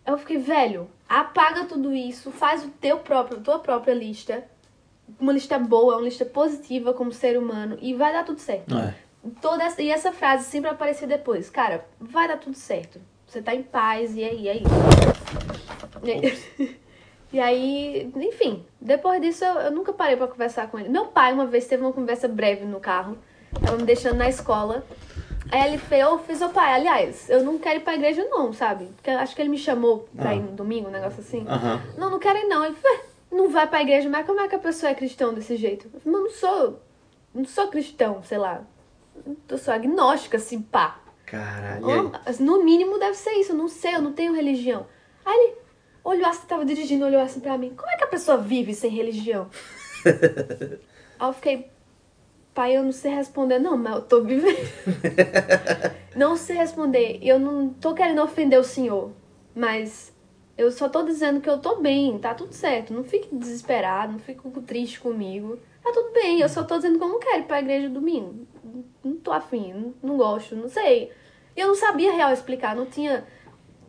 [0.06, 4.44] Eu fiquei, velho, apaga tudo isso, faz o teu próprio, tua própria lista.
[5.20, 8.76] Uma lista boa, uma lista positiva como ser humano e vai dar tudo certo.
[8.76, 8.94] É.
[9.41, 11.49] Toda essa, e essa frase sempre aparecia depois.
[11.49, 12.99] Cara, vai dar tudo certo.
[13.27, 14.65] Você tá em paz e aí, é isso.
[16.03, 16.39] E aí,
[17.34, 20.89] e aí, enfim, depois disso eu, eu nunca parei pra conversar com ele.
[20.89, 23.18] Meu pai uma vez teve uma conversa breve no carro,
[23.64, 24.85] tava me deixando na escola.
[25.52, 28.52] Aí ele fez, eu fiz, ô pai, aliás, eu não quero ir pra igreja não,
[28.52, 28.85] sabe?
[28.95, 30.35] Porque eu acho que ele me chamou pra Ah.
[30.35, 31.45] ir no domingo, um negócio assim.
[31.97, 32.65] Não, não quero ir não.
[32.65, 35.34] Ele falou, "Ué, não vai pra igreja, mas como é que a pessoa é cristão
[35.34, 35.88] desse jeito?
[35.93, 36.80] Eu falei, mas não sou,
[37.34, 38.61] não sou cristão, sei lá.
[39.48, 41.00] Eu sou agnóstica, assim, pá.
[41.26, 42.12] Caralho.
[42.14, 44.86] Oh, no mínimo deve ser isso, eu não sei, eu não tenho religião.
[45.26, 45.56] Aí ele
[46.04, 47.74] olhou assim, tava dirigindo, olhou assim pra mim.
[47.76, 49.50] Como é que a pessoa vive sem religião?
[51.18, 51.72] Aí eu fiquei,
[52.54, 54.58] pai, eu não sei responder, não, mas eu tô vivendo.
[56.16, 59.12] não sei responder, eu não tô querendo ofender o senhor,
[59.56, 60.14] mas
[60.58, 62.94] eu só tô dizendo que eu tô bem, tá tudo certo.
[62.94, 65.60] Não fique desesperado, não fique triste comigo.
[65.86, 68.48] Tá tudo bem, eu só tô dizendo que eu não quero ir pra igreja domingo.
[69.03, 71.12] Não tô afim, não, não gosto, não sei.
[71.56, 73.24] E eu não sabia real explicar, não tinha.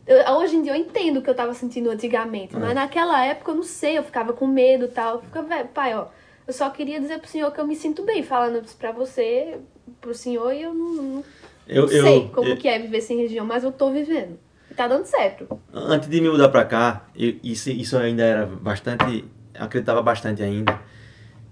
[0.05, 2.59] eu- hoje em dia eu entendo o que eu tava sentindo antigamente, É.
[2.59, 5.15] mas naquela época eu não sei, eu ficava com medo e tal.
[5.15, 6.05] Eu ficava, "Vé, pai, ó,
[6.47, 9.57] eu só queria dizer pro senhor que eu me sinto bem falando isso pra você,
[9.99, 11.23] pro senhor, e eu não, não,
[11.67, 14.39] Eu, não eu, sei como eu- que é viver sem religião, mas eu tô vivendo.
[14.71, 15.59] E tá dando certo.
[15.73, 19.25] Antes de me mudar pra cá, isso, isso ainda era bastante.
[19.55, 20.79] eu Acreditava bastante ainda.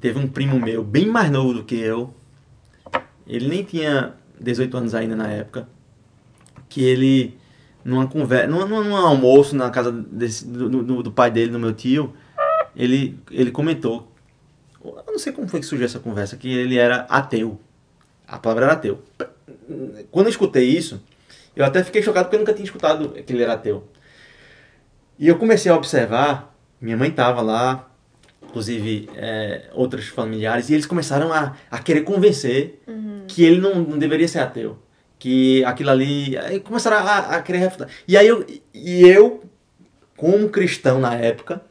[0.05, 2.13] Teve um primo meu, bem mais novo do que eu.
[3.25, 5.67] Ele nem tinha 18 anos ainda na época.
[6.69, 7.35] Que ele,
[7.83, 11.73] numa conversa, num, num, almoço na casa desse, do, do, do pai dele, do meu
[11.73, 12.13] tio,
[12.75, 14.11] ele, ele comentou.
[14.83, 17.59] Eu não sei como foi que surgiu essa conversa, que ele era ateu.
[18.27, 19.01] A palavra era ateu.
[20.11, 21.01] Quando eu escutei isso,
[21.55, 23.89] eu até fiquei chocado porque eu nunca tinha escutado que ele era ateu.
[25.17, 27.89] E eu comecei a observar, minha mãe estava lá,
[28.55, 32.81] inclusive é, outros familiares, e eles começaram a, a querer convencer
[33.27, 34.79] que ele não, não deveria ser ateu.
[35.19, 36.35] Que aquilo ali.
[36.63, 37.89] Começaram a, a querer refutar.
[38.07, 39.43] E aí eu, e eu,
[40.15, 41.61] como cristão na época,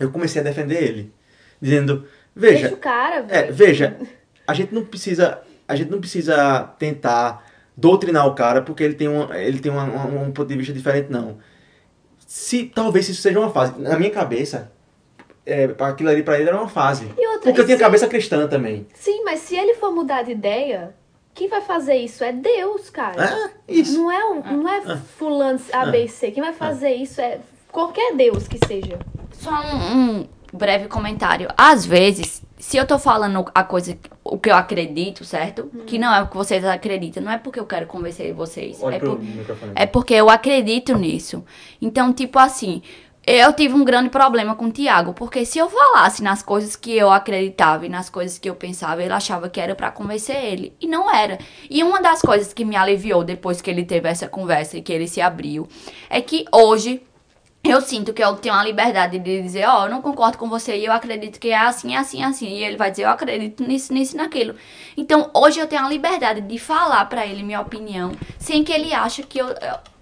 [0.00, 1.12] eu comecei a defender ele.
[1.60, 3.96] Dizendo, Deixa veja, o cara, é, veja,
[4.46, 7.44] a gente não precisa, a gente não precisa tentar
[7.76, 10.72] doutrinar o cara porque ele tem um, ele tem uma- uma- um ponto de vista
[10.72, 11.38] diferente não.
[12.26, 14.70] Se talvez isso seja uma fase, na minha cabeça,
[15.46, 17.04] é, aquilo ali pra ele era uma fase.
[17.16, 18.86] E outra, Porque eu tinha se- cabeça cristã também.
[18.94, 20.94] Sim, mas se ele for mudar de ideia,
[21.34, 23.24] quem vai fazer isso é Deus, cara.
[23.24, 23.96] Ah, isso.
[23.98, 26.30] Não é, um, não é fulano A, B e C.
[26.30, 27.38] Quem vai fazer isso é
[27.70, 28.98] qualquer Deus que seja.
[29.32, 31.48] Só um, um breve comentário.
[31.56, 35.70] Às vezes, se eu tô falando a coisa, o que eu acredito, certo?
[35.86, 37.22] Que não é o que vocês acreditam.
[37.22, 38.78] Não é porque eu quero convencer vocês.
[38.82, 39.20] Olha é, por-
[39.74, 41.44] é porque eu acredito nisso.
[41.82, 42.80] Então, tipo assim,
[43.26, 45.12] eu tive um grande problema com o Tiago.
[45.12, 49.02] Porque se eu falasse nas coisas que eu acreditava e nas coisas que eu pensava,
[49.02, 50.76] ele achava que era pra convencer ele.
[50.80, 51.38] E não era.
[51.68, 54.92] E uma das coisas que me aliviou depois que ele teve essa conversa e que
[54.92, 55.68] ele se abriu,
[56.08, 57.02] é que hoje
[57.64, 60.76] eu sinto que eu tenho a liberdade de dizer, ó, eu não concordo com você
[60.76, 62.46] e eu acredito que é assim, assim, assim.
[62.46, 64.54] E ele vai dizer, eu acredito nisso, nisso naquilo.
[64.96, 68.94] Então, hoje eu tenho a liberdade de falar pra ele minha opinião, sem que ele
[68.94, 69.95] ache que eu, eu-.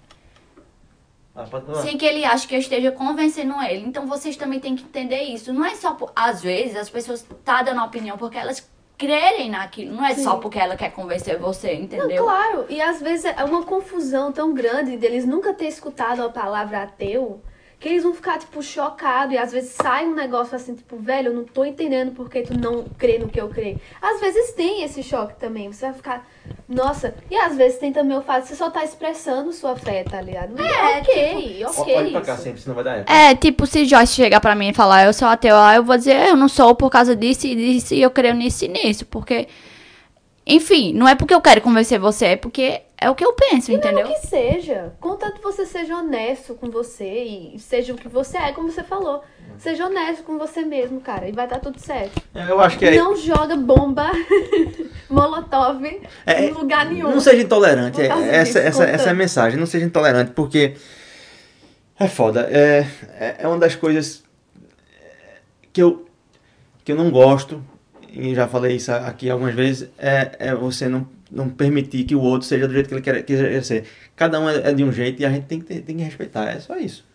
[1.81, 3.85] Sem que ele ache que eu esteja convencendo ele.
[3.85, 5.51] Então, vocês também têm que entender isso.
[5.51, 8.67] Não é só por, às vezes as pessoas tá dando opinião porque elas
[8.97, 12.23] crerem naquilo, não é só porque ela quer convencer você, Não, entendeu?
[12.23, 12.65] claro.
[12.69, 17.41] E às vezes é uma confusão tão grande deles nunca ter escutado a palavra ateu
[17.79, 19.33] que eles vão ficar, tipo, chocados.
[19.33, 22.57] E às vezes sai um negócio assim, tipo, velho, eu não tô entendendo porque tu
[22.57, 23.79] não crê no que eu creio.
[24.01, 25.71] Às vezes tem esse choque também.
[25.71, 26.27] Você vai ficar,
[26.67, 27.15] nossa.
[27.29, 30.21] E às vezes tem também o fato de você só tá expressando sua fé, tá
[30.21, 30.59] ligado?
[30.59, 31.95] É, ok, ok.
[31.95, 33.11] Olha pra cá sempre, senão vai dar eco.
[33.11, 35.97] É, tipo, se Joyce chegar pra mim e falar, eu sou ateu, aí eu vou
[35.97, 39.05] dizer, eu não sou por causa disso e disso, e eu creio nisso e nisso,
[39.05, 39.47] porque
[40.47, 43.71] Enfim, não é porque eu quero convencer você, é porque é o que eu penso,
[43.71, 44.07] e entendeu?
[44.07, 44.93] Que seja.
[44.99, 49.23] Contanto você seja honesto com você e seja o que você é, como você falou.
[49.57, 52.21] Seja honesto com você mesmo, cara, e vai dar tudo certo.
[52.33, 52.95] Eu acho que é.
[52.95, 54.11] Não joga bomba
[55.09, 55.83] molotov
[56.25, 57.09] é, em lugar nenhum.
[57.09, 58.01] Não seja intolerante.
[58.01, 59.59] É, essa, essa, essa é a mensagem.
[59.59, 60.75] Não seja intolerante, porque
[61.99, 62.47] é foda.
[62.51, 62.85] É,
[63.19, 64.23] é, é uma das coisas
[65.73, 66.05] que eu,
[66.83, 67.63] que eu não gosto,
[68.15, 72.21] e já falei isso aqui algumas vezes, é, é você não, não permitir que o
[72.21, 73.83] outro seja do jeito que ele quer, quer ser.
[74.15, 76.03] Cada um é, é, de um jeito e a gente tem que, ter, tem que
[76.03, 76.49] respeitar.
[76.49, 77.05] É só isso.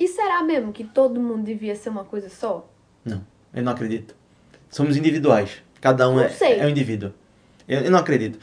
[0.00, 2.68] E será mesmo que todo mundo devia ser uma coisa só?
[3.04, 3.24] Não,
[3.54, 4.16] eu não acredito.
[4.68, 5.62] Somos individuais.
[5.80, 6.28] Cada um é,
[6.58, 7.12] é um indivíduo.
[7.68, 8.38] Eu, eu, não acredito.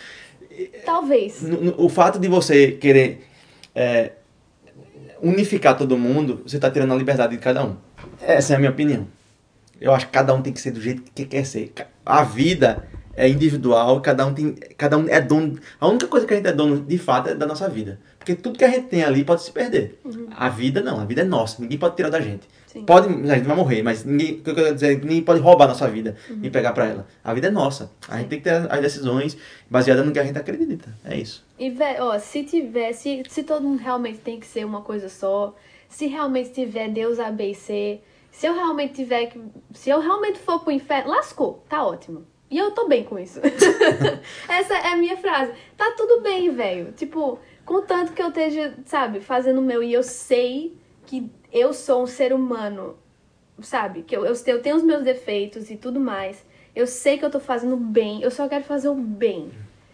[0.86, 1.42] Talvez.
[1.42, 3.28] No, no, o fato de você querer
[3.74, 4.14] é,
[5.22, 7.76] unificar todo mundo, você está tirando a liberdade de cada um.
[8.22, 9.06] Essa é a minha opinião.
[9.82, 11.74] Eu acho que cada um tem que ser do jeito que quer ser.
[12.06, 15.58] A vida é individual, cada um tem, cada um é dono.
[15.80, 18.36] A única coisa que a gente é dono de fato é da nossa vida, porque
[18.36, 20.00] tudo que a gente tem ali pode se perder.
[20.04, 20.28] Uhum.
[20.36, 22.48] A vida não, a vida é nossa, ninguém pode tirar da gente.
[22.68, 22.84] Sim.
[22.84, 25.68] Pode, a gente vai morrer, mas ninguém, que eu quero dizer, ninguém pode roubar a
[25.70, 26.40] nossa vida uhum.
[26.44, 27.08] e pegar para ela.
[27.24, 27.90] A vida é nossa.
[28.10, 29.38] A gente tem que ter as decisões
[29.70, 30.94] baseadas no que a gente acredita.
[31.06, 31.46] É isso.
[31.58, 35.56] E ó, se tiver, se, se todo mundo realmente tem que ser uma coisa só,
[35.88, 38.02] se realmente tiver Deus A, B e C,
[38.36, 39.42] se eu realmente tiver que.
[39.74, 42.28] Se eu realmente for pro inferno, lascou, tá ótimo.
[42.52, 43.40] E eu tô bem com isso.
[44.50, 45.54] Essa é a minha frase.
[45.78, 46.92] Tá tudo bem, velho.
[46.92, 52.04] Tipo, contanto que eu esteja, sabe, fazendo o meu e eu sei que eu sou
[52.04, 52.98] um ser humano,
[53.62, 54.04] sabe?
[54.04, 56.46] Que eu, eu, tenho os meus defeitos e tudo mais.
[56.76, 59.50] Eu sei que eu tô fazendo bem, eu só quero fazer o bem.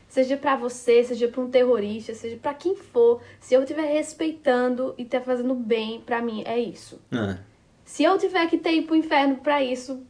[0.08, 3.22] Seja para você, seja para um terrorista, seja para quem for.
[3.40, 7.00] Se eu estiver respeitando e tá fazendo bem para mim, é isso.
[7.12, 7.51] É.
[7.92, 10.02] Se eu tiver que ter ir pro inferno para isso,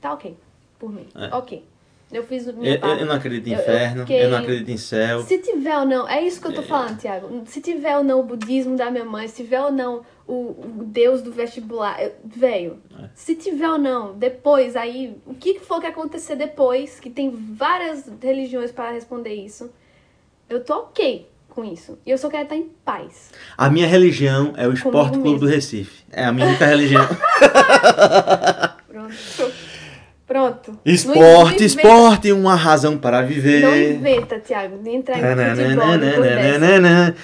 [0.00, 0.34] tá ok.
[0.78, 1.06] Por mim.
[1.14, 1.36] É.
[1.36, 1.62] Ok.
[2.10, 4.70] Eu fiz o minha eu, eu não acredito em inferno, eu, eu, eu, não acredito
[4.70, 5.20] em céu.
[5.22, 6.64] Se tiver ou não, é isso que eu tô é.
[6.64, 7.42] falando, Tiago.
[7.44, 10.84] Se tiver ou não o budismo da minha mãe, se tiver ou não o, o
[10.86, 12.78] Deus do vestibular, velho.
[12.98, 13.10] É.
[13.14, 18.10] Se tiver ou não, depois, aí, o que for que acontecer depois, que tem várias
[18.22, 19.70] religiões para responder isso,
[20.48, 21.98] eu tô ok com isso.
[22.04, 23.30] E eu só quero estar em paz.
[23.56, 26.02] A minha religião é o Esporte Clube do Recife.
[26.10, 27.06] É a minha única religião.
[28.88, 29.52] Pronto.
[30.26, 30.78] Pronto.
[30.84, 33.60] Esporte, esporte, uma razão para viver.
[33.60, 34.80] Não inventa, Thiago.
[34.82, 37.14] Nem entrar em futebol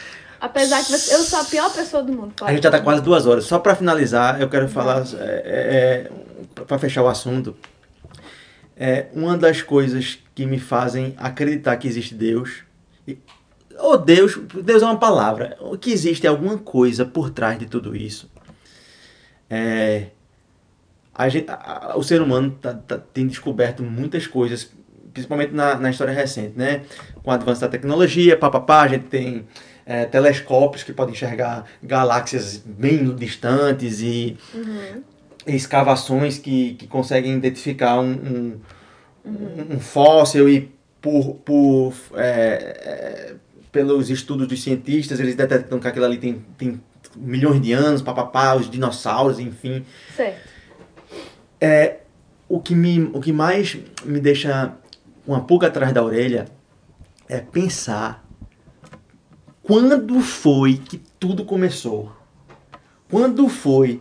[0.40, 2.34] Apesar que eu sou a pior pessoa do mundo.
[2.42, 3.44] A gente já tá quase duas horas.
[3.44, 6.10] Só para finalizar, eu quero falar, é, é,
[6.60, 7.56] é para fechar o assunto,
[8.76, 12.68] é uma das coisas que me fazem acreditar que existe Deus.
[13.78, 15.56] Ou oh, Deus, Deus é uma palavra.
[15.80, 18.28] Que existe alguma coisa por trás de tudo isso.
[19.48, 20.09] É,
[21.14, 24.70] a gente, a, o ser humano tá, tá, tem descoberto muitas coisas,
[25.12, 26.82] principalmente na, na história recente, né?
[27.22, 29.46] Com o avanço da tecnologia, papapá, a gente tem
[29.86, 35.02] é, telescópios que podem enxergar galáxias bem distantes e uhum.
[35.46, 38.60] escavações que, que conseguem identificar um, um,
[39.24, 39.66] uhum.
[39.70, 43.34] um fóssil e por, por é, é,
[43.70, 46.81] pelos estudos dos cientistas eles detectam que aquilo ali tem, tem
[47.16, 49.85] milhões de anos, papapá, os dinossauros, enfim.
[50.15, 50.49] Certo.
[51.61, 51.99] É,
[52.49, 54.74] o, que me, o que mais me deixa
[55.27, 56.47] uma pulga atrás da orelha
[57.28, 58.27] é pensar
[59.62, 62.11] quando foi que tudo começou.
[63.11, 64.01] Quando foi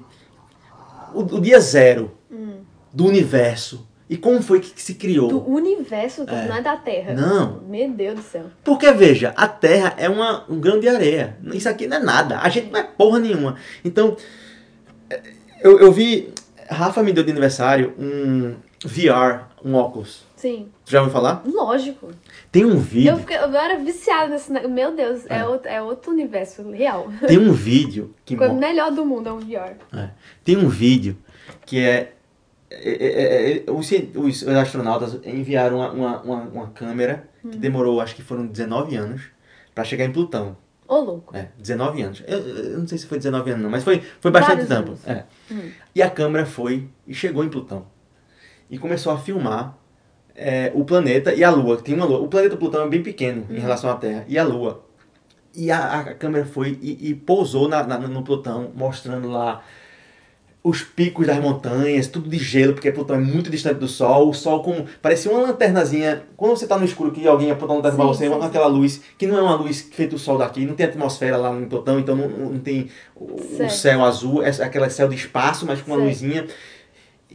[1.14, 2.62] o, o dia zero hum.
[2.94, 3.86] do universo.
[4.10, 5.28] E como foi que se criou?
[5.28, 6.48] Do universo, é.
[6.48, 7.14] não é da Terra.
[7.14, 7.62] Não.
[7.68, 8.46] Meu Deus do céu.
[8.64, 11.38] Porque, veja, a Terra é uma, um grão de areia.
[11.54, 12.40] Isso aqui não é nada.
[12.40, 13.58] A gente não é porra nenhuma.
[13.84, 14.16] Então,
[15.62, 16.34] eu, eu vi
[16.70, 20.26] Rafa me deu de aniversário um VR, um óculos.
[20.36, 20.70] Sim.
[20.86, 21.42] Tu já ouviu falar?
[21.46, 22.12] Lógico.
[22.52, 23.12] Tem um vídeo.
[23.12, 24.52] Eu, fiquei, eu era viciada nesse.
[24.52, 27.08] Meu Deus, é, é, outro, é outro universo real.
[27.26, 28.36] Tem um vídeo que.
[28.48, 29.76] O melhor do mundo é um VR.
[29.94, 30.10] É.
[30.44, 31.18] Tem um vídeo
[31.66, 32.14] que é.
[32.70, 37.50] É, é, é os, os, astronautas enviaram uma, uma, uma, uma câmera hum.
[37.50, 39.22] que demorou, acho que foram 19 anos,
[39.74, 40.58] para chegar em Plutão.
[40.88, 41.36] Ô, oh, louco.
[41.36, 42.24] É, 19 anos.
[42.26, 45.10] Eu, eu, não sei se foi 19 anos, não, mas foi, foi bastante Vários tempo.
[45.10, 45.24] É.
[45.52, 45.70] Hum.
[45.94, 47.86] E a câmera foi e chegou em Plutão.
[48.70, 49.78] E começou a filmar
[50.34, 51.78] é, o planeta e a Lua.
[51.78, 52.20] Tem uma Lua.
[52.20, 53.56] O planeta Plutão é bem pequeno hum.
[53.56, 54.26] em relação à Terra.
[54.28, 54.84] E a Lua.
[55.54, 59.64] E a, a câmera foi e, e pousou na, na, no Plutão, mostrando lá
[60.68, 64.30] os picos das montanhas, tudo de gelo, porque Plutão é muito distante do Sol.
[64.30, 66.24] O Sol como parecia uma lanternazinha.
[66.36, 69.02] Quando você está no escuro que alguém aponta uma lanterna para você, sim, aquela luz
[69.18, 71.98] que não é uma luz feita do Sol daqui, não tem atmosfera lá no Plutão,
[72.00, 75.98] então não, não tem o, céu azul, é aquele céu de espaço, mas com uma
[75.98, 76.10] certo.
[76.10, 76.48] luzinha.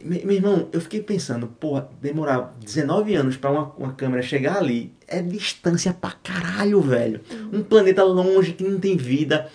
[0.03, 4.93] Meu irmão, eu fiquei pensando, porra, demorar 19 anos pra uma, uma câmera chegar ali
[5.07, 7.21] é distância pra caralho, velho.
[7.51, 9.49] Um planeta longe que não tem vida.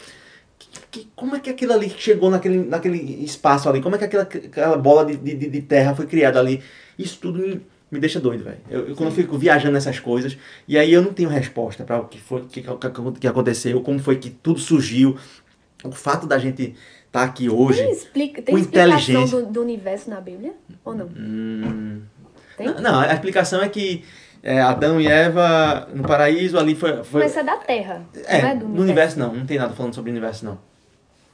[0.91, 3.83] Que, como é que aquilo ali chegou naquele, naquele espaço ali?
[3.83, 6.63] Como é que aquela, aquela bola de, de, de terra foi criada ali?
[6.99, 7.61] Isso tudo me,
[7.91, 8.59] me deixa doido, velho.
[8.71, 10.37] Eu, eu, quando eu fico viajando nessas coisas,
[10.67, 13.99] e aí eu não tenho resposta para o que foi que, que, que aconteceu, como
[13.99, 15.17] foi que tudo surgiu.
[15.85, 16.75] O fato da gente
[17.13, 17.83] tá aqui hoje.
[17.83, 20.55] Tem, explica, tem explicação do, do, universo na Bíblia?
[20.85, 21.07] Ou não?
[21.07, 22.03] Hum,
[22.57, 22.67] tem?
[22.81, 24.05] Não, a explicação é que
[24.43, 27.03] é, Adão e Eva no paraíso ali foi.
[27.05, 27.23] foi...
[27.23, 28.07] Mas é da Terra.
[28.27, 28.77] É, não é do universo.
[28.77, 29.35] no universo não.
[29.35, 30.59] Não tem nada falando sobre o universo, não.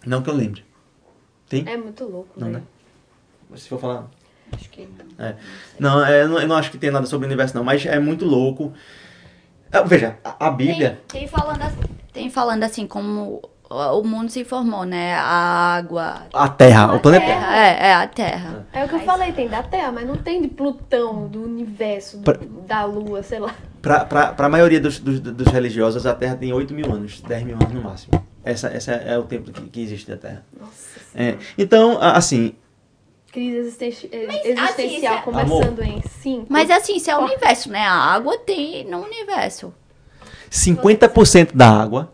[0.06, 0.64] Não que eu lembre.
[1.48, 1.64] Tem?
[1.68, 2.28] É muito louco.
[2.36, 2.62] Não, né?
[3.56, 4.06] Se for falar.
[4.52, 5.24] Acho que não.
[5.24, 5.36] É.
[5.78, 7.64] Não, é, eu não, eu não acho que tem nada sobre o universo, não.
[7.64, 8.72] Mas é muito louco.
[9.70, 11.00] É, veja, a, a Bíblia.
[11.08, 11.80] Tem, tem, falando assim,
[12.12, 15.14] tem falando assim como o mundo se formou, né?
[15.14, 16.22] A água.
[16.32, 17.26] A Terra, a o planeta.
[17.26, 17.56] Terra.
[17.56, 18.66] É, é a Terra.
[18.72, 22.18] É o que eu falei, tem da Terra, mas não tem de Plutão, do universo,
[22.18, 23.54] do, pra, da Lua, sei lá.
[23.80, 27.42] Pra, pra, pra maioria dos, dos, dos, religiosos, a Terra tem 8 mil anos, 10
[27.44, 28.24] mil anos no máximo.
[28.44, 30.44] Essa, essa é o tempo que, que existe da Terra.
[30.58, 32.54] Nossa é, Então, assim,
[33.32, 35.84] crise existenci existencial assim, começando Amor.
[35.84, 36.46] em 5.
[36.48, 37.80] Mas assim, isso é o universo, né?
[37.80, 39.74] A água tem no universo.
[40.50, 42.12] 50% da água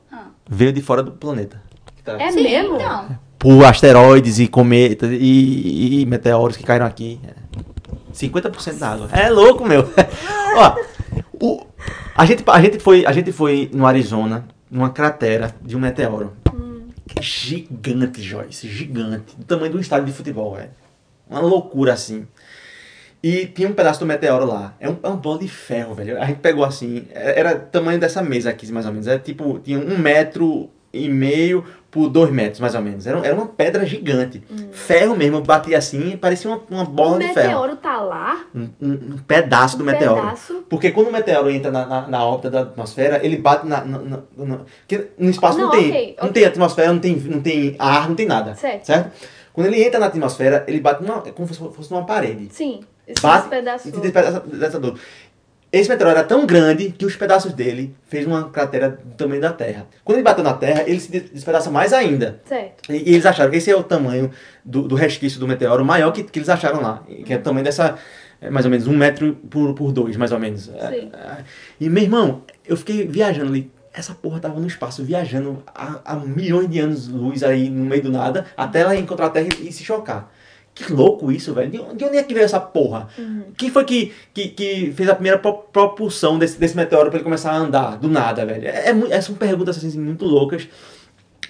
[0.48, 1.62] veio de fora do planeta.
[2.02, 2.20] Tá.
[2.20, 2.76] É Sim, mesmo?
[2.76, 3.18] Então.
[3.38, 7.20] Por asteroides e cometas e, e, meteoros que caíram aqui.
[8.14, 9.08] 50% da água.
[9.12, 9.88] É louco, meu.
[10.56, 10.76] Ó,
[11.40, 11.66] o,
[12.14, 16.32] a, gente, a, gente foi, a gente foi no Arizona, numa cratera de um meteoro.
[16.54, 16.88] Hum.
[17.20, 18.68] Gigante, Joyce.
[18.68, 19.36] Gigante.
[19.36, 20.70] Do tamanho de um estádio de futebol, velho.
[21.28, 22.26] Uma loucura assim.
[23.22, 24.74] E tinha um pedaço do meteoro lá.
[24.80, 26.20] É um, é um bolo de ferro, velho.
[26.20, 29.06] A gente pegou assim, é, era tamanho dessa mesa aqui, mais ou menos.
[29.06, 33.06] Era tipo, tinha um metro e meio por dois metros, mais ou menos.
[33.06, 34.42] Era, era uma pedra gigante.
[34.50, 34.68] Hum.
[34.70, 37.40] Ferro mesmo, batia assim, parecia uma, uma bola de ferro.
[37.40, 38.44] O meteoro tá lá?
[38.54, 40.22] Um, um, um pedaço um do meteoro.
[40.22, 40.64] Pedaço.
[40.68, 43.84] Porque quando o meteoro entra na, na, na órbita da atmosfera, ele bate na.
[43.84, 44.60] na, na, na
[45.18, 45.88] no espaço não, não tem.
[45.88, 48.54] Okay, não tem atmosfera, não tem, não tem ar, não tem nada.
[48.54, 48.84] Certo.
[48.84, 49.10] certo?
[49.52, 52.48] Quando ele entra na atmosfera, ele bate numa, como se fosse numa parede.
[52.52, 52.80] Sim.
[53.20, 54.94] Bate e se despedaçou.
[55.72, 59.52] Esse meteoro era tão grande que os pedaços dele fez uma cratera do tamanho da
[59.52, 59.86] Terra.
[60.02, 62.40] Quando ele bateu na Terra, ele se despedaça mais ainda.
[62.44, 62.92] Certo.
[62.92, 64.32] E, e eles acharam que esse é o tamanho
[64.64, 67.04] do, do resquício do meteoro maior que, que eles acharam lá.
[67.24, 67.96] Que é o tamanho dessa.
[68.40, 70.62] É mais ou menos um metro por, por dois, mais ou menos.
[70.62, 70.72] Sim.
[71.12, 71.44] É,
[71.78, 73.70] e meu irmão, eu fiquei viajando ali.
[73.92, 78.02] Essa porra tava no espaço, viajando há, há milhões de anos luz aí no meio
[78.02, 80.32] do nada, até ela encontrar a Terra e, e se chocar.
[80.80, 81.70] Que louco isso, velho.
[81.70, 83.08] De onde é que veio essa porra?
[83.18, 83.44] Uhum.
[83.56, 87.52] Quem foi que, que, que, fez a primeira propulsão desse, desse meteoro para ele começar
[87.52, 87.98] a andar?
[87.98, 88.66] Do nada, velho.
[88.66, 90.66] É, é, são perguntas assim, muito loucas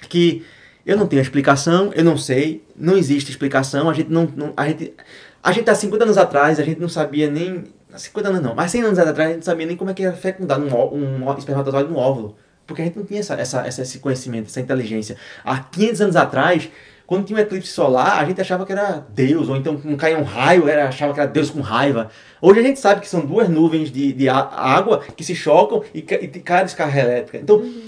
[0.08, 0.44] que
[0.84, 3.88] eu não tenho explicação, eu não sei, não existe explicação.
[3.88, 4.28] A gente não.
[4.34, 4.94] não a, gente,
[5.40, 7.64] a gente há 50 anos atrás, a gente não sabia nem.
[7.94, 10.02] 50 anos não, mas 100 anos atrás a gente não sabia nem como é que
[10.02, 12.36] era fecundar um, um espermatozoide no óvulo.
[12.66, 15.16] Porque a gente não tinha essa, essa, esse conhecimento, essa inteligência.
[15.44, 16.68] Há 500 anos atrás
[17.10, 20.16] quando tinha um eclipse solar, a gente achava que era Deus, ou então não caía
[20.16, 22.08] um raio, era, achava que era Deus com raiva.
[22.40, 25.98] Hoje a gente sabe que são duas nuvens de, de água que se chocam e,
[25.98, 27.38] e cai a descarga elétrica.
[27.38, 27.84] Então, uhum.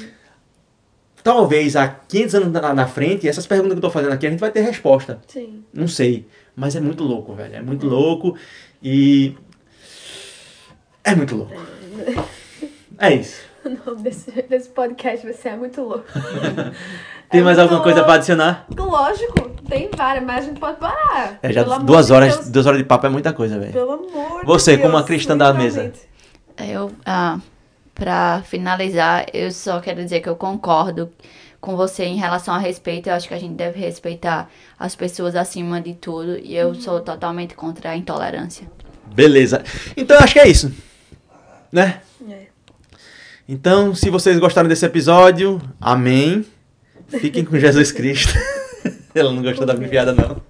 [1.22, 4.30] talvez há 500 anos na, na, frente, essas perguntas que eu estou fazendo aqui, a
[4.30, 5.20] gente vai ter resposta.
[5.28, 5.62] Sim.
[5.72, 6.26] Não sei.
[6.56, 7.54] Mas é muito louco, velho.
[7.54, 8.36] É muito louco
[8.82, 9.36] e.
[11.04, 11.54] É muito louco.
[12.98, 13.51] É isso.
[13.86, 16.04] O nome desse, desse podcast vai ser é muito louco.
[17.30, 17.90] Tem é mais alguma louco.
[17.90, 18.66] coisa para adicionar?
[18.76, 21.38] Lógico, tem várias, mas a gente pode parar.
[21.42, 22.50] É, já duas horas, Deus.
[22.50, 23.72] duas horas de papo é muita coisa, velho.
[23.72, 25.90] Pelo amor Você, de como uma cristã da mesa.
[26.58, 27.38] Eu, ah,
[27.94, 31.10] pra finalizar, eu só quero dizer que eu concordo
[31.58, 33.08] com você em relação a respeito.
[33.08, 36.36] Eu acho que a gente deve respeitar as pessoas acima de tudo.
[36.36, 36.74] E eu uhum.
[36.74, 38.70] sou totalmente contra a intolerância.
[39.14, 39.64] Beleza.
[39.96, 40.70] Então eu acho que é isso.
[41.72, 42.02] Né?
[43.48, 46.44] Então, se vocês gostaram desse episódio, amém.
[47.08, 48.32] Fiquem com Jesus Cristo.
[49.14, 50.40] Ela não gostou da minha piada, não.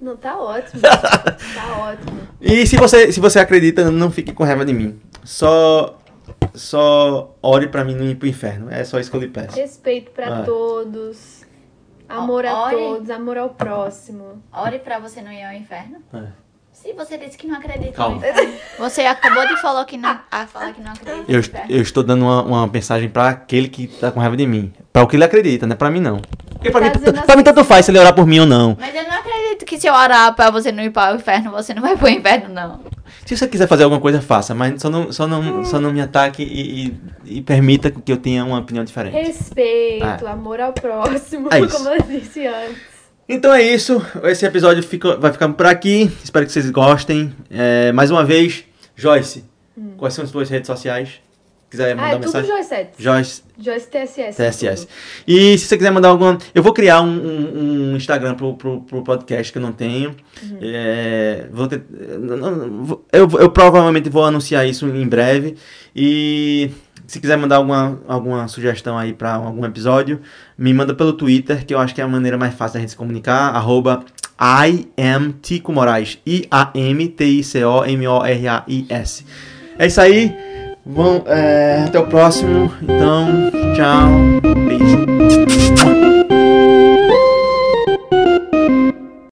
[0.00, 0.80] Não, tá ótimo.
[0.82, 2.20] tá ótimo.
[2.40, 4.98] E se você, se você acredita, não fique com raiva de mim.
[5.22, 5.98] Só
[6.54, 8.70] só ore pra mim não ir pro inferno.
[8.70, 9.56] É só isso que eu lhe peço.
[9.56, 10.42] Respeito pra ah.
[10.42, 11.44] todos.
[12.08, 14.42] Amor a ore, todos, amor ao próximo.
[14.52, 15.98] Ore pra você não ir ao inferno.
[16.12, 16.26] É.
[16.82, 18.22] Se você disse que não acredita Calma.
[18.78, 21.64] Você acabou de falar que não, a falar que não acredita.
[21.68, 24.72] Eu, eu estou dando uma, uma mensagem para aquele que tá com raiva de mim.
[24.90, 26.22] Para o que ele acredita, não é para mim não.
[26.52, 28.78] Porque pra, tá mim, pra mim tanto faz se ele orar por mim ou não.
[28.80, 31.50] Mas eu não acredito que se eu orar pra você não ir para o inferno,
[31.50, 32.80] você não vai pro inferno, não.
[33.26, 36.00] Se você quiser fazer alguma coisa, faça, mas só não, só não, só não me
[36.00, 39.12] ataque e, e, e permita que eu tenha uma opinião diferente.
[39.12, 40.32] Respeito, ah.
[40.32, 42.89] amor ao próximo, é como eu disse antes.
[43.32, 44.04] Então é isso.
[44.24, 46.10] Esse episódio fica, vai ficando por aqui.
[46.24, 47.32] Espero que vocês gostem.
[47.48, 48.64] É, mais uma vez,
[48.96, 49.44] Joyce,
[49.78, 49.92] hum.
[49.96, 51.20] quais são as suas redes sociais?
[51.70, 52.50] quiser mandar ah, é mensagem.
[52.50, 53.42] Tudo Joyce Joyce.
[53.56, 54.36] Joyce TSS.
[54.36, 54.88] TSS.
[55.26, 56.36] E se você quiser mandar alguma.
[56.52, 60.16] Eu vou criar um, um, um Instagram pro, pro, pro, podcast que eu não tenho.
[60.42, 60.58] Uhum.
[60.60, 61.82] É, vou ter,
[63.12, 65.56] eu, eu provavelmente vou anunciar isso em breve.
[65.94, 66.70] E
[67.06, 70.20] se quiser mandar alguma, alguma sugestão aí para algum episódio,
[70.60, 72.90] me manda pelo Twitter, que eu acho que é a maneira mais fácil da gente
[72.90, 73.56] se comunicar.
[73.56, 74.04] Arroba
[74.38, 76.18] I am Tico Moraes.
[76.26, 79.24] I-A-M-T-I-C-O-M-O-R-A-I-S.
[79.78, 80.36] É isso aí.
[80.84, 82.70] Bom, é, até o próximo.
[82.82, 84.10] Então, tchau.
[84.66, 85.49] Beijo.